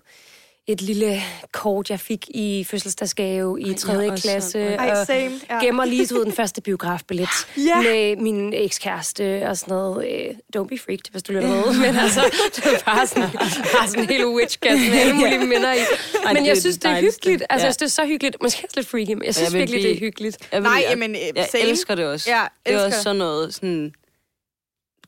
et 0.67 0.82
lille 0.82 1.21
kort, 1.51 1.89
jeg 1.89 1.99
fik 1.99 2.25
i 2.30 2.63
fødselsdagsgave 2.63 3.62
i 3.62 3.69
Ej, 3.69 3.73
3. 3.75 3.93
jeg 3.93 4.06
er 4.08 4.12
også 4.12 4.23
klasse. 4.23 4.60
Ej, 4.60 4.99
og 4.99 5.08
same. 5.08 5.32
Ja. 5.49 5.60
gemmer 5.65 5.86
lige 5.86 6.15
ud 6.19 6.23
den 6.25 6.32
første 6.34 6.62
biografbillet 6.62 7.28
Ja. 7.58 7.82
med 7.82 8.15
min 8.15 8.54
ekskæreste 8.54 9.47
og 9.47 9.58
sådan 9.58 9.71
noget. 9.75 10.08
Øh, 10.12 10.36
don't 10.58 10.67
be 10.67 10.78
freaked, 10.78 11.12
hvis 11.12 11.23
du 11.23 11.32
lytter 11.34 11.49
med. 11.49 11.73
Men 11.86 11.95
altså, 11.95 12.21
det 12.56 12.65
var 12.65 12.82
bare 12.86 13.08
sådan, 13.08 13.30
bare 13.73 13.88
sådan 13.88 14.04
en 14.04 14.10
hel 14.10 14.25
witch-kasse 14.25 14.89
med 14.89 14.99
alle 14.99 15.13
mulige 15.21 15.39
minder 15.39 15.73
i. 15.73 15.78
Ej, 15.78 16.34
Men 16.34 16.36
det 16.36 16.45
jeg 16.49 16.56
er 16.56 16.60
synes, 16.60 16.78
det 16.78 16.91
er 16.91 17.01
hyggeligt. 17.01 17.43
Altså, 17.49 17.67
jeg 17.67 17.73
synes, 17.73 17.78
det 17.78 17.86
er 17.86 17.89
så 18.04 18.06
hyggeligt. 18.08 18.38
Måske 18.41 18.62
også 18.67 18.73
lidt 18.75 18.88
freaky, 18.88 19.13
men 19.13 19.23
jeg 19.25 19.36
synes 19.36 19.54
vil 19.54 19.60
virkelig, 19.60 19.80
blive- 19.82 19.89
det 19.93 19.95
er 19.95 19.99
hyggeligt. 19.99 20.38
Jeg, 20.51 20.62
vil- 20.62 20.69
Nej, 20.69 20.84
jeg, 20.89 20.97
men, 20.97 21.12
øh, 21.15 21.21
jeg 21.36 21.47
same. 21.51 21.63
elsker 21.63 21.95
det 21.95 22.06
også. 22.06 22.30
Ja, 22.30 22.43
det 22.65 22.73
er 22.73 22.75
elsker 22.75 22.86
også 22.86 23.04
sådan 23.04 23.15
noget, 23.15 23.54
sådan... 23.56 23.93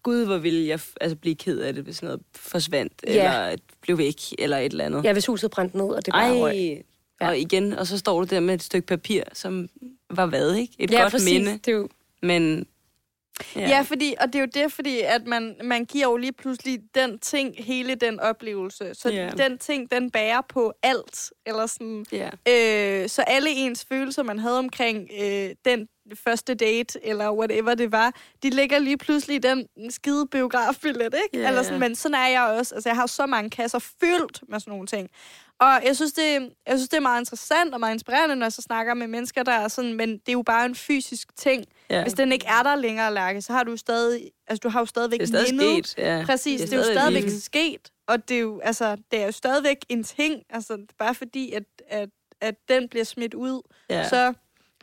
Gud, 0.04 0.26
hvor 0.26 0.38
ville 0.38 0.68
jeg 0.68 0.80
altså, 1.02 1.16
blive 1.16 1.36
ked 1.36 1.60
af 1.60 1.74
det, 1.74 1.84
hvis 1.84 2.02
noget 2.04 2.20
forsvandt, 2.36 2.94
Ja. 3.08 3.12
eller 3.12 3.32
at 3.32 3.60
blev 3.88 3.98
væk, 3.98 4.16
eller 4.40 4.58
et 4.58 4.72
eller 4.72 4.86
andet. 4.86 5.04
Ja, 5.04 5.14
hvis 5.14 5.26
huset 5.26 5.52
brændte 5.52 5.78
ned, 5.78 5.86
og 5.86 6.06
det 6.06 6.12
bare 6.14 6.34
røg. 6.40 6.56
Ej, 7.22 7.28
og 7.30 7.38
igen, 7.40 7.74
og 7.74 7.88
så 7.88 7.98
står 7.98 8.20
du 8.20 8.26
der 8.26 8.40
med 8.40 8.54
et 8.54 8.64
stykke 8.64 8.88
papir, 8.88 9.24
som 9.34 9.70
var 10.10 10.26
hvad, 10.26 10.56
ikke? 10.56 10.74
Et 10.80 10.92
Ja, 10.92 11.02
godt 11.02 11.12
præcis. 11.12 11.34
minde, 11.34 11.52
Det 11.52 11.68
er 11.68 11.72
jo 11.72 11.90
men... 12.22 12.66
Ja. 13.56 13.62
ja, 13.70 13.82
fordi, 13.82 14.16
og 14.22 14.28
det 14.28 14.36
er 14.36 14.40
jo 14.40 14.48
det, 14.64 14.74
fordi 14.74 15.00
at 15.00 15.28
man, 15.28 15.56
man 15.64 15.86
giver 15.86 16.06
jo 16.06 16.18
lige 16.18 16.32
pludselig 16.34 16.80
den 16.96 17.20
ting, 17.20 17.56
hele 17.58 17.96
den 17.96 18.20
oplevelse. 18.20 18.94
Så 18.94 19.10
Ja. 19.10 19.30
den 19.38 19.58
ting, 19.58 19.92
den 19.92 20.12
bærer 20.12 20.42
på 20.50 20.74
alt. 20.84 21.34
Eller 21.46 21.66
sådan, 21.66 22.06
ja. 22.12 22.30
øh, 23.04 23.10
så 23.10 23.22
alle 23.22 23.50
ens 23.50 23.86
følelser, 23.90 24.24
man 24.24 24.40
havde 24.40 24.60
omkring 24.60 25.10
øh, 25.22 25.50
den 25.66 25.88
første 26.16 26.54
date, 26.54 27.06
eller 27.06 27.32
whatever 27.32 27.76
det 27.76 27.92
var, 27.92 28.14
de 28.44 28.50
ligger 28.50 28.80
lige 28.80 28.98
pludselig 28.98 29.44
den 29.44 29.68
skide 29.90 30.28
biografbillet, 30.28 31.16
ikke? 31.24 31.44
Ja, 31.44 31.48
Eller 31.48 31.64
sådan, 31.64 31.82
ja. 31.82 31.88
men 31.88 31.96
sådan 31.96 32.16
er 32.16 32.28
jeg 32.28 32.44
også. 32.60 32.76
Altså, 32.76 32.90
jeg 32.90 32.96
har 32.96 33.06
så 33.06 33.26
mange 33.26 33.50
kasser 33.50 33.80
fyldt 33.80 34.44
med 34.50 34.60
sådan 34.60 34.72
nogle 34.72 34.88
ting. 34.88 35.10
Og 35.60 35.82
jeg 35.86 35.96
synes, 35.96 36.14
det, 36.14 36.54
jeg 36.68 36.78
synes, 36.78 36.90
det 36.90 36.98
er 36.98 37.02
meget 37.02 37.22
interessant 37.22 37.74
og 37.74 37.80
meget 37.80 37.94
inspirerende, 37.94 38.36
når 38.36 38.46
jeg 38.46 38.54
så 38.54 38.62
snakker 38.62 38.94
med 38.94 39.08
mennesker, 39.08 39.44
der 39.44 39.52
er 39.52 39.68
sådan, 39.68 39.94
men 39.94 40.10
det 40.12 40.28
er 40.28 40.32
jo 40.34 40.42
bare 40.42 40.66
en 40.66 40.76
fysisk 40.76 41.36
ting. 41.38 41.66
ja. 41.90 42.02
Hvis 42.02 42.14
den 42.14 42.32
ikke 42.32 42.46
er 42.46 42.64
der 42.64 42.76
længere, 42.76 43.14
Lærke, 43.14 43.42
så 43.42 43.54
har 43.54 43.64
du 43.64 43.78
stadig, 43.78 44.32
altså 44.48 44.60
du 44.64 44.70
har 44.70 44.80
jo 44.80 44.86
stadigvæk 44.86 45.20
det 45.20 45.24
er 45.24 45.28
stadig 45.28 45.56
mindet. 45.56 45.88
sket. 45.88 46.04
Ja. 46.04 46.24
Præcis, 46.26 46.62
det 46.62 46.74
er, 46.74 46.78
jo 46.78 46.84
stadig 46.84 47.00
stadigvæk 47.00 47.24
vildt. 47.24 47.44
sket, 47.44 47.92
og 48.08 48.30
det 48.30 48.38
er 48.38 48.42
jo, 48.42 48.60
altså, 48.60 48.98
det 49.12 49.22
er 49.22 49.26
jo 49.26 49.32
stadigvæk 49.32 49.78
en 49.90 50.04
ting, 50.04 50.44
altså 50.50 50.78
bare 50.98 51.16
fordi, 51.16 51.52
at, 51.52 51.64
at, 51.88 52.10
at 52.42 52.56
den 52.70 52.90
bliver 52.90 53.06
smidt 53.06 53.34
ud, 53.34 53.62
ja. 53.90 54.10
så 54.10 54.34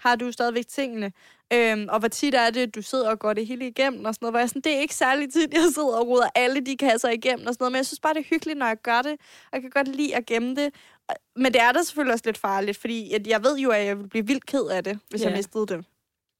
har 0.01 0.17
du 0.17 0.33
stadigvæk 0.33 0.67
tingene. 0.69 1.13
Øhm, 1.53 1.87
og 1.91 1.99
hvor 1.99 2.09
tit 2.09 2.35
er 2.35 2.51
det, 2.51 2.75
du 2.75 2.83
sidder 2.83 3.11
og 3.11 3.19
går 3.19 3.33
det 3.33 3.47
hele 3.47 3.67
igennem 3.69 4.05
og 4.05 4.15
sådan 4.15 4.25
noget, 4.25 4.33
hvor 4.33 4.39
jeg 4.39 4.45
er 4.45 4.49
sådan, 4.49 4.63
det 4.63 4.75
er 4.77 4.81
ikke 4.81 4.95
særlig 4.95 5.33
tit, 5.33 5.55
jeg 5.55 5.63
sidder 5.75 5.97
og 5.99 6.07
ruder 6.09 6.29
alle 6.35 6.61
de 6.61 6.77
kasser 6.77 7.09
igennem 7.11 7.47
og 7.47 7.55
sådan 7.55 7.63
noget, 7.63 7.73
men 7.73 7.77
jeg 7.77 7.87
synes 7.87 8.01
bare, 8.01 8.15
det 8.15 8.21
er 8.21 8.25
hyggeligt, 8.31 8.59
når 8.59 8.67
jeg 8.67 8.77
gør 8.83 9.03
det, 9.03 9.13
og 9.13 9.51
jeg 9.53 9.61
kan 9.61 9.71
godt 9.71 9.89
lide 9.97 10.17
at 10.17 10.27
gemme 10.27 10.55
det. 10.57 10.75
Men 11.37 11.53
det 11.53 11.61
er 11.61 11.73
da 11.73 11.83
selvfølgelig 11.83 12.13
også 12.13 12.23
lidt 12.27 12.39
farligt, 12.39 12.79
fordi 12.79 13.13
at 13.13 13.27
jeg 13.27 13.45
ved 13.45 13.59
jo, 13.59 13.71
at 13.71 13.87
jeg 13.87 13.99
vil 13.99 14.09
blive 14.09 14.27
vildt 14.27 14.47
ked 14.47 14.67
af 14.67 14.85
det, 14.85 14.99
hvis 15.11 15.23
Ja. 15.23 15.29
jeg 15.29 15.37
mistede 15.37 15.67
det. 15.67 15.85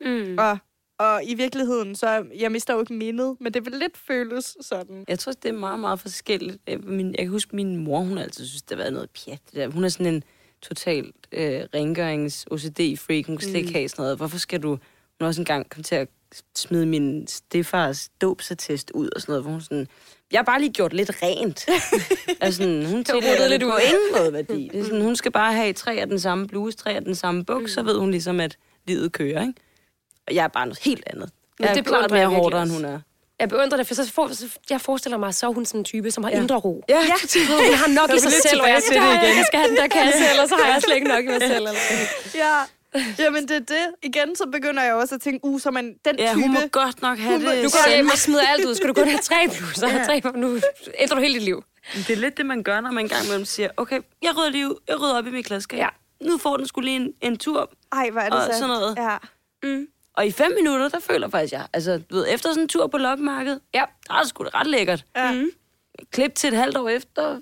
Mm. 0.01 0.39
Og, 0.39 0.59
og 0.99 1.25
i 1.25 1.35
virkeligheden, 1.35 1.95
så 1.97 2.27
jeg 2.39 2.53
mister 2.53 2.75
jo 2.75 2.81
ikke 2.81 2.93
mindet, 2.95 3.37
men 3.41 3.55
det 3.55 3.65
vil 3.65 3.73
lidt 3.73 3.97
føles 3.97 4.57
sådan. 4.61 5.05
Jeg 5.09 5.19
tror, 5.19 5.33
det 5.33 5.49
er 5.49 5.53
meget, 5.53 5.81
meget 5.81 6.01
forskelligt. 6.01 6.59
Øh, 6.69 6.85
Min, 6.89 7.07
jeg 7.11 7.19
kan 7.19 7.29
huske, 7.29 7.57
min 7.57 7.77
mor, 7.77 8.01
hun 8.01 8.19
altid 8.19 8.47
synes, 8.47 8.63
det 8.63 8.79
var 8.79 8.91
noget 8.91 9.11
pjat. 9.11 9.41
det 9.47 9.55
der. 9.55 9.69
Hun 9.69 9.85
er 9.85 9.89
sådan 9.89 10.15
en 10.15 10.25
totalt 10.65 11.15
øh, 11.33 11.61
rengørings-OCD-freak. 11.75 13.27
Hun 13.27 13.37
kan 13.37 13.49
slet 13.49 13.57
ikke 13.57 13.73
have 13.73 13.89
sådan 13.89 14.03
noget. 14.03 14.17
Hvorfor 14.17 14.39
skal 14.39 14.63
du... 14.63 14.69
Hun 15.21 15.27
også 15.27 15.41
engang 15.41 15.71
kom 15.71 15.83
til 15.83 15.95
at 15.95 16.09
smide 16.57 16.87
min 16.87 17.27
stefars 17.27 18.11
dåbsattest 18.21 18.91
ud 18.91 19.09
og 19.17 19.21
sådan 19.21 19.33
noget, 19.33 19.45
hvor 19.45 19.53
hun 19.53 19.61
sådan... 19.61 19.89
Jeg 20.33 20.39
har 20.39 20.45
bare 20.45 20.61
lige 20.61 20.73
gjort 20.73 20.93
lidt 20.93 21.11
rent. 21.23 21.67
altså, 22.41 22.63
sådan, 22.63 22.87
hun 22.87 23.05
det 23.05 23.51
lidt 23.51 23.63
på 23.63 23.77
ingen 23.77 24.19
måde 24.19 24.33
værdi. 24.33 24.69
Det 24.73 24.81
er 24.81 24.85
sådan, 24.85 25.03
hun 25.03 25.17
skal 25.17 25.33
bare 25.33 25.53
have 25.53 25.73
tre 25.73 25.95
af 25.95 26.07
den 26.07 26.21
samme 26.21 26.47
bluse, 26.47 26.77
tre 26.77 26.93
af 26.93 27.05
den 27.05 27.15
samme 27.15 27.45
buks, 27.45 27.73
så 27.73 27.83
ved 27.83 27.99
hun 27.99 28.11
ligesom, 28.11 28.41
at 28.41 28.59
livet 28.87 29.13
kører, 29.13 29.41
ikke? 29.41 29.55
Og 30.27 30.35
jeg 30.35 30.45
er 30.45 30.49
bare 30.49 30.67
noget 30.67 30.79
helt 30.85 31.05
andet. 31.07 31.31
Men 31.59 31.65
Jeg 31.65 31.71
er 31.71 31.75
det 31.75 31.87
klart 31.87 32.01
beundrer 32.01 32.19
jeg 32.19 32.29
mere 32.29 32.39
hårdere, 32.41 32.63
end 32.63 32.71
hun 32.71 32.85
er. 32.85 33.01
Jeg 33.41 33.49
beundrer 33.49 33.77
det, 33.79 33.87
for 33.87 33.95
så 33.95 34.13
for, 34.13 34.29
så 34.29 34.47
jeg 34.71 34.81
forestiller 34.81 35.19
mig, 35.19 35.35
så 35.35 35.47
er 35.49 35.53
hun 35.53 35.65
sådan 35.67 35.81
en 35.81 35.85
type, 35.85 36.11
som 36.11 36.25
har 36.25 36.31
Ja. 36.31 36.41
indre 36.41 36.57
ro. 36.57 36.85
Ja, 36.89 36.95
Ja, 37.01 37.15
hun 37.49 37.75
har 37.75 37.89
nok 37.89 38.17
i 38.17 38.19
sig 38.21 38.33
selv, 38.33 38.61
og 38.63 38.69
jeg 38.69 38.83
skal, 38.83 38.93
til 39.01 39.03
det 39.03 39.23
igen. 39.23 39.37
jeg 39.37 39.45
skal 39.47 39.59
have 39.61 39.69
den 39.71 39.77
der 39.77 39.87
kasse, 39.89 40.31
ellers 40.31 40.49
så 40.49 40.57
har 40.57 40.73
jeg 40.73 40.83
slet 40.83 40.95
ikke 40.97 41.09
nok 41.09 41.25
i 41.25 41.27
mig 41.29 41.41
selv. 41.41 41.55
Eller. 41.55 41.73
Ja, 42.35 42.55
jamen 43.19 43.49
det 43.49 43.57
er 43.57 43.61
det. 43.61 43.87
Igen, 44.03 44.37
så 44.37 44.47
begynder 44.53 44.83
jeg 44.83 44.95
også 44.95 45.15
at 45.15 45.21
tænke, 45.21 45.45
uh, 45.45 45.61
så 45.61 45.71
man 45.71 45.95
den 46.05 46.19
Ja, 46.19 46.33
type... 46.33 46.43
hun 46.43 46.53
må 46.53 46.61
godt 46.73 47.03
nok 47.03 47.19
have 47.19 47.33
Hun 47.39 47.47
det. 47.47 47.65
Du 47.65 47.69
går 47.71 47.89
hjem 47.95 48.07
og 48.09 48.19
smider 48.19 48.47
alt 48.47 48.65
ud. 48.65 48.75
Skal 48.75 48.89
du 48.89 48.95
kun 48.95 49.09
have 49.09 49.19
tre 49.19 49.49
bluser? 49.59 49.89
Ja. 49.89 50.05
Tre, 50.05 50.21
nu 50.35 50.61
ændrer 50.99 51.17
du 51.17 51.23
hele 51.23 51.35
dit 51.35 51.43
liv. 51.43 51.65
Det 51.95 52.11
er 52.11 52.17
lidt 52.17 52.37
det, 52.37 52.47
man 52.47 52.63
gør, 52.63 52.81
når 52.81 52.91
man 52.91 53.05
engang 53.05 53.25
imellem 53.25 53.45
siger, 53.45 53.69
okay, 53.77 54.01
jeg 54.23 54.37
rydder 54.39 54.51
lige 54.51 54.69
ud, 54.71 54.75
jeg 54.89 55.01
rydder 55.01 55.19
op 55.19 55.27
i 55.27 55.31
mit 55.31 55.47
klaskab. 55.47 55.79
Ja. 55.79 55.89
Nu 56.21 56.39
får 56.39 56.57
den 56.57 56.67
skulle 56.67 56.85
lige 56.91 56.97
en, 56.97 57.13
en 57.23 57.37
tur. 57.39 57.71
Ej, 57.93 58.11
hvor 58.11 58.21
er 58.21 58.25
det 58.31 58.33
Og 58.39 58.43
sandt. 58.43 58.57
sådan 58.57 58.69
noget. 58.69 58.97
Ja. 58.99 59.17
Mm. 59.63 59.87
Og 60.17 60.27
i 60.27 60.31
fem 60.31 60.53
minutter, 60.55 60.89
der 60.89 61.01
føler 61.01 61.29
faktisk, 61.29 61.53
jeg, 61.53 61.67
altså, 61.73 61.99
du 62.11 62.15
ved, 62.15 62.27
efter 62.31 62.49
sådan 62.49 62.63
en 62.63 62.69
tur 62.69 62.87
på 62.87 62.99
loppemarkedet, 62.99 63.61
Ja. 63.75 63.85
der 64.09 64.15
er 64.15 64.19
det 64.21 64.29
sgu 64.29 64.45
da 64.45 64.49
ret 64.61 64.67
lækkert. 64.67 65.05
Ja. 65.17 65.33
Mm. 65.33 65.51
Klip 66.13 66.35
til 66.35 66.49
et 66.49 66.57
halvt 66.57 66.77
år 66.77 66.89
efter, 66.89 67.41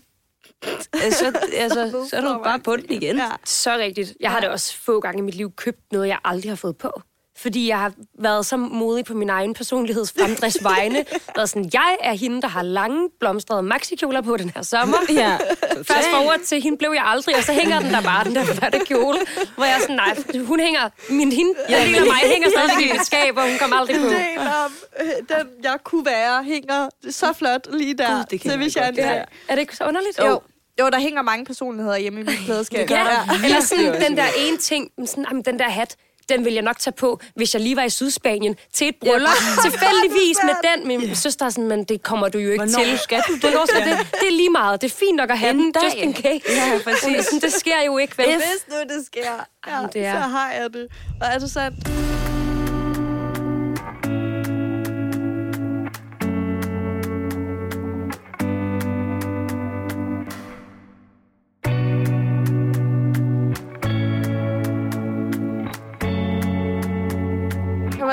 altså, 0.93 1.39
altså, 1.57 2.07
så 2.11 2.17
er 2.17 2.21
du 2.21 2.43
bare 2.45 2.59
på 2.61 2.77
den 2.77 2.91
igen. 2.91 3.17
Ja. 3.17 3.29
Så 3.45 3.77
rigtigt. 3.77 4.15
Jeg 4.21 4.31
har 4.31 4.41
da 4.41 4.49
også 4.49 4.77
få 4.79 5.01
gange 5.01 5.19
i 5.19 5.23
mit 5.23 5.35
liv 5.35 5.53
købt 5.57 5.93
noget, 5.93 6.09
jeg 6.09 6.19
aldrig 6.25 6.51
har 6.51 6.57
fået 6.57 6.77
på. 6.77 7.03
Fordi 7.43 7.69
jeg 7.69 7.79
har 7.79 7.93
været 8.19 8.47
så 8.47 8.57
modig 8.57 9.05
på 9.05 9.15
min 9.15 9.31
egen 9.31 9.55
personlighedsfremdrifts 9.55 10.65
vegne. 10.65 11.05
Været 11.37 11.49
sådan, 11.49 11.71
jeg 11.73 11.97
er 12.01 12.13
hende, 12.13 12.43
der 12.43 12.49
har 12.49 12.63
lange 12.63 13.09
blomstrede 13.21 13.63
maxikjoler 13.63 14.21
på 14.21 14.37
den 14.37 14.53
her 14.55 14.63
sommer. 14.63 14.99
Ja. 15.23 15.37
Fast 15.77 16.09
forward 16.11 16.41
til, 16.47 16.63
hende 16.63 16.79
blev 16.79 16.93
jeg 16.95 17.03
aldrig, 17.07 17.37
og 17.37 17.43
så 17.43 17.53
hænger 17.53 17.81
den 17.81 17.91
der 17.93 18.03
bare, 18.03 18.25
den 18.25 18.35
der 18.35 18.45
flotte 18.45 18.79
kjole. 18.87 19.19
Hvor 19.55 19.65
jeg 19.65 19.75
er 19.75 19.81
sådan, 19.81 19.97
nej, 19.97 20.17
hun 20.45 20.61
hænger, 20.61 20.91
min 21.11 21.33
hende, 21.33 21.55
jeg 21.69 21.87
ligner 21.87 22.05
mig, 22.05 22.15
hænger 22.33 22.49
stadig 22.51 22.89
i 22.89 22.93
mit 22.93 23.07
skab, 23.07 23.37
og 23.37 23.43
hun 23.43 23.59
kommer 23.61 23.77
aldrig 23.77 23.97
på. 23.97 24.07
En 24.07 24.13
del 24.13 24.39
om 24.39 24.73
øh, 25.01 25.07
den, 25.29 25.47
jeg 25.63 25.77
kunne 25.85 26.07
være, 26.07 26.45
hænger 26.45 26.89
så 27.11 27.33
flot 27.33 27.67
lige 27.73 27.95
der. 27.95 28.17
Gud, 28.17 28.25
det 28.31 28.41
kan 28.41 28.51
jeg 28.51 28.59
hvis 28.59 28.77
jeg 28.77 28.93
ja. 28.97 29.15
Ja. 29.15 29.23
Er 29.49 29.55
det 29.55 29.59
ikke 29.59 29.77
så 29.77 29.85
underligt? 29.85 30.19
Jo. 30.19 30.41
jo, 30.81 30.89
der 30.91 31.01
hænger 31.01 31.23
mange 31.23 31.45
personligheder 31.45 31.97
hjemme 31.97 32.21
i 32.21 32.23
mit 32.23 32.39
klædeskab. 32.45 32.91
Ja, 32.91 33.07
eller 33.45 33.61
sådan 33.61 34.01
den 34.03 34.17
der 34.17 34.27
ene 34.39 34.57
ting, 34.57 34.91
sådan, 35.07 35.27
jamen, 35.31 35.43
den 35.43 35.59
der 35.59 35.69
hat, 35.69 35.97
den 36.29 36.45
vil 36.45 36.53
jeg 36.53 36.63
nok 36.63 36.79
tage 36.79 36.95
på, 36.95 37.21
hvis 37.35 37.55
jeg 37.55 37.63
lige 37.63 37.77
var 37.77 37.83
i 37.83 37.91
Sydspanien 37.91 38.57
til 38.73 38.89
et 38.89 38.95
bryllup. 39.01 39.21
Ja. 39.21 39.71
Tilfældigvis 39.71 40.37
med 40.45 40.55
den. 40.71 40.89
Min 40.89 41.17
søster 41.17 41.47
er 41.47 41.51
sådan, 41.51 41.69
men 41.69 41.85
det 41.85 42.03
kommer 42.03 42.29
du 42.29 42.39
jo 42.39 42.51
ikke 42.51 42.65
Hvornår 42.65 42.85
til. 42.85 42.99
skal 42.99 43.23
du 43.29 43.33
det? 43.35 43.41
Hvornår 43.41 43.67
skal 43.67 43.81
det? 43.81 43.99
Det 44.21 44.29
er 44.29 44.33
lige 44.37 44.51
meget. 44.51 44.81
Det 44.83 44.93
er 44.93 44.97
fint 44.97 45.17
nok 45.17 45.31
at 45.31 45.39
have 45.39 45.51
En 45.51 45.59
den, 45.59 45.73
dag. 45.73 45.83
just 45.85 45.97
in 45.97 46.15
case. 46.15 46.41
Ja, 46.49 46.79
præcis. 46.85 47.27
Det 47.43 47.53
sker 47.53 47.83
jo 47.87 47.99
ikke, 47.99 48.19
vel? 48.19 48.27
Hvis 48.27 48.67
nu 48.69 48.75
det 48.97 49.07
sker, 49.07 49.45
ja, 49.69 49.87
det 49.93 50.05
er- 50.07 50.13
så 50.23 50.29
har 50.29 50.53
jeg 50.53 50.73
det. 50.73 50.87
Og 51.21 51.27
er 51.27 51.39
det 51.39 51.51
sandt? 51.51 52.32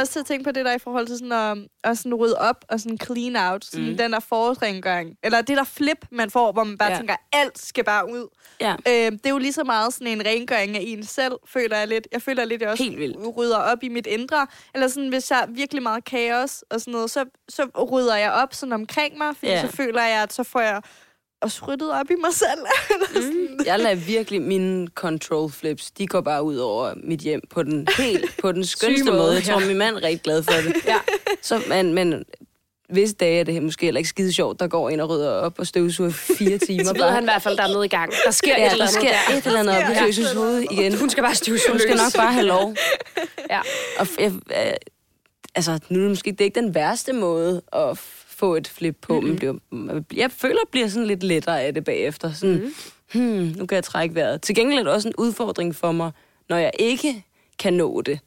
Også 0.09 0.13
til 0.13 0.19
at 0.19 0.25
tænke 0.25 0.43
på 0.43 0.51
det 0.51 0.65
der 0.65 0.73
i 0.75 0.79
forhold 0.79 1.07
til 1.07 1.17
sådan 1.17 1.31
at, 1.31 1.57
at 1.83 1.97
sådan 1.97 2.13
rydde 2.15 2.35
op 2.37 2.65
og 2.69 2.79
sådan 2.79 2.97
clean 3.05 3.51
out. 3.51 3.65
Sådan 3.65 3.89
Mm. 3.89 3.97
den 3.97 4.11
der 4.13 4.19
forårsrengøring. 4.19 5.15
Eller 5.23 5.41
det 5.41 5.57
der 5.57 5.63
flip, 5.63 5.97
man 6.11 6.29
får, 6.31 6.51
hvor 6.51 6.63
man 6.63 6.77
bare 6.77 6.91
Ja. 6.91 6.97
tænker, 6.97 7.15
alt 7.33 7.59
skal 7.59 7.83
bare 7.83 8.11
ud. 8.13 8.27
Ja. 8.61 8.73
Øh, 8.87 9.11
det 9.11 9.25
er 9.25 9.29
jo 9.29 9.37
lige 9.37 9.53
så 9.53 9.63
meget 9.63 9.93
sådan 9.93 10.07
en 10.07 10.25
rengøring 10.25 10.75
af 10.77 10.83
en 10.87 11.03
selv, 11.03 11.33
føler 11.47 11.77
jeg 11.77 11.87
lidt. 11.87 12.07
Jeg 12.11 12.21
føler 12.21 12.45
lidt, 12.45 12.61
jeg 12.61 12.69
også 12.69 12.83
Helt 12.83 12.97
vildt. 12.99 13.37
rydder 13.37 13.57
op 13.57 13.83
i 13.83 13.89
mit 13.89 14.07
indre. 14.07 14.47
Eller 14.73 14.87
sådan, 14.87 15.09
hvis 15.09 15.31
jeg 15.31 15.39
er 15.41 15.45
virkelig 15.47 15.83
meget 15.83 16.05
kaos 16.05 16.63
og 16.69 16.81
sådan 16.81 16.91
noget, 16.91 17.11
så, 17.11 17.25
så 17.49 17.87
rydder 17.91 18.15
jeg 18.15 18.31
op 18.31 18.53
sådan 18.53 18.73
omkring 18.73 19.17
mig, 19.17 19.35
fordi 19.35 19.51
Ja. 19.51 19.61
så 19.61 19.75
føler 19.75 20.03
jeg, 20.03 20.23
at 20.23 20.33
så 20.33 20.43
får 20.43 20.59
jeg 20.61 20.81
også 21.41 21.65
ryddet 21.67 21.91
op 21.91 22.09
i 22.09 22.15
mig 22.15 22.33
selv. 22.33 22.59
Eller 22.93 23.07
sådan. 23.21 23.59
Jeg 23.65 23.79
lader 23.79 23.95
virkelig 23.95 24.41
mine 24.41 24.87
control 24.87 25.51
flips, 25.51 25.91
de 25.91 26.07
går 26.07 26.21
bare 26.21 26.43
ud 26.43 26.57
over 26.57 26.93
mit 27.03 27.19
hjem 27.19 27.41
på 27.49 27.63
den 27.63 27.87
helt, 27.97 28.37
på 28.41 28.51
den 28.51 28.65
skønste 28.65 29.11
måde. 29.11 29.33
Jeg 29.33 29.43
tror, 29.43 29.59
ja. 29.61 29.67
min 29.67 29.77
mand 29.77 29.95
er 29.95 30.03
rigtig 30.03 30.21
glad 30.21 30.43
for 30.43 30.51
det. 30.51 30.75
Ja. 30.85 30.97
Så, 31.41 31.61
men, 31.69 31.93
men 31.93 32.23
visse 32.89 33.15
dage 33.15 33.39
er 33.39 33.43
det 33.43 33.63
måske 33.63 33.85
heller 33.85 33.99
ikke 33.99 34.09
skide 34.09 34.33
sjovt, 34.33 34.59
der 34.59 34.67
går 34.67 34.89
ind 34.89 35.01
og 35.01 35.09
rydder 35.09 35.31
op 35.31 35.59
og 35.59 35.67
støvsuger 35.67 36.09
fire 36.09 36.57
timer. 36.57 36.83
Så 36.83 36.93
ved 36.93 37.03
han 37.03 37.23
i 37.23 37.25
hvert 37.25 37.41
fald, 37.41 37.57
der 37.57 37.63
er 37.63 37.67
noget 37.67 37.85
i 37.85 37.89
gang. 37.89 38.11
Der 38.25 38.31
sker 38.31 38.55
et 38.55 38.59
ja, 38.59 38.71
eller 38.71 38.85
der 38.85 38.97
andet 38.97 39.01
sker 39.01 39.17
der. 39.29 39.37
et 39.37 39.45
eller 39.45 39.59
andet 39.59 39.75
op 39.77 39.91
i 39.91 39.95
sker 39.95 40.05
Tøses 40.05 40.33
hoved 40.33 40.59
igen. 40.71 40.97
Hun 40.97 41.09
skal 41.09 41.23
bare 41.23 41.35
støvsuge 41.35 41.71
Hun 41.71 41.79
skal 41.79 41.95
nok 41.95 42.15
bare 42.15 42.33
have 42.33 42.45
lov. 42.45 42.75
Ja. 43.49 43.59
Og 43.99 44.07
jeg, 44.19 44.31
øh, 44.31 44.73
altså, 45.55 45.79
nu 45.89 45.99
er 45.99 46.01
det 46.01 46.11
måske 46.11 46.31
det 46.31 46.41
er 46.41 46.45
ikke 46.45 46.61
den 46.61 46.75
værste 46.75 47.13
måde 47.13 47.61
at 47.73 47.97
få 48.39 48.55
et 48.55 48.67
flip 48.67 48.97
på, 49.01 49.13
mm-hmm. 49.13 49.29
men 49.29 49.37
bliver, 49.37 50.01
jeg 50.15 50.31
føler, 50.31 50.61
at 50.61 50.67
bliver 50.71 50.87
sådan 50.87 51.07
lidt 51.07 51.23
lettere 51.23 51.61
af 51.61 51.73
det 51.73 51.83
bagefter. 51.83 52.33
Sådan, 52.33 52.55
mm-hmm. 52.55 52.73
hmm, 53.13 53.53
nu 53.57 53.65
kan 53.65 53.75
jeg 53.75 53.83
trække 53.83 54.15
vejret. 54.15 54.41
Til 54.41 54.55
gengæld 54.55 54.79
er 54.79 54.83
det 54.83 54.93
også 54.93 55.07
en 55.07 55.15
udfordring 55.17 55.75
for 55.75 55.91
mig, 55.91 56.11
når 56.49 56.57
jeg 56.57 56.71
ikke 56.79 57.23
kan 57.59 57.73
nå 57.73 58.01
det. 58.01 58.19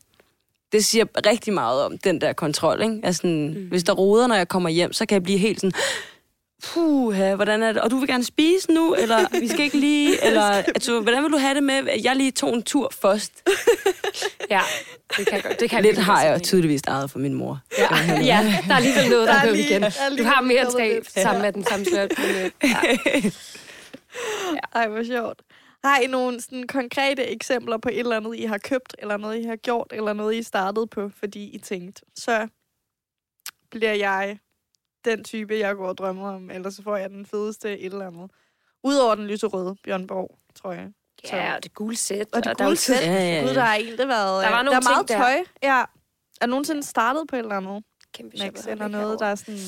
Det 0.73 0.85
siger 0.85 1.05
rigtig 1.27 1.55
meget 1.55 1.85
om 1.85 1.99
den 1.99 2.21
der 2.21 2.33
kontrol, 2.33 2.83
ikke? 2.83 3.01
Altså, 3.03 3.27
mm. 3.27 3.69
hvis 3.69 3.85
der 3.85 3.93
roder, 3.93 4.27
når 4.27 4.35
jeg 4.35 4.49
kommer 4.49 4.69
hjem, 4.69 4.93
så 4.93 5.07
kan 5.07 5.15
jeg 5.15 5.23
blive 5.23 5.39
helt 5.39 5.61
sådan, 5.61 5.73
puha, 6.67 7.35
hvordan 7.35 7.63
er 7.63 7.73
det? 7.73 7.83
Og 7.83 7.91
du 7.91 7.97
vil 7.97 8.09
gerne 8.09 8.25
spise 8.25 8.73
nu, 8.73 8.95
eller 8.95 9.41
vi 9.41 9.49
skal 9.49 9.61
ikke 9.61 9.79
lige, 9.79 10.19
eller 10.27 10.43
altså, 10.43 11.01
hvordan 11.01 11.23
vil 11.23 11.33
du 11.33 11.37
have 11.37 11.55
det 11.55 11.63
med, 11.63 11.89
at 11.89 12.05
jeg 12.05 12.17
lige 12.17 12.31
tog 12.31 12.55
en 12.55 12.63
tur 12.63 12.93
først? 13.01 13.43
Ja, 14.51 14.61
det 15.17 15.27
kan 15.27 15.41
godt. 15.41 15.61
Det 15.61 15.71
kan 15.71 15.83
Lidt 15.83 15.99
har 15.99 16.23
jeg 16.25 16.43
tydeligvis 16.43 16.83
ejet 16.83 17.11
for 17.11 17.19
min 17.19 17.35
mor. 17.35 17.61
Ja, 17.79 17.89
ja, 18.23 18.63
der 18.69 18.73
er 18.73 18.77
alligevel 18.77 19.11
noget, 19.11 19.29
der 19.29 19.35
Der 19.35 19.41
er 19.41 19.51
lige- 19.53 19.65
igen. 19.71 19.83
er 19.83 20.17
Du 20.19 20.25
har 20.25 20.41
mere 20.41 20.67
lidt. 20.79 21.11
sammen 21.11 21.43
med 21.43 21.53
den 21.53 21.65
samme. 21.65 21.87
Men, 21.93 21.99
øh, 22.01 22.51
ja. 22.63 23.31
Ej, 24.75 24.89
hvor 24.89 25.05
sjovt. 25.05 25.43
Har 25.85 25.99
I 26.01 26.07
nogle 26.07 26.41
sådan 26.41 26.67
konkrete 26.67 27.25
eksempler 27.27 27.79
på 27.79 27.89
et 27.89 27.99
eller 27.99 28.17
andet, 28.17 28.37
I 28.37 28.43
har 28.45 28.59
købt, 28.59 28.97
eller 28.99 29.17
noget, 29.17 29.39
I 29.39 29.43
har 29.43 29.57
gjort, 29.57 29.87
eller 29.93 30.13
noget, 30.13 30.35
I 30.35 30.43
startede 30.43 30.87
på, 30.87 31.11
fordi 31.21 31.45
I 31.55 31.59
tænkte, 31.59 32.03
så 32.17 32.49
bliver 33.71 33.93
jeg 33.95 34.39
den 35.05 35.25
type, 35.25 35.59
jeg 35.59 35.77
går 35.77 35.89
og 35.89 35.99
drømmer 35.99 36.35
om, 36.35 36.51
eller 36.51 36.71
så 36.71 36.83
får 36.83 36.97
jeg 36.97 37.11
den 37.11 37.27
fedeste 37.27 37.79
et 37.79 37.93
eller 37.93 38.07
andet. 38.07 38.31
Udover 38.85 39.15
den 39.15 39.27
lyserøde 39.27 39.77
Bjørn 39.85 40.07
Borg, 40.07 40.39
tror 40.55 40.73
jeg. 40.73 40.89
ja, 41.33 41.57
og 41.57 41.65
det 41.65 41.75
gule 41.75 41.97
sæt. 41.97 42.27
Og 42.33 42.45
det 42.45 42.45
der 42.45 42.65
er 42.65 42.69
gule 42.69 42.77
sæt. 42.77 43.07
Ja, 43.07 43.13
ja, 43.13 43.35
ja. 43.35 43.43
Gud, 43.43 43.55
der 43.55 43.61
har 43.61 43.75
egentlig 43.75 44.09
været... 44.09 44.45
Der 44.45 44.51
var 44.51 44.59
øh, 44.59 44.65
nogle 44.65 44.71
der 44.71 44.77
er 44.87 44.91
meget 44.91 45.09
ting 45.09 45.21
der. 45.21 45.25
tøj. 45.25 45.45
Ja. 45.63 45.85
Er 46.41 46.47
nogensinde 46.47 46.83
startet 46.83 47.23
på 47.29 47.37
et 47.37 47.41
eller 47.41 47.57
andet? 47.57 47.85
Kæmpe 48.15 48.37
Max, 48.39 48.53
shopper, 48.63 48.71
eller 48.73 48.89
noget, 48.89 49.21
der 49.21 49.27
herovre. 49.27 49.31
er 49.31 49.35
sådan... 49.35 49.59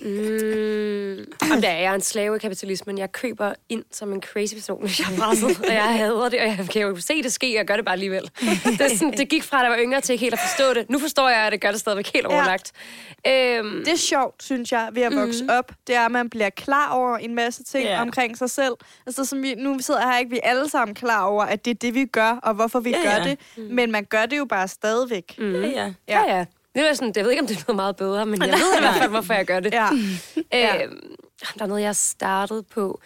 Mm, 0.00 1.48
jamen, 1.48 1.62
der 1.62 1.68
er 1.68 1.78
jeg 1.80 1.84
er 1.90 1.94
en 1.94 2.00
slave 2.00 2.36
i 2.36 2.38
kapitalismen. 2.38 2.98
Jeg 2.98 3.12
køber 3.12 3.52
ind 3.68 3.84
som 3.90 4.12
en 4.12 4.22
crazy 4.22 4.54
person, 4.54 4.80
hvis 4.80 5.00
jeg 5.00 5.06
er 5.12 5.18
presset, 5.18 5.58
og 5.68 5.74
jeg 5.74 5.96
hader 5.98 6.28
det, 6.28 6.40
og 6.40 6.46
jeg 6.46 6.66
kan 6.72 6.82
jo 6.82 6.96
se 7.00 7.22
det 7.22 7.32
ske, 7.32 7.46
og 7.46 7.52
jeg 7.54 7.66
gør 7.66 7.76
det 7.76 7.84
bare 7.84 7.92
alligevel. 7.92 8.30
Det, 8.64 8.80
er 8.80 8.96
sådan, 8.96 9.12
det 9.16 9.28
gik 9.28 9.42
fra, 9.42 9.58
at 9.58 9.62
jeg 9.62 9.70
var 9.70 9.78
yngre 9.78 10.00
til 10.00 10.12
ikke 10.12 10.20
helt 10.22 10.34
at 10.34 10.40
forstå 10.40 10.74
det. 10.74 10.90
Nu 10.90 10.98
forstår 10.98 11.28
jeg, 11.28 11.38
at 11.38 11.52
det 11.52 11.60
gør 11.60 11.70
det 11.70 11.80
stadigvæk 11.80 12.12
helt 12.14 12.26
Ja. 12.30 12.34
overlagt. 12.34 12.72
Øhm, 13.26 13.84
Det 13.84 13.92
er 13.92 13.96
sjovt, 13.96 14.42
synes 14.42 14.72
jeg, 14.72 14.88
ved 14.92 15.02
at 15.02 15.14
vokse 15.16 15.42
Mhm. 15.44 15.50
op. 15.52 15.72
Det 15.86 15.94
er, 15.94 16.00
at 16.04 16.10
man 16.12 16.30
bliver 16.30 16.50
klar 16.50 16.92
over 16.92 17.16
en 17.16 17.34
masse 17.34 17.64
ting 17.64 17.84
Ja. 17.84 18.00
omkring 18.02 18.38
sig 18.38 18.50
selv. 18.50 18.72
Altså, 19.06 19.24
som 19.24 19.42
vi, 19.42 19.54
nu 19.54 19.78
sidder 19.80 20.00
her 20.00 20.18
ikke 20.18 20.30
vi 20.30 20.40
er 20.42 20.50
alle 20.50 20.68
sammen 20.70 20.94
klar 20.94 21.24
over, 21.24 21.44
at 21.44 21.64
det 21.64 21.70
er 21.70 21.74
det, 21.74 21.94
vi 21.94 22.04
gør, 22.04 22.30
og 22.42 22.54
hvorfor 22.54 22.80
vi 22.80 22.90
Ja, 22.90 22.96
gør 23.02 23.24
ja. 23.24 23.30
det. 23.30 23.38
Men 23.70 23.92
man 23.92 24.04
gør 24.04 24.26
det 24.26 24.38
jo 24.38 24.44
bare 24.44 24.68
stadigvæk. 24.68 25.34
mm, 25.38 25.54
Ja, 25.54 25.68
ja. 25.68 25.92
ja, 26.08 26.36
ja. 26.36 26.44
Det 26.74 26.88
er 26.88 26.94
sådan, 26.94 27.12
jeg 27.16 27.24
ved 27.24 27.30
ikke, 27.30 27.40
om 27.40 27.46
det 27.46 27.56
er 27.56 27.64
noget 27.68 27.76
meget 27.76 27.96
bedre, 27.96 28.26
men 28.26 28.40
jeg 28.40 28.52
ved 28.52 28.76
i 28.78 28.80
hvert 28.80 28.94
fald, 28.94 29.10
hvorfor 29.10 29.34
jeg 29.34 29.46
gør 29.46 29.60
det. 29.60 29.72
Ja. 29.72 29.88
Ja. 30.52 30.84
Øhm, 30.84 31.14
der 31.58 31.64
er 31.64 31.68
noget, 31.68 31.82
jeg 31.82 31.96
startede 31.96 32.62
på. 32.62 33.00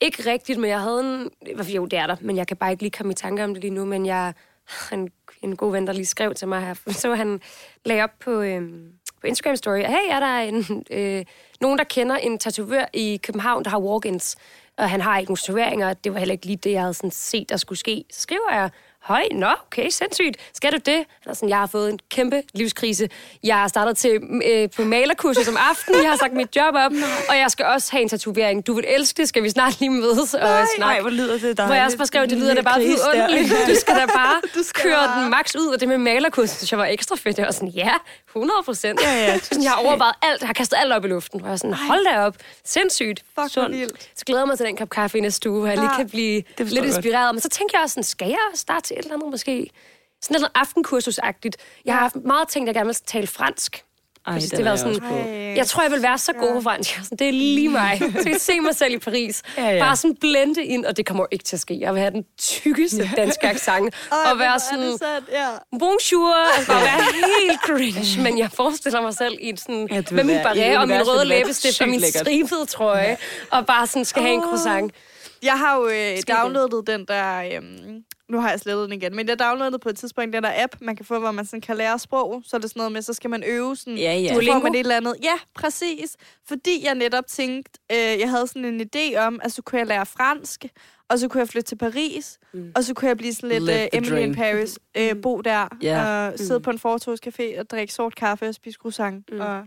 Ikke 0.00 0.30
rigtigt, 0.30 0.58
men 0.58 0.70
jeg 0.70 0.80
havde 0.80 1.00
en... 1.00 1.30
Jo, 1.68 1.86
det 1.86 1.98
er 1.98 2.06
der, 2.06 2.16
men 2.20 2.36
jeg 2.36 2.46
kan 2.46 2.56
bare 2.56 2.70
ikke 2.70 2.82
lige 2.82 2.90
komme 2.90 3.12
i 3.12 3.14
tanke 3.14 3.44
om 3.44 3.54
det 3.54 3.62
lige 3.62 3.74
nu. 3.74 3.84
Men 3.84 4.06
jeg 4.06 4.32
en, 4.92 5.10
en 5.42 5.56
god 5.56 5.72
ven, 5.72 5.86
der 5.86 5.92
lige 5.92 6.06
skrev 6.06 6.34
til 6.34 6.48
mig 6.48 6.60
her. 6.60 6.74
Så 6.92 7.14
han 7.14 7.40
lagde 7.84 8.02
op 8.02 8.18
på, 8.20 8.40
øhm, 8.40 8.92
på 9.20 9.26
Instagram 9.26 9.56
Story. 9.56 9.78
Hey, 9.78 10.10
er 10.10 10.20
der 10.20 10.38
en, 10.38 10.84
øh, 10.90 11.24
nogen, 11.60 11.78
der 11.78 11.84
kender 11.84 12.16
en 12.16 12.38
tatovør 12.38 12.84
i 12.92 13.20
København, 13.22 13.64
der 13.64 13.70
har 13.70 13.78
walk-ins? 13.78 14.36
Og 14.76 14.90
han 14.90 15.00
har 15.00 15.18
ikke 15.18 15.30
nogen 15.30 15.36
tatoveringer. 15.36 15.94
Det 15.94 16.12
var 16.12 16.18
heller 16.18 16.32
ikke 16.32 16.46
lige 16.46 16.56
det, 16.56 16.72
jeg 16.72 16.80
havde 16.80 16.94
sådan 16.94 17.10
set, 17.10 17.48
der 17.48 17.56
skulle 17.56 17.78
ske. 17.78 18.04
Så 18.12 18.20
skriver 18.20 18.52
jeg, 18.52 18.70
Høj, 19.08 19.22
nå, 19.32 19.46
okay, 19.66 19.88
sindssygt. 19.90 20.36
Skal 20.54 20.72
du 20.72 20.76
det? 20.86 20.94
Han 20.94 21.30
er 21.30 21.34
sådan, 21.34 21.48
jeg 21.48 21.58
har 21.58 21.66
fået 21.66 21.90
en 21.90 21.98
kæmpe 22.10 22.42
livskrise. 22.54 23.08
Jeg 23.44 23.62
er 23.62 23.68
startet 23.68 23.96
til, 23.98 24.20
øh, 24.46 24.68
på 24.76 24.82
malerkursus 24.84 25.48
om 25.48 25.56
aftenen. 25.70 26.02
Jeg 26.02 26.10
har 26.10 26.16
sagt 26.16 26.32
mit 26.32 26.56
job 26.56 26.74
op, 26.74 26.92
og 27.28 27.36
jeg 27.38 27.50
skal 27.50 27.66
også 27.66 27.92
have 27.92 28.02
en 28.02 28.08
tatovering. 28.08 28.66
Du 28.66 28.72
vil 28.74 28.84
elske 28.88 29.16
det. 29.22 29.28
Skal 29.28 29.42
vi 29.42 29.50
snart 29.50 29.80
lige 29.80 29.90
mødes 29.90 30.18
og 30.18 30.28
snakke? 30.40 30.78
Nej, 30.78 31.00
hvor 31.00 31.10
lyder 31.10 31.32
det 31.32 31.40
dejligt. 31.42 31.60
Hvor 31.66 31.74
jeg 31.74 31.84
også 31.84 31.96
bare 31.96 32.06
skrev, 32.06 32.26
det 32.26 32.38
lyder 32.38 32.54
da 32.54 32.60
bare 32.60 32.80
vidunderligt. 32.80 33.50
Du 33.68 33.74
skal 33.80 33.94
da 33.94 34.06
bare 34.06 34.40
Du 34.54 34.62
skal 34.62 34.82
køre 34.82 34.94
bare- 35.06 35.22
den 35.22 35.30
max 35.30 35.54
ud, 35.54 35.66
og 35.66 35.80
det 35.80 35.88
med 35.88 35.98
malerkursus, 35.98 36.50
synes 36.56 36.70
jeg 36.72 36.78
var 36.78 36.86
ekstra 36.86 37.16
fedt. 37.16 37.38
Jeg 37.38 37.46
var 37.46 37.52
sådan, 37.52 37.68
ja, 37.68 37.90
100 38.28 38.62
procent. 38.64 39.00
Ja, 39.02 39.12
ja, 39.14 39.38
Sådan, 39.38 39.62
jeg 39.62 39.70
har 39.72 39.78
overvejet 39.86 40.14
alt, 40.22 40.40
jeg 40.40 40.48
har 40.48 40.54
kastet 40.54 40.76
alt 40.82 40.92
op 40.92 41.04
i 41.04 41.08
luften. 41.08 41.40
Og 41.40 41.46
jeg 41.46 41.50
var 41.50 41.56
sådan, 41.56 41.74
hold 41.74 42.04
da 42.12 42.20
op, 42.26 42.36
sindssygt. 42.64 43.22
Fuck, 43.40 43.52
Sundt. 43.52 43.76
Så 44.16 44.24
glæder 44.24 44.40
jeg 44.42 44.48
mig 44.48 44.56
til 44.58 44.66
den 44.66 44.76
kop 44.76 44.90
kaffe 44.90 45.18
i 45.18 45.20
næste 45.20 45.50
uge, 45.50 45.58
hvor 45.60 45.68
jeg 45.68 45.76
lige 45.76 45.90
Ja, 45.90 45.96
kan 45.96 46.08
blive 46.08 46.42
lidt 46.58 46.84
inspireret. 46.84 47.34
Men 47.34 47.40
så 47.40 47.48
tænker 47.48 47.78
jeg 47.78 47.82
også 47.82 47.94
sådan, 47.94 48.04
skal 48.04 48.28
jeg 48.28 48.38
starte 48.54 48.86
til 48.86 48.96
et 48.98 49.02
eller 49.04 49.14
andet 49.16 49.30
måske? 49.30 49.70
Sådan 50.22 50.40
noget 50.40 50.52
aftenkursusagtigt. 50.54 51.56
Jeg 51.84 51.94
har 51.94 52.00
haft 52.00 52.16
meget 52.16 52.48
tænkt, 52.48 52.68
at 52.68 52.74
jeg 52.74 52.80
gerne 52.80 52.86
vil 52.86 52.96
tale 53.06 53.26
fransk. 53.26 53.84
Ej, 54.26 54.32
Jeg 54.32 54.42
synes, 54.42 54.50
det 54.50 54.58
var 54.64 54.70
er 54.70 54.70
jeg 54.70 54.78
sådan, 54.78 55.56
jeg 55.56 55.66
tror, 55.66 55.82
jeg 55.82 55.92
vil 55.92 56.02
være 56.02 56.18
så 56.18 56.32
god 56.32 56.52
på 56.54 56.60
fransk. 56.60 56.94
Sådan, 57.02 57.18
Det 57.18 57.28
er 57.28 57.32
lige 57.32 57.68
mig. 57.68 57.98
Så 58.22 58.28
jeg 58.28 58.40
se 58.40 58.60
mig 58.60 58.76
selv 58.76 58.94
i 58.94 58.98
Paris. 58.98 59.42
Ja, 59.56 59.68
ja. 59.70 59.78
Bare 59.84 59.96
sådan 59.96 60.16
blende 60.16 60.64
ind, 60.64 60.84
og 60.84 60.96
det 60.96 61.06
kommer 61.06 61.26
ikke 61.30 61.44
til 61.44 61.56
at 61.56 61.60
ske. 61.60 61.80
Jeg 61.80 61.94
vil 61.94 62.00
have 62.00 62.10
den 62.10 62.24
tykkeste 62.38 63.10
danske 63.16 63.46
accent. 63.46 63.94
Ej, 64.12 64.32
og 64.32 64.38
være 64.38 64.60
sådan, 64.60 64.98
ja. 65.32 65.48
bonjour, 65.78 66.54
altså 66.56 66.72
bare 66.72 66.82
være 66.82 67.02
helt 67.02 67.60
cringe. 67.66 68.22
Men 68.22 68.38
jeg 68.38 68.50
forestiller 68.50 69.00
mig 69.00 69.14
selv 69.14 69.36
i 69.40 69.48
en 69.48 69.56
sådan, 69.56 69.88
Ja, 69.90 69.94
ja, 69.94 70.02
med 70.10 70.24
min 70.24 70.38
barriere 70.42 70.78
og 70.78 70.88
min 70.88 71.08
røde 71.08 71.24
læbestift 71.24 71.80
og 71.80 71.88
min 71.88 72.02
stribede 72.02 72.66
trøje. 72.66 73.16
Og 73.50 73.66
bare 73.66 73.86
sådan 73.86 74.04
skal 74.04 74.22
have 74.22 74.34
en 74.34 74.42
croissant. 74.42 74.92
Jeg 75.42 75.58
har 75.58 75.76
jo 75.76 75.88
øh, 75.88 76.16
downloadet 76.28 76.86
den 76.86 77.04
der... 77.08 77.42
Øhm, 77.56 78.04
nu 78.30 78.40
har 78.40 78.50
jeg 78.50 78.60
slettet 78.60 78.84
den 78.90 79.02
igen, 79.02 79.16
men 79.16 79.28
jeg 79.28 79.38
downloadede 79.38 79.78
på 79.78 79.88
et 79.88 79.96
tidspunkt 79.96 80.32
den 80.32 80.42
der 80.42 80.62
app, 80.64 80.74
man 80.80 80.96
kan 80.96 81.04
få, 81.06 81.18
hvor 81.18 81.30
man 81.30 81.46
sådan 81.46 81.60
kan 81.60 81.76
lære 81.76 81.98
sprog. 81.98 82.42
Så 82.46 82.56
er 82.56 82.60
det 82.60 82.70
sådan 82.70 82.80
noget 82.80 82.92
med, 82.92 83.02
så 83.02 83.12
skal 83.12 83.30
man 83.30 83.42
øve 83.46 83.76
sådan... 83.76 83.98
Ja, 83.98 84.14
ja. 84.18 84.32
Duolingo? 84.34 84.58
man 84.58 84.74
et 84.74 84.78
eller 84.80 84.96
andet. 84.96 85.14
Ja, 85.22 85.34
præcis. 85.54 86.16
Fordi 86.48 86.84
jeg 86.84 86.94
netop 86.94 87.24
tænkte, 87.26 87.80
øh, 87.92 87.98
jeg 88.20 88.30
havde 88.30 88.46
sådan 88.46 88.64
en 88.64 88.80
idé 88.96 89.16
om, 89.18 89.40
at 89.42 89.52
så 89.52 89.62
kunne 89.62 89.78
jeg 89.78 89.86
lære 89.86 90.06
fransk, 90.06 90.64
og 91.10 91.18
så 91.18 91.28
kunne 91.28 91.38
jeg 91.40 91.48
flytte 91.48 91.68
til 91.68 91.76
Paris, 91.78 92.38
mm. 92.52 92.72
og 92.76 92.84
så 92.84 92.94
kunne 92.94 93.08
jeg 93.08 93.16
blive 93.16 93.34
sådan 93.34 93.48
lidt 93.48 93.64
the 93.70 93.96
Emily 93.96 94.12
in 94.18 94.34
dream. 94.34 94.34
Paris, 94.34 94.78
øh, 94.96 95.22
bo 95.22 95.40
der, 95.40 95.68
Ja. 95.82 96.28
og 96.28 96.38
sidde 96.38 96.60
på 96.60 96.70
en 96.70 96.78
fortogscafé 96.86 97.60
og 97.60 97.70
drikke 97.70 97.92
sort 97.94 98.14
kaffe 98.14 98.48
og 98.48 98.54
spise 98.54 98.78
croissant, 98.82 99.30
Mm. 99.30 99.36
mm. 99.36 99.40
og 99.40 99.62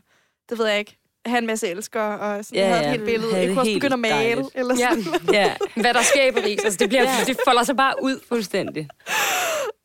det 0.50 0.60
ved 0.60 0.68
jeg 0.68 0.80
ikke, 0.80 0.98
have 1.26 1.38
en 1.38 1.46
masse 1.48 1.68
elskere, 1.68 2.20
og 2.20 2.46
sådan, 2.46 2.58
Ja, 2.60 2.68
havde 2.68 2.80
ja. 2.82 2.86
et 2.86 2.92
helt 2.92 3.06
billede. 3.06 3.38
Jeg 3.38 3.48
kunne 3.48 3.60
også 3.60 3.74
begynde 3.74 3.94
at 3.94 4.00
male, 4.00 4.14
dejligt. 4.16 4.48
eller 4.56 4.76
Ja, 4.80 4.90
sådan. 4.90 5.34
Ja, 5.34 5.56
hvad 5.76 5.94
der 5.94 6.02
sker 6.02 6.26
i 6.28 6.32
Paris. 6.32 6.60
Altså, 6.64 6.78
det, 6.78 6.90
bliver, 6.90 7.06
det 7.28 7.38
folder 7.48 7.64
sig 7.64 7.76
bare 7.78 7.94
ud. 8.02 8.20
fuldstændig. 8.28 8.88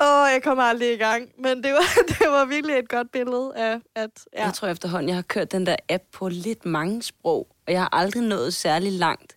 Åh, 0.00 0.06
oh, 0.22 0.28
jeg 0.32 0.40
kommer 0.44 0.62
aldrig 0.64 0.92
i 0.92 0.96
gang. 0.96 1.28
Men 1.38 1.62
det 1.62 1.72
var, 1.72 2.02
det 2.08 2.26
var 2.28 2.44
virkelig 2.44 2.76
et 2.78 2.88
godt 2.88 3.12
billede 3.12 3.52
af, 3.56 3.78
at... 3.96 4.10
Ja. 4.36 4.44
Jeg 4.44 4.54
tror 4.54 4.68
efterhånden, 4.68 5.08
jeg 5.08 5.16
har 5.16 5.22
kørt 5.22 5.52
den 5.52 5.66
der 5.66 5.76
app 5.88 6.02
på 6.12 6.28
lidt 6.28 6.66
mange 6.66 7.02
sprog, 7.02 7.46
og 7.66 7.72
jeg 7.72 7.80
har 7.80 7.88
aldrig 7.92 8.22
nået 8.22 8.54
særlig 8.54 8.92
langt. 8.92 9.36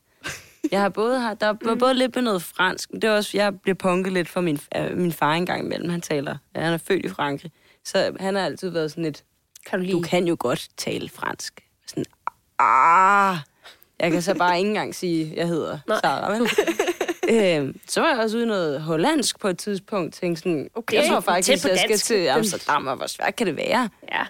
Jeg 0.71 0.81
har 0.81 0.89
både, 0.89 1.19
har, 1.19 1.33
der 1.33 1.53
var 1.61 1.75
både 1.75 1.93
lidt 1.93 2.15
med 2.15 2.23
noget 2.23 2.43
fransk, 2.43 2.89
men 2.91 3.01
det 3.01 3.07
er 3.09 3.15
også, 3.15 3.37
jeg 3.37 3.59
bliver 3.59 3.75
punket 3.75 4.13
lidt 4.13 4.29
for 4.29 4.41
min, 4.41 4.59
af 4.71 4.95
min 4.95 5.11
far 5.11 5.33
en 5.33 5.45
gang 5.45 5.65
imellem. 5.65 5.89
Han 5.89 6.01
taler, 6.01 6.37
ja, 6.55 6.61
han 6.61 6.73
er 6.73 6.77
født 6.77 7.05
i 7.05 7.09
Frankrig, 7.09 7.51
så 7.85 8.11
han 8.19 8.35
har 8.35 8.41
altid 8.45 8.69
været 8.69 8.91
sådan 8.91 9.05
et, 9.05 9.23
Kan 9.65 9.79
du 9.85 9.91
du 9.91 10.01
kan 10.01 10.27
jo 10.27 10.35
godt 10.39 10.67
tale 10.77 11.09
fransk. 11.09 11.63
Ah, 12.59 13.37
jeg 13.99 14.11
kan 14.11 14.21
så 14.21 14.35
bare 14.35 14.57
ikke 14.57 14.67
engang 14.67 14.95
sige, 14.95 15.33
jeg 15.35 15.47
hedder 15.47 15.79
Nej. 15.87 15.99
Sarah, 16.03 16.39
vel? 16.39 16.49
øhm, 17.57 17.79
så 17.87 18.01
var 18.01 18.09
jeg 18.09 18.19
også 18.19 18.37
ude 18.37 18.43
i 18.43 18.47
noget 18.47 18.81
hollandsk 18.81 19.39
på 19.39 19.47
et 19.47 19.57
tidspunkt, 19.57 20.13
tænkte 20.13 20.41
sådan, 20.41 20.69
okay, 20.75 20.97
jeg 20.97 21.05
tror 21.07 21.19
faktisk, 21.19 21.63
på 21.63 21.69
jeg 21.69 21.77
skal 21.77 21.89
dansk. 21.89 22.05
til 22.05 22.27
Amsterdam, 22.27 22.87
og 22.87 22.95
hvor 22.95 23.07
svært 23.07 23.35
kan 23.35 23.47
det 23.47 23.55
være? 23.55 23.89
Ja, 24.11 24.25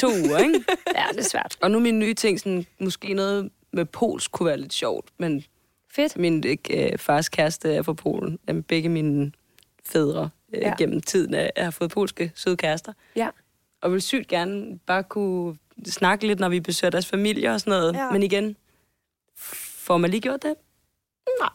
To 0.00 0.06
uger, 0.06 0.38
ikke? 0.38 0.64
ja, 0.96 1.04
det 1.12 1.18
er 1.18 1.28
svært. 1.28 1.56
Og 1.62 1.70
nu 1.70 1.80
min 1.80 1.98
nye 1.98 2.14
ting, 2.14 2.40
sådan, 2.40 2.66
måske 2.78 3.14
noget 3.14 3.50
med 3.72 3.84
polsk 3.84 4.32
kunne 4.32 4.46
være 4.46 4.60
lidt 4.60 4.72
sjovt, 4.72 5.08
men 5.18 5.44
Fedt. 5.92 6.16
min 6.16 6.44
øh, 6.70 6.98
fars 6.98 7.28
kæreste 7.28 7.74
er 7.74 7.82
fra 7.82 7.92
Polen. 7.92 8.38
Jamen, 8.48 8.62
begge 8.62 8.88
mine 8.88 9.32
fædre 9.86 10.30
øh, 10.54 10.60
ja. 10.60 10.74
gennem 10.78 11.00
tiden 11.00 11.34
er, 11.34 11.50
har 11.56 11.70
fået 11.70 11.90
polske 11.90 12.32
søde 12.34 12.56
kærester. 12.56 12.92
Ja. 13.16 13.28
Og 13.82 13.92
vil 13.92 14.02
sygt 14.02 14.28
gerne 14.28 14.78
bare 14.78 15.02
kunne 15.02 15.56
snakke 15.86 16.26
lidt, 16.26 16.40
når 16.40 16.48
vi 16.48 16.60
besøger 16.60 16.90
deres 16.90 17.06
familie 17.06 17.50
og 17.50 17.60
sådan 17.60 17.70
noget. 17.70 17.94
Ja. 17.94 18.10
Men 18.10 18.22
igen, 18.22 18.56
får 19.74 19.96
man 19.96 20.10
lige 20.10 20.20
gjort 20.20 20.42
det? 20.42 20.54
Nej. 21.40 21.48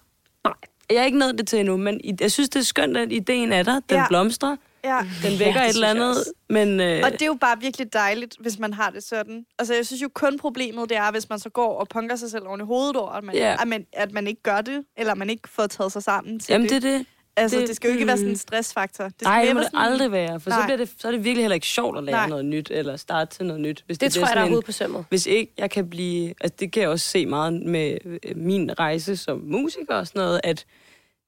Nej. 0.43 0.53
Jeg 0.89 0.99
har 0.99 1.05
ikke 1.05 1.17
nået 1.17 1.37
det 1.37 1.47
til 1.47 1.59
endnu, 1.59 1.77
men 1.77 2.01
jeg 2.19 2.31
synes, 2.31 2.49
det 2.49 2.59
er 2.59 2.63
skønt, 2.63 2.97
at 2.97 3.11
ideen 3.11 3.51
er 3.51 3.63
der. 3.63 3.73
Den 3.89 3.97
Ja. 3.97 4.07
blomstrer. 4.07 4.55
ja. 4.83 4.99
Den 5.23 5.39
vækker 5.39 5.61
ja, 5.61 5.69
et 5.69 5.73
eller 5.73 5.87
andet. 5.89 6.15
Men, 6.49 6.79
øh, 6.79 7.01
Og 7.05 7.11
det 7.11 7.21
er 7.21 7.25
jo 7.25 7.37
bare 7.41 7.59
virkelig 7.61 7.93
dejligt, 7.93 8.35
hvis 8.39 8.59
man 8.59 8.73
har 8.73 8.89
det 8.89 9.03
sådan. 9.03 9.45
Altså, 9.59 9.73
jeg 9.75 9.85
synes 9.85 10.01
jo 10.01 10.09
kun 10.13 10.39
problemet, 10.39 10.89
det 10.89 10.97
er, 10.97 11.11
hvis 11.11 11.29
man 11.29 11.39
så 11.39 11.49
går 11.49 11.79
og 11.79 11.87
punker 11.89 12.15
sig 12.15 12.31
selv 12.31 12.47
oven 12.47 12.61
i 12.61 12.63
hovedet 12.63 12.95
over, 12.95 13.11
at 13.11 13.23
man, 13.23 13.35
Ja. 13.35 13.55
at 13.61 13.67
man, 13.67 13.85
at 13.93 14.11
man 14.11 14.27
ikke 14.27 14.41
gør 14.41 14.61
det, 14.61 14.85
eller 14.97 15.15
man 15.15 15.29
ikke 15.29 15.49
får 15.49 15.67
taget 15.67 15.91
sig 15.91 16.03
sammen 16.03 16.39
til 16.39 16.53
jamen, 16.53 16.69
det. 16.69 16.81
det 16.81 16.93
er 16.93 16.97
det. 16.97 17.05
Altså, 17.37 17.59
det, 17.59 17.67
det- 17.67 17.75
skal 17.75 17.87
jo 17.87 17.93
ikke 17.93 18.07
være 18.07 18.17
sådan 18.17 18.27
en 18.27 18.31
mm. 18.31 18.35
stressfaktor. 18.37 19.03
Det 19.03 19.13
skal 19.19 19.25
Nej, 19.27 19.41
det 19.45 19.49
må 19.49 19.53
være 19.53 19.63
det 19.63 19.71
sådan- 19.71 19.91
aldrig 19.91 20.11
være, 20.11 20.39
for 20.39 20.49
Nej. 20.49 20.59
så, 20.59 20.65
bliver 20.65 20.77
det, 20.77 20.89
så 20.99 21.07
er 21.07 21.11
det 21.11 21.23
virkelig 21.23 21.43
heller 21.43 21.55
ikke 21.55 21.67
sjovt 21.67 21.97
at 21.97 22.03
lære 22.03 22.15
Nej. 22.15 22.29
Noget 22.29 22.45
nyt, 22.45 22.71
eller 22.71 22.97
starte 22.97 23.35
til 23.37 23.45
noget 23.45 23.61
nyt. 23.61 23.83
Hvis 23.85 23.97
Det 23.97 24.13
tror 24.13 24.19
bliver 24.19 24.29
jeg, 24.29 24.35
der 24.35 24.53
er 24.53 24.57
en- 24.57 24.63
på 24.63 24.71
sømmet. 24.71 25.05
Hvis 25.09 25.25
ikke 25.25 25.53
jeg 25.57 25.69
kan 25.71 25.89
blive... 25.89 26.33
Altså, 26.41 26.55
det 26.59 26.71
kan 26.71 26.81
jeg 26.81 26.89
også 26.89 27.07
se 27.07 27.25
meget 27.25 27.53
med 27.53 27.97
øh, 28.05 28.37
min 28.37 28.79
rejse 28.79 29.17
som 29.17 29.39
musiker 29.43 29.95
og 29.95 30.07
sådan 30.07 30.19
noget, 30.19 30.41
at 30.43 30.65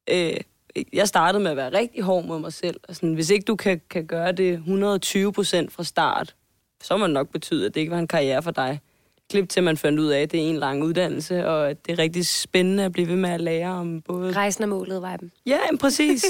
øh, 0.09 0.33
jeg 0.93 1.07
startede 1.07 1.43
med 1.43 1.51
at 1.51 1.57
være 1.57 1.73
rigtig 1.73 2.03
hård 2.03 2.25
mod 2.25 2.39
mig 2.39 2.53
selv. 2.53 2.79
Og 2.89 2.95
sådan, 2.95 3.13
hvis 3.13 3.29
ikke 3.29 3.45
du 3.45 3.55
kan, 3.55 3.81
kan 3.89 4.05
gøre 4.05 4.31
det 4.31 4.53
120 4.53 5.33
procent 5.33 5.71
fra 5.71 5.83
start, 5.83 6.35
så 6.83 6.97
må 6.97 7.05
det 7.05 7.13
nok 7.13 7.29
betyde, 7.31 7.65
at 7.65 7.73
det 7.75 7.79
ikke 7.81 7.91
var 7.91 7.99
en 7.99 8.07
karriere 8.07 8.43
for 8.43 8.51
dig. 8.51 8.79
Klip 9.29 9.49
til, 9.49 9.63
man 9.63 9.77
fandt 9.77 9.99
ud 9.99 10.07
af, 10.07 10.21
at 10.21 10.31
det 10.31 10.39
er 10.45 10.49
en 10.49 10.57
lang 10.57 10.83
uddannelse, 10.83 11.47
og 11.47 11.69
at 11.69 11.85
det 11.85 11.91
er 11.93 11.99
rigtig 11.99 12.27
spændende 12.27 12.83
at 12.85 12.91
blive 12.91 13.07
ved 13.07 13.15
med 13.15 13.29
at 13.29 13.41
lære 13.41 13.69
om 13.69 14.01
både... 14.01 14.31
Rejsen 14.31 14.63
er 14.63 14.67
målet, 14.67 15.01
viben. 15.11 15.31
Ja, 15.45 15.59
men 15.71 15.77
præcis. 15.77 16.25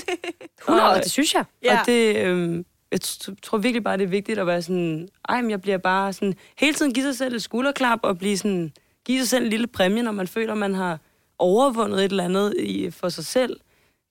100, 0.59 0.89
Og- 0.89 1.03
det 1.03 1.11
synes 1.11 1.33
jeg. 1.33 1.43
Ja. 1.63 1.79
og 1.79 1.85
det, 1.85 2.15
øh, 2.15 2.63
jeg 2.91 2.99
tror 3.41 3.57
virkelig 3.57 3.83
bare, 3.83 3.97
det 3.97 4.03
er 4.03 4.07
vigtigt 4.07 4.39
at 4.39 4.47
være 4.47 4.61
sådan, 4.61 5.09
ej, 5.29 5.41
men 5.41 5.51
jeg 5.51 5.61
bliver 5.61 5.77
bare 5.77 6.13
sådan, 6.13 6.33
hele 6.57 6.73
tiden 6.73 6.93
give 6.93 7.03
sig 7.05 7.17
selv 7.17 7.35
et 7.35 7.41
skulderklap 7.43 7.99
og 8.03 8.17
blive 8.17 8.37
sådan, 8.37 8.71
give 9.05 9.19
sig 9.19 9.27
selv 9.27 9.43
en 9.43 9.49
lille 9.49 9.67
præmie, 9.67 10.03
når 10.03 10.11
man 10.11 10.27
føler, 10.27 10.55
man 10.55 10.73
har 10.73 10.99
overvundet 11.39 11.99
et 12.05 12.11
eller 12.11 12.23
andet 12.23 12.53
i, 12.59 12.91
for 12.91 13.09
sig 13.09 13.25
selv 13.25 13.59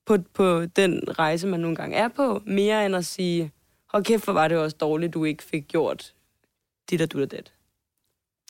på, 0.06 0.16
på 0.34 0.66
den 0.66 1.18
rejse, 1.18 1.46
man 1.46 1.60
nogle 1.60 1.76
gange 1.76 1.96
er 1.96 2.08
på, 2.08 2.42
mere 2.46 2.86
end 2.86 2.96
at 2.96 3.06
sige, 3.06 3.50
hold 3.92 4.04
kæft, 4.04 4.24
hvor 4.24 4.32
var 4.32 4.48
det 4.48 4.58
også 4.58 4.76
dårligt, 4.80 5.14
du 5.14 5.24
ikke 5.24 5.42
fik 5.42 5.68
gjort 5.68 6.12
dit 6.90 7.02
og 7.02 7.12
du 7.12 7.22
og 7.22 7.30
det. 7.30 7.52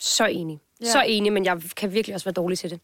Så 0.01 0.27
enig. 0.27 0.59
Ja. 0.81 0.87
Ja. 0.87 0.93
Så 0.93 1.03
enig, 1.07 1.33
men 1.33 1.45
jeg 1.45 1.59
kan 1.77 1.93
virkelig 1.93 2.15
også 2.15 2.25
være 2.25 2.33
dårlig 2.33 2.59
til 2.59 2.71
det. 2.71 2.81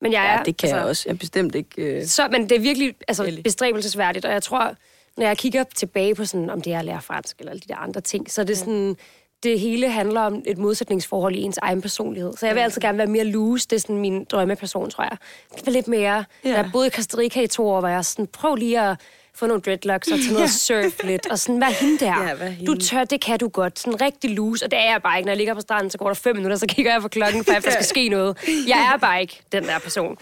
Men 0.00 0.12
jeg 0.12 0.26
er, 0.26 0.32
Ja, 0.32 0.42
det 0.44 0.56
kan 0.56 0.66
altså, 0.66 0.76
jeg 0.76 0.84
også. 0.84 1.02
Jeg 1.06 1.12
er 1.14 1.18
bestemt 1.18 1.54
ikke... 1.54 1.82
Øh... 1.82 2.06
Så, 2.06 2.28
men 2.28 2.48
det 2.48 2.52
er 2.56 2.60
virkelig 2.60 2.94
altså, 3.08 3.24
Ellie. 3.24 3.42
bestræbelsesværdigt, 3.42 4.24
og 4.24 4.32
jeg 4.32 4.42
tror, 4.42 4.74
når 5.16 5.26
jeg 5.26 5.38
kigger 5.38 5.64
tilbage 5.74 6.14
på 6.14 6.24
sådan, 6.24 6.50
om 6.50 6.62
det 6.62 6.72
er 6.72 6.78
at 6.78 6.84
lære 6.84 7.02
fransk 7.02 7.38
eller 7.38 7.50
alle 7.50 7.60
de 7.60 7.68
der 7.68 7.76
andre 7.76 8.00
ting, 8.00 8.30
så 8.30 8.40
er 8.40 8.44
det 8.44 8.58
sådan, 8.58 8.96
det 9.42 9.60
hele 9.60 9.88
handler 9.88 10.20
om 10.20 10.42
et 10.46 10.58
modsætningsforhold 10.58 11.34
i 11.34 11.40
ens 11.40 11.58
egen 11.62 11.82
personlighed. 11.82 12.32
Så 12.36 12.46
jeg 12.46 12.54
vil 12.54 12.60
altid 12.60 12.82
gerne 12.82 12.98
være 12.98 13.06
mere 13.06 13.24
loose. 13.24 13.68
Det 13.68 13.76
er 13.76 13.80
sådan 13.80 13.98
min 13.98 14.24
drømmeperson, 14.24 14.90
tror 14.90 15.04
jeg. 15.04 15.16
Det 15.54 15.66
være 15.66 15.72
lidt 15.72 15.88
mere... 15.88 16.24
Ja. 16.44 16.50
Ja. 16.50 16.56
Jeg 16.56 16.70
boede 16.72 16.86
i 16.86 16.90
Costa 16.90 17.16
Rica 17.16 17.42
i 17.42 17.46
to 17.46 17.68
år, 17.68 17.80
hvor 17.80 17.88
jeg 17.88 18.04
sådan, 18.04 18.26
prøv 18.26 18.54
lige 18.54 18.80
at 18.80 18.96
få 19.40 19.46
nogle 19.46 19.62
dreadlocks 19.62 20.08
og 20.08 20.18
tage 20.18 20.32
noget 20.32 20.44
og 20.44 20.50
surf 20.50 21.04
lidt, 21.04 21.26
og 21.26 21.38
sådan, 21.38 21.58
hvad 21.58 21.72
hende 21.72 21.98
der? 21.98 22.28
Ja, 22.28 22.34
hvad 22.34 22.50
hende? 22.50 22.72
Du 22.72 22.78
tør, 22.78 23.04
det 23.04 23.20
kan 23.20 23.38
du 23.38 23.48
godt. 23.48 23.78
Sådan 23.78 24.00
rigtig 24.00 24.30
loose, 24.30 24.64
og 24.64 24.70
det 24.70 24.78
er 24.78 24.90
jeg 24.90 25.02
bare 25.02 25.18
ikke. 25.18 25.26
Når 25.26 25.32
jeg 25.32 25.36
ligger 25.36 25.54
på 25.54 25.60
stranden, 25.60 25.90
så 25.90 25.98
går 25.98 26.06
der 26.06 26.14
fem 26.14 26.36
minutter, 26.36 26.56
så 26.56 26.66
kigger 26.66 26.92
jeg 26.92 27.02
på 27.02 27.08
klokken, 27.08 27.44
for 27.44 27.52
at 27.52 27.64
der 27.64 27.70
skal 27.70 27.84
ske 27.84 28.08
noget. 28.08 28.38
Jeg 28.66 28.90
er 28.94 28.98
bare 28.98 29.20
ikke 29.20 29.42
den 29.52 29.64
der 29.64 29.78
person. 29.78 30.18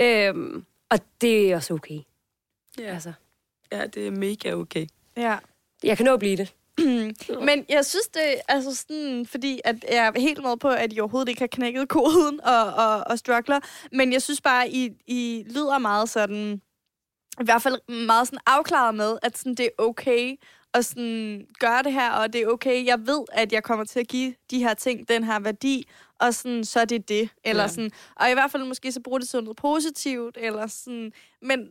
Øhm, 0.00 0.64
og 0.90 0.98
det 1.20 1.50
er 1.50 1.56
også 1.56 1.74
okay. 1.74 1.98
Ja. 2.78 2.94
Altså, 2.94 3.12
ja, 3.72 3.86
det 3.86 4.06
er 4.06 4.10
mega 4.10 4.52
okay. 4.52 4.86
Ja. 5.16 5.36
jeg 5.82 5.96
kan 5.96 6.06
nå 6.06 6.12
at 6.12 6.18
blive 6.18 6.36
det. 6.36 6.52
Men 7.48 7.64
jeg 7.68 7.86
synes 7.86 8.08
det, 8.14 8.34
altså 8.48 8.74
sådan, 8.74 9.26
fordi 9.26 9.60
at 9.64 9.76
jeg 9.92 10.12
er 10.16 10.20
helt 10.20 10.42
med 10.42 10.56
på, 10.56 10.68
at 10.68 10.92
I 10.92 11.00
overhovedet 11.00 11.28
ikke 11.28 11.40
har 11.40 11.46
knækket 11.46 11.88
koden 11.88 12.40
og, 12.44 12.64
og, 12.64 13.04
og 13.06 13.18
struggler, 13.18 13.60
men 13.92 14.12
jeg 14.12 14.22
synes 14.22 14.40
bare, 14.40 14.68
I, 14.68 14.90
I 15.06 15.44
lyder 15.46 15.78
meget 15.78 16.08
sådan, 16.08 16.60
i 17.40 17.44
hvert 17.44 17.62
fald 17.62 17.92
meget 18.06 18.26
sådan 18.26 18.38
afklaret 18.46 18.94
med, 18.94 19.18
at 19.22 19.38
sådan, 19.38 19.54
det 19.54 19.64
er 19.66 19.70
okay 19.82 20.36
at 20.74 20.84
sådan 20.84 21.46
gøre 21.60 21.82
det 21.82 21.92
her, 21.92 22.10
og 22.10 22.32
det 22.32 22.40
er 22.42 22.46
okay. 22.46 22.86
Jeg 22.86 23.06
ved, 23.06 23.24
at 23.32 23.52
jeg 23.52 23.62
kommer 23.62 23.84
til 23.84 24.00
at 24.00 24.08
give 24.08 24.34
de 24.50 24.58
her 24.58 24.74
ting 24.74 25.08
den 25.08 25.24
her 25.24 25.40
værdi, 25.40 25.88
og 26.20 26.34
sådan, 26.34 26.64
så 26.64 26.80
er 26.80 26.84
det 26.84 27.08
det. 27.08 27.30
Eller 27.44 27.62
Ja. 27.62 27.68
sådan, 27.68 27.90
og 28.16 28.30
i 28.30 28.32
hvert 28.32 28.50
fald 28.50 28.64
måske 28.64 28.92
så 28.92 29.00
bruge 29.00 29.20
det 29.20 29.28
til 29.28 29.42
noget 29.42 29.56
positivt, 29.56 30.36
eller 30.40 30.66
sådan, 30.66 31.12
men 31.42 31.70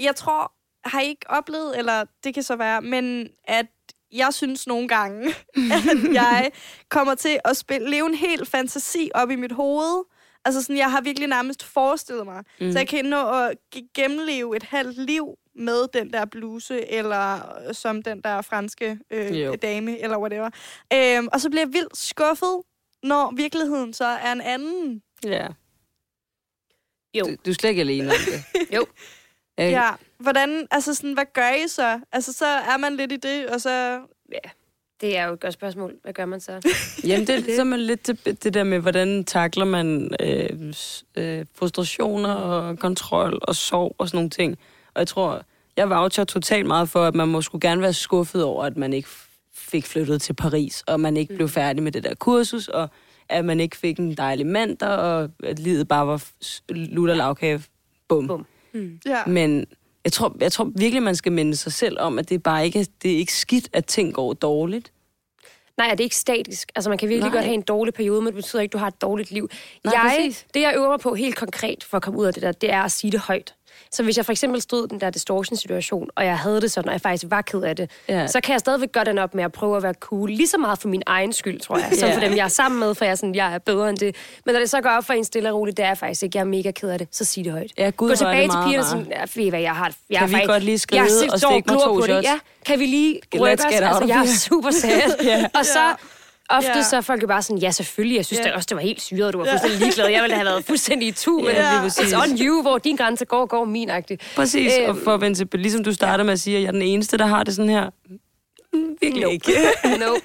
jeg 0.00 0.16
tror, 0.16 0.52
har 0.84 1.00
I 1.00 1.06
ikke 1.08 1.30
oplevet, 1.30 1.78
eller 1.78 2.04
det 2.24 2.34
kan 2.34 2.42
så 2.42 2.56
være, 2.56 2.82
men 2.82 3.28
at 3.44 3.66
jeg 4.12 4.34
synes 4.34 4.66
nogle 4.66 4.88
gange, 4.88 5.28
at 5.76 6.12
jeg 6.12 6.50
kommer 6.88 7.14
til 7.14 7.38
at 7.44 7.56
spille, 7.56 7.90
leve 7.90 8.06
en 8.06 8.14
hel 8.14 8.46
fantasi 8.46 9.10
op 9.14 9.30
i 9.30 9.36
mit 9.36 9.52
hoved. 9.52 10.04
Altså 10.44 10.62
sådan, 10.62 10.76
jeg 10.76 10.90
har 10.90 11.00
virkelig 11.00 11.28
nærmest 11.28 11.62
forestillet 11.62 12.24
mig. 12.26 12.44
Mm. 12.60 12.72
Så 12.72 12.78
jeg 12.78 12.88
kan 12.88 13.04
nå 13.04 13.30
at 13.44 13.56
ge- 13.76 13.90
gennemleve 13.94 14.56
et 14.56 14.62
halvt 14.62 14.96
liv 14.98 15.34
med 15.54 15.88
den 15.92 16.12
der 16.12 16.24
bluse, 16.24 16.90
eller 16.90 17.34
øh, 17.68 17.74
som 17.74 18.02
den 18.02 18.20
der 18.22 18.42
franske 18.42 18.98
øh, 19.10 19.42
Jo. 19.42 19.54
dame, 19.62 19.98
eller 19.98 20.18
whatever. 20.18 20.50
Øhm, 20.92 21.28
og 21.32 21.40
så 21.40 21.50
bliver 21.50 21.62
jeg 21.62 21.72
vildt 21.72 21.96
skuffet, 21.96 22.62
når 23.02 23.32
virkeligheden 23.36 23.92
så 23.92 24.04
er 24.04 24.32
en 24.32 24.40
anden. 24.40 25.02
Ja. 25.24 25.46
Jo. 27.14 27.24
Du, 27.24 27.30
du 27.44 27.50
er 27.50 27.54
slet 27.54 27.70
ikke 27.70 27.80
alene 27.80 28.10
om 28.10 28.16
det. 28.26 28.44
Jo. 28.76 28.86
Jeg, 29.58 29.70
Ja. 29.70 29.90
Hvordan, 30.18 30.66
altså 30.70 30.94
sådan, 30.94 31.12
hvad 31.12 31.24
gør 31.34 31.50
I 31.64 31.68
så? 31.68 32.00
Altså, 32.12 32.32
så 32.32 32.46
er 32.46 32.76
man 32.76 32.96
lidt 32.96 33.12
i 33.12 33.16
det, 33.16 33.46
og 33.46 33.60
så... 33.60 34.00
Det 35.00 35.18
er 35.18 35.26
jo 35.26 35.32
et 35.32 35.40
godt 35.40 35.54
spørgsmål. 35.54 35.94
Hvad 36.02 36.12
gør 36.12 36.24
man 36.24 36.40
så? 36.40 36.52
Jamen, 37.08 37.26
det 37.26 37.48
er 37.48 37.56
så 37.56 37.64
man 37.64 37.80
lidt 37.80 38.02
til 38.02 38.18
det 38.44 38.54
der 38.54 38.64
med, 38.64 38.78
hvordan 38.78 39.24
takler 39.24 39.64
man 39.64 40.14
øh, 40.20 40.74
øh, 41.16 41.46
frustrationer 41.54 42.34
og 42.34 42.78
kontrol 42.78 43.38
og 43.42 43.56
sorg 43.56 43.94
og 43.98 44.08
sådan 44.08 44.16
nogle 44.16 44.30
ting. 44.30 44.58
Og 44.94 44.98
jeg 44.98 45.08
tror, 45.08 45.42
jeg 45.76 45.90
voucher 45.90 46.24
totalt 46.24 46.66
meget 46.66 46.88
for, 46.88 47.04
at 47.04 47.14
man 47.14 47.28
må 47.28 47.42
skulle 47.42 47.68
gerne 47.68 47.82
være 47.82 47.92
skuffet 47.92 48.44
over, 48.44 48.64
at 48.64 48.76
man 48.76 48.92
ikke 48.92 49.08
fik 49.54 49.86
flyttet 49.86 50.22
til 50.22 50.32
Paris, 50.32 50.84
og 50.86 51.00
man 51.00 51.16
ikke 51.16 51.36
blev 51.36 51.48
færdig 51.48 51.82
med 51.82 51.92
det 51.92 52.04
der 52.04 52.14
kursus, 52.14 52.68
og 52.68 52.88
at 53.28 53.44
man 53.44 53.60
ikke 53.60 53.76
fik 53.76 53.98
en 53.98 54.14
dejlig 54.14 54.46
mand 54.46 54.76
der, 54.76 54.86
og 54.86 55.30
at 55.42 55.58
livet 55.58 55.88
bare 55.88 56.06
var 56.06 56.24
lutter 56.68 57.14
lavkage. 57.14 57.62
Bum. 58.08 58.26
Bum. 58.26 58.46
Ja. 59.06 59.26
Men 59.26 59.66
jeg 60.04 60.12
tror, 60.12 60.36
jeg 60.40 60.52
tror 60.52 60.70
virkelig, 60.76 61.02
man 61.02 61.16
skal 61.16 61.32
minde 61.32 61.56
sig 61.56 61.72
selv 61.72 62.00
om, 62.00 62.18
at 62.18 62.28
det 62.28 62.34
er 62.34 62.38
bare 62.38 62.64
ikke, 62.64 62.86
det 63.02 63.12
er 63.12 63.16
ikke 63.16 63.34
skidt, 63.34 63.68
at 63.72 63.86
ting 63.86 64.14
går 64.14 64.32
dårligt. 64.32 64.92
Nej, 65.76 65.88
er 65.88 65.94
det 65.94 66.04
ikke 66.04 66.16
statisk? 66.16 66.72
Altså, 66.74 66.90
man 66.90 66.98
kan 66.98 67.08
virkelig 67.08 67.20
Nej. 67.20 67.28
Nej. 67.28 67.36
godt 67.36 67.44
have 67.44 67.54
en 67.54 67.62
dårlig 67.62 67.94
periode, 67.94 68.20
men 68.20 68.26
det 68.26 68.34
betyder 68.34 68.62
ikke, 68.62 68.70
at 68.70 68.72
du 68.72 68.78
har 68.78 68.86
et 68.86 69.02
dårligt 69.02 69.30
liv. 69.30 69.48
Nej, 69.84 69.94
jeg, 69.94 70.16
præcis. 70.18 70.46
det, 70.54 70.60
jeg 70.60 70.72
øver 70.76 70.88
mig 70.88 71.00
på 71.00 71.14
helt 71.14 71.36
konkret 71.36 71.84
for 71.84 71.96
at 71.96 72.02
komme 72.02 72.18
ud 72.18 72.26
af 72.26 72.34
det 72.34 72.42
der, 72.42 72.52
det 72.52 72.72
er 72.72 72.82
at 72.82 72.92
sige 72.92 73.10
det 73.10 73.20
højt. 73.20 73.54
Så 73.92 74.02
hvis 74.02 74.16
jeg 74.16 74.24
for 74.24 74.32
eksempel 74.32 74.60
stod 74.62 74.86
i 74.86 74.88
den 74.90 75.00
der 75.00 75.10
distortion-situation, 75.10 76.08
og 76.16 76.24
jeg 76.24 76.38
havde 76.38 76.60
det 76.60 76.70
sådan, 76.70 76.88
og 76.88 76.92
jeg 76.92 77.00
faktisk 77.00 77.24
var 77.30 77.42
ked 77.42 77.62
af 77.62 77.76
det, 77.76 77.90
Ja. 78.08 78.26
så 78.26 78.40
kan 78.40 78.52
jeg 78.52 78.60
stadigvæk 78.60 78.92
gøre 78.92 79.04
den 79.04 79.18
op 79.18 79.34
med 79.34 79.44
at 79.44 79.52
prøve 79.52 79.76
at 79.76 79.82
være 79.82 79.94
cool. 80.00 80.30
Lige 80.30 80.48
så 80.48 80.58
meget 80.58 80.78
for 80.78 80.88
min 80.88 81.02
egen 81.06 81.32
skyld, 81.32 81.60
tror 81.60 81.76
jeg, 81.78 81.88
som 81.98 82.08
Ja. 82.08 82.14
for 82.16 82.20
dem, 82.20 82.36
jeg 82.36 82.44
er 82.44 82.48
sammen 82.48 82.80
med, 82.80 82.94
for 82.94 83.04
jeg 83.04 83.12
er, 83.12 83.14
sådan, 83.16 83.34
jeg 83.34 83.54
er 83.54 83.58
bedre 83.58 83.88
end 83.90 83.98
det. 83.98 84.16
Men 84.46 84.52
når 84.52 84.60
det 84.60 84.70
så 84.70 84.80
går 84.80 84.90
op 84.90 85.04
for 85.04 85.12
en 85.12 85.24
stille 85.24 85.48
og 85.52 85.58
roligt, 85.58 85.76
det 85.76 85.82
er 85.82 85.88
jeg 85.88 85.98
faktisk 85.98 86.22
ikke. 86.22 86.38
Jeg 86.38 86.42
er 86.44 86.48
mega 86.48 86.70
ked 86.70 86.88
af 86.88 86.98
det. 86.98 87.08
Så 87.10 87.24
sig 87.24 87.44
det 87.44 87.52
højt. 87.52 87.70
Ja, 87.78 87.90
Gud, 87.90 88.08
Gå 88.08 88.14
tilbage 88.14 88.42
det 88.42 88.50
til 88.50 88.58
pigerne 88.66 88.78
rart. 88.78 88.86
sådan, 88.90 89.06
ja, 89.10 89.42
ved 89.42 89.50
hvad, 89.50 89.60
jeg 89.60 89.74
har... 89.74 89.92
Jeg 90.10 90.18
Kan 90.18 90.28
vi 90.28 90.32
faktisk- 90.34 90.48
godt 90.50 90.62
lige 90.64 90.78
skride 90.78 91.02
jeg 91.02 91.32
og 91.32 91.38
stikke 91.38 91.54
mig 91.54 91.62
glor 91.64 91.78
to 91.84 91.92
på 91.94 92.00
det. 92.00 92.06
shots? 92.06 92.26
Ja, 92.26 92.38
kan 92.66 92.78
vi 92.78 92.86
lige 92.86 93.20
rykke 93.34 93.64
os? 93.64 93.74
Altså, 93.74 94.04
jeg 94.08 94.20
er 94.22 94.26
super 94.38 94.70
sad. 94.82 95.16
Ja. 95.24 95.46
Og 95.54 95.66
så 95.66 95.94
ofte 96.50 96.70
Ja. 96.76 96.82
så 96.82 96.96
er 96.96 97.00
folk 97.00 97.22
jo 97.22 97.26
bare 97.26 97.42
sådan, 97.42 97.58
ja 97.58 97.70
selvfølgelig, 97.70 98.16
jeg 98.16 98.24
synes 98.26 98.38
Ja. 98.38 98.42
yeah. 98.42 98.50
det 98.52 98.56
også, 98.56 98.66
det 98.68 98.74
var 98.76 98.82
helt 98.82 99.02
syret, 99.02 99.32
du 99.34 99.38
var 99.38 99.46
fuldstændig 99.50 99.78
ligeglad. 99.80 100.08
Jeg 100.08 100.22
ville 100.22 100.36
have 100.36 100.44
været 100.46 100.64
fuldstændig 100.70 101.08
i 101.08 101.12
tu, 101.12 101.38
men 101.38 101.46
Ja. 101.46 101.62
yeah. 101.62 101.86
it's 101.86 102.22
on 102.30 102.38
you, 102.38 102.62
hvor 102.62 102.78
din 102.78 102.96
grænse 102.96 103.24
går, 103.24 103.46
går 103.46 103.64
min 103.64 103.90
agtig. 103.90 104.18
Præcis, 104.36 104.72
øhm, 104.80 104.90
og 104.90 104.96
for 105.04 105.14
at 105.14 105.20
vende 105.20 105.38
til, 105.38 105.48
ligesom 105.54 105.84
du 105.84 105.92
starter 105.92 106.24
med 106.24 106.32
at 106.32 106.40
sige, 106.40 106.56
at 106.56 106.62
jeg 106.62 106.68
er 106.68 106.72
den 106.72 106.82
eneste, 106.82 107.16
der 107.18 107.26
har 107.26 107.44
det 107.44 107.54
sådan 107.54 107.70
her. 107.70 107.90
Mm, 108.72 108.96
Virkelig 109.00 109.22
Nope. 109.22 109.32
ikke. 109.34 109.52
nope. 110.04 110.20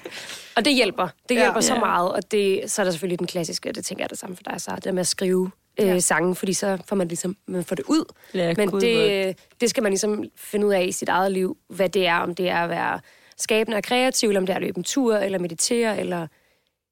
Og 0.56 0.64
det 0.64 0.74
hjælper. 0.74 1.08
Det 1.28 1.34
Ja. 1.34 1.40
hjælper 1.40 1.60
så 1.60 1.74
Ja. 1.74 1.80
meget, 1.80 2.12
og 2.12 2.30
det, 2.30 2.60
så 2.70 2.82
er 2.82 2.84
der 2.84 2.90
selvfølgelig 2.92 3.18
den 3.18 3.26
klassiske, 3.26 3.68
og 3.68 3.74
det 3.74 3.84
tænker 3.84 4.02
jeg 4.02 4.04
er 4.04 4.08
det 4.08 4.18
samme 4.18 4.36
for 4.36 4.42
dig, 4.50 4.60
så 4.60 4.70
det 4.84 4.94
med 4.94 5.00
at 5.00 5.06
skrive 5.06 5.50
øh, 5.80 5.86
Ja. 5.86 5.98
sange, 5.98 6.34
fordi 6.34 6.52
så 6.52 6.78
får 6.88 6.96
man 6.96 7.08
ligesom, 7.08 7.36
man 7.48 7.64
får 7.64 7.76
det 7.76 7.84
ud. 7.88 8.04
Ja, 8.34 8.54
Men 8.56 8.70
det, 8.70 9.36
det 9.60 9.70
skal 9.70 9.82
man 9.82 9.92
ligesom 9.92 10.24
finde 10.36 10.66
ud 10.66 10.72
af 10.72 10.84
i 10.88 10.92
sit 10.92 11.08
eget 11.08 11.32
liv, 11.32 11.56
hvad 11.70 11.88
det 11.88 12.06
er, 12.06 12.16
om 12.16 12.34
det 12.34 12.48
er 12.48 12.58
at 12.58 12.68
være 12.70 13.00
skabende 13.38 13.76
og 13.76 13.82
kreativ, 13.82 14.28
eller 14.28 14.40
om 14.40 14.46
det 14.46 14.52
er 14.52 14.56
at 14.56 14.62
løbe 14.62 14.78
en 14.78 14.84
tur, 14.84 15.16
eller 15.16 15.38
meditere, 15.38 16.00
eller 16.00 16.26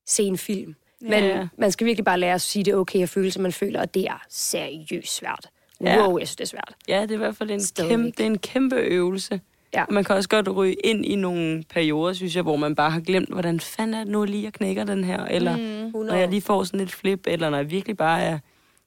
se 0.06 0.22
en 0.22 0.38
film. 0.38 0.74
Men 1.00 1.24
Ja. 1.24 1.48
man 1.58 1.72
skal 1.72 1.86
virkelig 1.86 2.04
bare 2.04 2.20
lære 2.20 2.34
at 2.34 2.40
sige, 2.40 2.64
det 2.64 2.72
er 2.72 2.76
okay 2.76 3.02
at 3.02 3.08
føle, 3.08 3.30
som 3.30 3.42
man 3.42 3.52
føler, 3.52 3.80
og 3.80 3.94
det 3.94 4.04
er 4.06 4.22
seriøst 4.30 5.14
svært. 5.16 5.46
Ja. 5.80 5.98
Wow, 6.06 6.18
jeg 6.18 6.28
synes, 6.28 6.36
det 6.36 6.44
er 6.44 6.48
svært. 6.48 6.74
Ja, 6.88 7.02
det 7.02 7.10
er 7.10 7.14
i 7.14 7.18
hvert 7.18 7.36
fald 7.36 7.50
en 7.50 7.60
Stadigvæk. 7.62 7.90
kæmpe, 7.96 8.10
det 8.10 8.20
er 8.20 8.26
en 8.26 8.38
kæmpe 8.38 8.76
øvelse. 8.76 9.40
Ja. 9.74 9.84
Man 9.90 10.04
kan 10.04 10.16
også 10.16 10.28
godt 10.28 10.48
ryge 10.56 10.74
ind 10.74 11.06
i 11.06 11.14
nogle 11.16 11.64
perioder, 11.70 12.12
synes 12.12 12.34
jeg, 12.34 12.42
hvor 12.42 12.56
man 12.56 12.74
bare 12.74 12.90
har 12.90 13.00
glemt, 13.00 13.28
hvordan 13.28 13.60
fanden 13.60 13.94
er 13.94 13.98
det 13.98 14.08
nu 14.12 14.24
lige, 14.24 14.42
jeg 14.42 14.52
knækker 14.52 14.84
den 14.84 15.04
her, 15.04 15.24
eller 15.24 15.56
mm, 15.56 16.04
når 16.04 16.14
jeg 16.14 16.28
lige 16.28 16.42
får 16.42 16.64
sådan 16.64 16.80
et 16.80 16.92
flip, 16.92 17.26
eller 17.26 17.50
når 17.50 17.56
jeg 17.56 17.70
virkelig 17.70 17.96
bare 17.96 18.22
er 18.22 18.38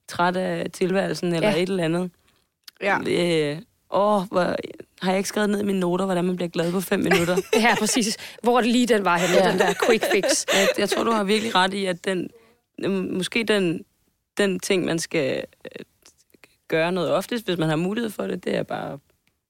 træt 0.07 0.35
af 0.37 0.71
tilværelsen, 0.71 1.33
eller 1.33 1.49
Ja. 1.49 1.55
et 1.55 1.69
eller 1.69 1.83
andet. 1.83 2.11
Ja. 2.81 2.97
Øh, 3.07 3.57
åh, 3.91 4.21
hvor, 4.23 4.55
har 5.01 5.11
jeg 5.11 5.17
ikke 5.17 5.29
skrevet 5.29 5.49
ned 5.49 5.59
i 5.61 5.63
mine 5.65 5.79
noter, 5.79 6.05
hvordan 6.05 6.25
man 6.25 6.35
bliver 6.35 6.49
glad 6.49 6.71
på 6.71 6.81
fem 6.81 6.99
minutter? 6.99 7.37
Ja, 7.65 7.75
præcis. 7.79 8.17
Hvor 8.43 8.61
det 8.61 8.69
lige 8.71 8.87
den 8.87 9.05
var 9.05 9.17
henne, 9.17 9.35
Ja. 9.45 9.51
den 9.51 9.59
der 9.59 9.73
quick 9.87 10.03
fix. 10.13 10.45
jeg, 10.55 10.67
jeg 10.77 10.89
tror, 10.89 11.03
du 11.03 11.11
har 11.11 11.23
virkelig 11.23 11.55
ret 11.55 11.73
i, 11.73 11.85
at 11.85 12.05
den, 12.05 12.29
måske 13.13 13.43
den, 13.43 13.83
den 14.37 14.59
ting, 14.59 14.85
man 14.85 14.99
skal 14.99 15.43
øh, 15.65 15.85
gøre 16.67 16.91
noget 16.91 17.11
oftest, 17.11 17.45
hvis 17.45 17.57
man 17.57 17.69
har 17.69 17.75
mulighed 17.75 18.09
for 18.09 18.23
det, 18.27 18.43
det 18.43 18.55
er 18.55 18.63
bare 18.63 18.93
at 18.93 18.99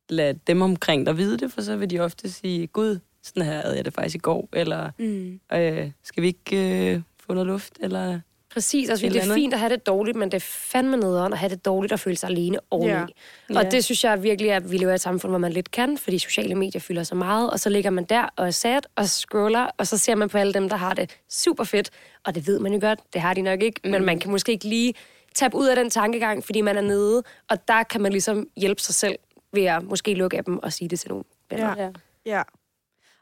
lade 0.09 0.39
dem 0.47 0.61
omkring 0.61 1.05
dig 1.05 1.17
vide 1.17 1.37
det, 1.37 1.51
for 1.51 1.61
så 1.61 1.75
vil 1.75 1.89
de 1.89 1.99
ofte 1.99 2.31
sige, 2.31 2.67
gud, 2.67 2.99
sådan 3.23 3.43
her 3.43 3.61
havde 3.61 3.75
jeg 3.75 3.85
det 3.85 3.93
faktisk 3.93 4.15
i 4.15 4.19
går, 4.19 4.49
eller 4.53 4.91
Mm. 4.99 5.39
øh, 5.53 5.91
skal 6.03 6.23
vi 6.23 6.27
ikke 6.27 6.91
øh, 6.93 7.01
få 7.27 7.33
noget 7.33 7.47
luft, 7.47 7.73
eller... 7.79 8.19
Præcis, 8.53 8.89
altså 8.89 9.05
Et 9.05 9.13
det 9.13 9.27
er 9.29 9.33
fint 9.33 9.53
at 9.53 9.59
have 9.59 9.69
det 9.69 9.87
dårligt, 9.87 10.17
men 10.17 10.31
det 10.31 10.37
er 10.37 10.45
fandme 10.49 10.97
nederen 10.97 11.33
at 11.33 11.39
have 11.39 11.49
det 11.49 11.65
dårligt 11.65 11.93
og 11.93 11.99
føle 11.99 12.15
sig 12.17 12.29
alene 12.29 12.59
oveni. 12.71 12.89
Ja. 12.91 13.01
Og 13.49 13.63
Ja. 13.63 13.69
det 13.69 13.83
synes 13.83 14.03
jeg 14.03 14.23
virkelig, 14.23 14.51
at 14.51 14.71
vi 14.71 14.77
lever 14.77 14.91
i 14.91 14.95
et 14.95 15.01
samfund, 15.01 15.31
hvor 15.31 15.37
man 15.39 15.51
lidt 15.51 15.71
kan, 15.71 15.97
fordi 15.97 16.19
sociale 16.19 16.55
medier 16.55 16.81
fylder 16.81 17.03
så 17.03 17.15
meget, 17.15 17.49
og 17.51 17.59
så 17.59 17.69
ligger 17.69 17.89
man 17.89 18.03
der 18.03 18.29
og 18.35 18.47
er 18.47 18.51
sad 18.51 18.81
og 18.95 19.09
scroller, 19.09 19.67
og 19.77 19.87
så 19.87 19.97
ser 19.97 20.15
man 20.15 20.29
på 20.29 20.37
alle 20.37 20.53
dem, 20.53 20.69
der 20.69 20.75
har 20.75 20.93
det 20.93 21.17
super 21.29 21.63
fedt, 21.63 21.89
og 22.25 22.35
det 22.35 22.47
ved 22.47 22.59
man 22.59 22.73
jo 22.73 22.79
godt, 22.81 22.99
det 23.13 23.21
har 23.21 23.33
de 23.33 23.41
nok 23.41 23.63
ikke, 23.63 23.81
mm. 23.83 23.89
men 23.91 24.05
man 24.05 24.19
kan 24.19 24.31
måske 24.31 24.51
ikke 24.51 24.65
lige 24.67 24.93
tabe 25.35 25.57
ud 25.57 25.67
af 25.67 25.75
den 25.75 25.89
tankegang, 25.89 26.45
fordi 26.45 26.61
man 26.61 26.77
er 26.77 26.81
nede, 26.81 27.23
og 27.49 27.67
der 27.67 27.83
kan 27.83 28.01
man 28.01 28.11
ligesom 28.11 28.47
hjælpe 28.57 28.81
sig 28.81 28.95
selv 28.95 29.15
ved 29.53 29.63
at 29.65 29.83
måske 29.83 30.13
lukke 30.13 30.37
af 30.37 30.43
dem 30.43 30.59
og 30.63 30.73
sige 30.73 30.87
det 30.87 30.99
til 30.99 31.09
nogen 31.09 31.25
venner. 31.49 31.75
Ja. 31.77 31.89
Ja. 32.25 32.41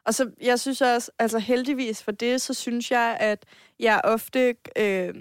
Og 0.05 0.13
så, 0.13 0.31
jeg 0.41 0.59
synes 0.59 0.81
også, 0.81 1.11
altså 1.19 1.39
heldigvis 1.39 2.03
for 2.03 2.11
det, 2.11 2.41
så 2.41 2.53
synes 2.53 2.91
jeg, 2.91 3.17
at 3.19 3.45
jeg 3.79 4.01
ofte 4.03 4.55
øh, 4.77 5.13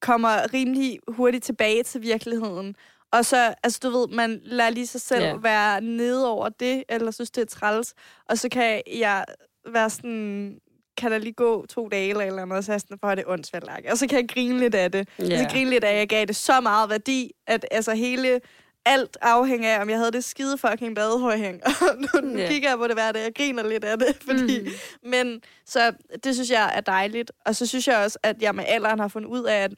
kommer 0.00 0.54
rimelig 0.54 0.98
hurtigt 1.08 1.44
tilbage 1.44 1.82
til 1.82 2.02
virkeligheden. 2.02 2.76
Og 3.12 3.24
så, 3.24 3.54
altså 3.62 3.80
du 3.82 3.90
ved, 3.90 4.08
man 4.08 4.40
lader 4.44 4.70
lige 4.70 4.86
sig 4.86 5.00
selv 5.00 5.22
yeah. 5.22 5.44
være 5.44 5.80
nede 5.80 6.30
over 6.30 6.48
det, 6.48 6.84
eller 6.88 7.10
synes, 7.10 7.30
det 7.30 7.42
er 7.42 7.46
træls. 7.46 7.94
Og 8.28 8.38
så 8.38 8.48
kan 8.48 8.82
jeg 8.86 9.24
være 9.66 9.90
sådan 9.90 10.60
kan 10.96 11.12
der 11.12 11.18
lige 11.18 11.32
gå 11.32 11.66
to 11.66 11.88
dage 11.88 12.10
eller 12.10 12.24
eller 12.24 12.42
andet, 12.42 12.58
og 12.58 12.64
så 12.64 12.72
er 12.72 12.74
jeg 12.74 12.80
sådan, 12.80 12.98
er 13.02 13.14
det 13.14 13.24
åndssvagt, 13.26 13.90
og 13.90 13.98
så 13.98 14.06
kan 14.06 14.18
jeg 14.18 14.28
grine 14.28 14.58
lidt 14.58 14.74
af 14.74 14.92
det. 14.92 15.08
Yeah. 15.20 15.38
Så 15.38 15.48
grine 15.50 15.70
lidt 15.70 15.84
af, 15.84 15.92
at 15.92 15.98
jeg 15.98 16.08
gav 16.08 16.24
det 16.24 16.36
så 16.36 16.60
meget 16.60 16.90
værdi, 16.90 17.32
at 17.46 17.66
altså 17.70 17.94
hele 17.94 18.40
alt 18.86 19.16
afhænger 19.20 19.76
af, 19.76 19.80
om 19.82 19.90
jeg 19.90 19.98
havde 19.98 20.10
det 20.12 20.24
skide 20.24 20.58
fucking 20.58 20.94
badehøjhæng. 20.96 21.60
Og 21.66 21.96
nu, 21.98 22.28
nu 22.28 22.38
Ja. 22.38 22.48
kigger 22.48 22.68
jeg 22.68 22.78
på 22.78 22.86
det 22.86 22.94
hver 22.96 23.12
dag, 23.12 23.22
jeg 23.22 23.34
griner 23.34 23.68
lidt 23.68 23.84
af 23.84 23.98
det. 23.98 24.16
Fordi, 24.26 24.60
mm. 24.60 25.08
Men 25.10 25.40
så 25.66 25.92
det 26.24 26.34
synes 26.34 26.50
jeg 26.50 26.72
er 26.74 26.80
dejligt. 26.80 27.32
Og 27.46 27.56
så 27.56 27.66
synes 27.66 27.88
jeg 27.88 27.98
også, 27.98 28.18
at 28.22 28.42
jeg 28.42 28.54
med 28.54 28.64
alderen 28.66 28.98
har 28.98 29.08
fundet 29.08 29.28
ud 29.28 29.44
af, 29.44 29.56
at, 29.64 29.72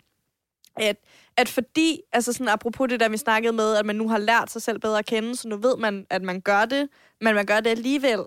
at, 0.77 0.97
at 1.37 1.49
fordi, 1.49 2.01
altså 2.13 2.33
sådan 2.33 2.49
apropos 2.49 2.89
det 2.89 3.01
der, 3.01 3.09
vi 3.09 3.17
snakkede 3.17 3.53
med, 3.53 3.75
at 3.77 3.87
man 3.87 3.97
nu 3.97 4.09
har 4.09 4.19
lært 4.19 4.51
sig 4.51 4.63
selv 4.63 4.79
bedre 4.79 4.99
at 4.99 5.07
kende, 5.07 5.37
så 5.37 5.49
nu 5.49 5.57
ved 5.57 5.77
man, 5.77 6.07
at 6.11 6.23
man 6.23 6.41
gør 6.41 6.65
det, 6.65 6.89
men 7.21 7.35
man 7.35 7.47
gør 7.47 7.61
det 7.61 7.71
alligevel. 7.71 8.21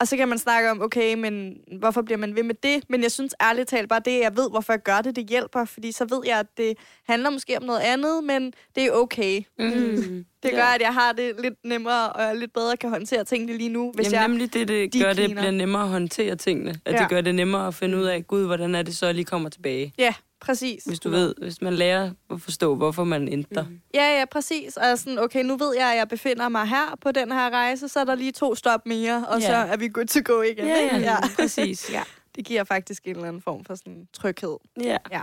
Og 0.00 0.08
så 0.08 0.16
kan 0.16 0.28
man 0.28 0.38
snakke 0.38 0.70
om, 0.70 0.82
okay, 0.82 1.14
men 1.14 1.56
hvorfor 1.78 2.02
bliver 2.02 2.18
man 2.18 2.36
ved 2.36 2.42
med 2.42 2.54
det? 2.62 2.84
Men 2.88 3.02
jeg 3.02 3.12
synes 3.12 3.34
ærligt 3.42 3.68
talt 3.68 3.88
bare 3.88 4.00
det, 4.04 4.20
jeg 4.20 4.36
ved, 4.36 4.50
hvorfor 4.50 4.72
jeg 4.72 4.82
gør 4.82 5.00
det, 5.00 5.16
det 5.16 5.26
hjælper. 5.26 5.64
Fordi 5.64 5.92
så 5.92 6.04
ved 6.04 6.20
jeg, 6.26 6.38
at 6.38 6.46
det 6.56 6.78
handler 7.08 7.30
måske 7.30 7.56
om 7.56 7.62
noget 7.62 7.80
andet, 7.80 8.24
men 8.24 8.52
det 8.74 8.84
er 8.84 8.90
okay. 8.92 9.42
Mm. 9.58 10.24
Det 10.42 10.50
gør, 10.52 10.64
at 10.64 10.80
jeg 10.80 10.94
har 10.94 11.12
det 11.12 11.34
lidt 11.42 11.54
nemmere, 11.64 12.12
og 12.12 12.22
jeg 12.22 12.36
lidt 12.36 12.52
bedre 12.52 12.76
kan 12.76 12.90
håndtere 12.90 13.24
tingene 13.24 13.56
lige 13.56 13.68
nu. 13.68 13.92
Hvis 13.94 14.06
Jamen 14.06 14.14
jeg... 14.20 14.28
nemlig 14.28 14.54
det, 14.54 14.68
det 14.68 14.92
de 14.92 15.00
gør, 15.00 15.12
det 15.12 15.30
bliver 15.30 15.50
nemmere 15.50 15.82
at 15.82 15.88
håndtere 15.88 16.36
tingene. 16.36 16.80
At 16.84 16.94
Ja. 16.94 16.98
det 16.98 17.08
gør 17.08 17.20
det 17.20 17.34
nemmere 17.34 17.66
at 17.66 17.74
finde 17.74 17.98
ud 17.98 18.04
af, 18.04 18.26
gud, 18.26 18.46
hvordan 18.46 18.74
er 18.74 18.82
det 18.82 18.96
så, 18.96 19.06
jeg 19.06 19.14
lige 19.14 19.24
kommer 19.24 19.48
tilbage. 19.48 19.92
Ja, 19.98 20.14
præcis. 20.40 20.84
Hvis 20.84 21.00
du 21.00 21.10
ved, 21.10 21.34
hvis 21.38 21.60
man 21.60 21.74
lærer 21.74 22.10
at 22.30 22.40
forstå, 22.40 22.74
hvorfor 22.74 23.04
man 23.04 23.28
ændrer. 23.28 23.62
Mm. 23.68 23.80
Ja, 23.94 24.18
ja, 24.18 24.24
præcis. 24.24 24.76
Og 24.76 24.98
sådan, 24.98 25.18
okay, 25.18 25.44
nu 25.44 25.56
ved 25.56 25.74
jeg, 25.76 25.90
at 25.92 25.96
jeg 25.98 26.08
befinder 26.08 26.48
mig 26.48 26.66
her 26.68 26.96
på 27.00 27.12
den 27.12 27.32
her 27.32 27.50
rejse, 27.50 27.88
så 27.88 28.00
er 28.00 28.04
der 28.04 28.14
lige 28.14 28.32
to 28.32 28.54
stop 28.54 28.86
mere, 28.86 29.26
og 29.28 29.40
Ja. 29.40 29.46
så 29.46 29.54
er 29.72 29.76
vi 29.76 29.88
good 29.88 30.06
to 30.06 30.34
go 30.34 30.42
igen. 30.42 30.66
Ja, 30.66 30.82
ikke? 30.84 30.96
ja, 30.96 31.16
præcis. 31.36 31.90
ja. 31.92 32.02
Det 32.36 32.44
giver 32.44 32.64
faktisk 32.64 33.04
en 33.04 33.10
eller 33.14 33.28
anden 33.28 33.42
form 33.42 33.64
for 33.64 33.74
sådan 33.74 34.08
tryghed. 34.12 34.56
Ja. 34.82 34.96
Ja, 35.12 35.22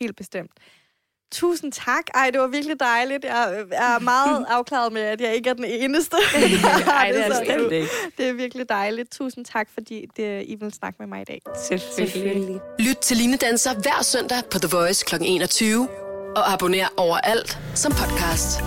helt 0.00 0.16
bestemt. 0.16 0.50
Tusind 1.32 1.72
tak. 1.72 2.02
Ej, 2.14 2.30
det 2.30 2.40
var 2.40 2.46
virkelig 2.46 2.80
dejligt. 2.80 3.24
Jeg 3.24 3.64
er 3.72 3.98
meget 3.98 4.46
afklaret 4.56 4.92
med, 4.92 5.02
at 5.02 5.20
jeg 5.20 5.34
ikke 5.34 5.50
er 5.50 5.54
den 5.54 5.64
eneste. 5.64 6.16
Ej, 6.36 7.10
det 7.12 7.26
er 7.26 7.34
så- 7.34 7.40
Bestemt 7.40 7.72
ikke. 7.72 7.88
det 8.18 8.28
er 8.28 8.32
virkelig 8.32 8.68
dejligt. 8.68 9.10
Tusind 9.12 9.44
tak, 9.44 9.68
fordi 9.74 10.06
det, 10.16 10.44
I 10.46 10.54
vil 10.60 10.72
snakke 10.72 10.96
med 10.98 11.06
mig 11.06 11.20
i 11.20 11.24
dag. 11.24 11.40
Selvfølgelig. 11.68 12.12
Selvfølgelig. 12.12 12.60
Lyt 12.78 12.96
til 12.96 13.16
Line 13.16 13.36
Danser 13.36 13.74
hver 13.74 14.02
søndag 14.02 14.38
på 14.50 14.58
The 14.58 14.76
Voice 14.76 15.04
kl. 15.08 15.14
21. 15.20 15.88
Og 16.36 16.52
abonner 16.52 16.88
overalt 16.96 17.58
som 17.74 17.92
podcast. 17.92 18.60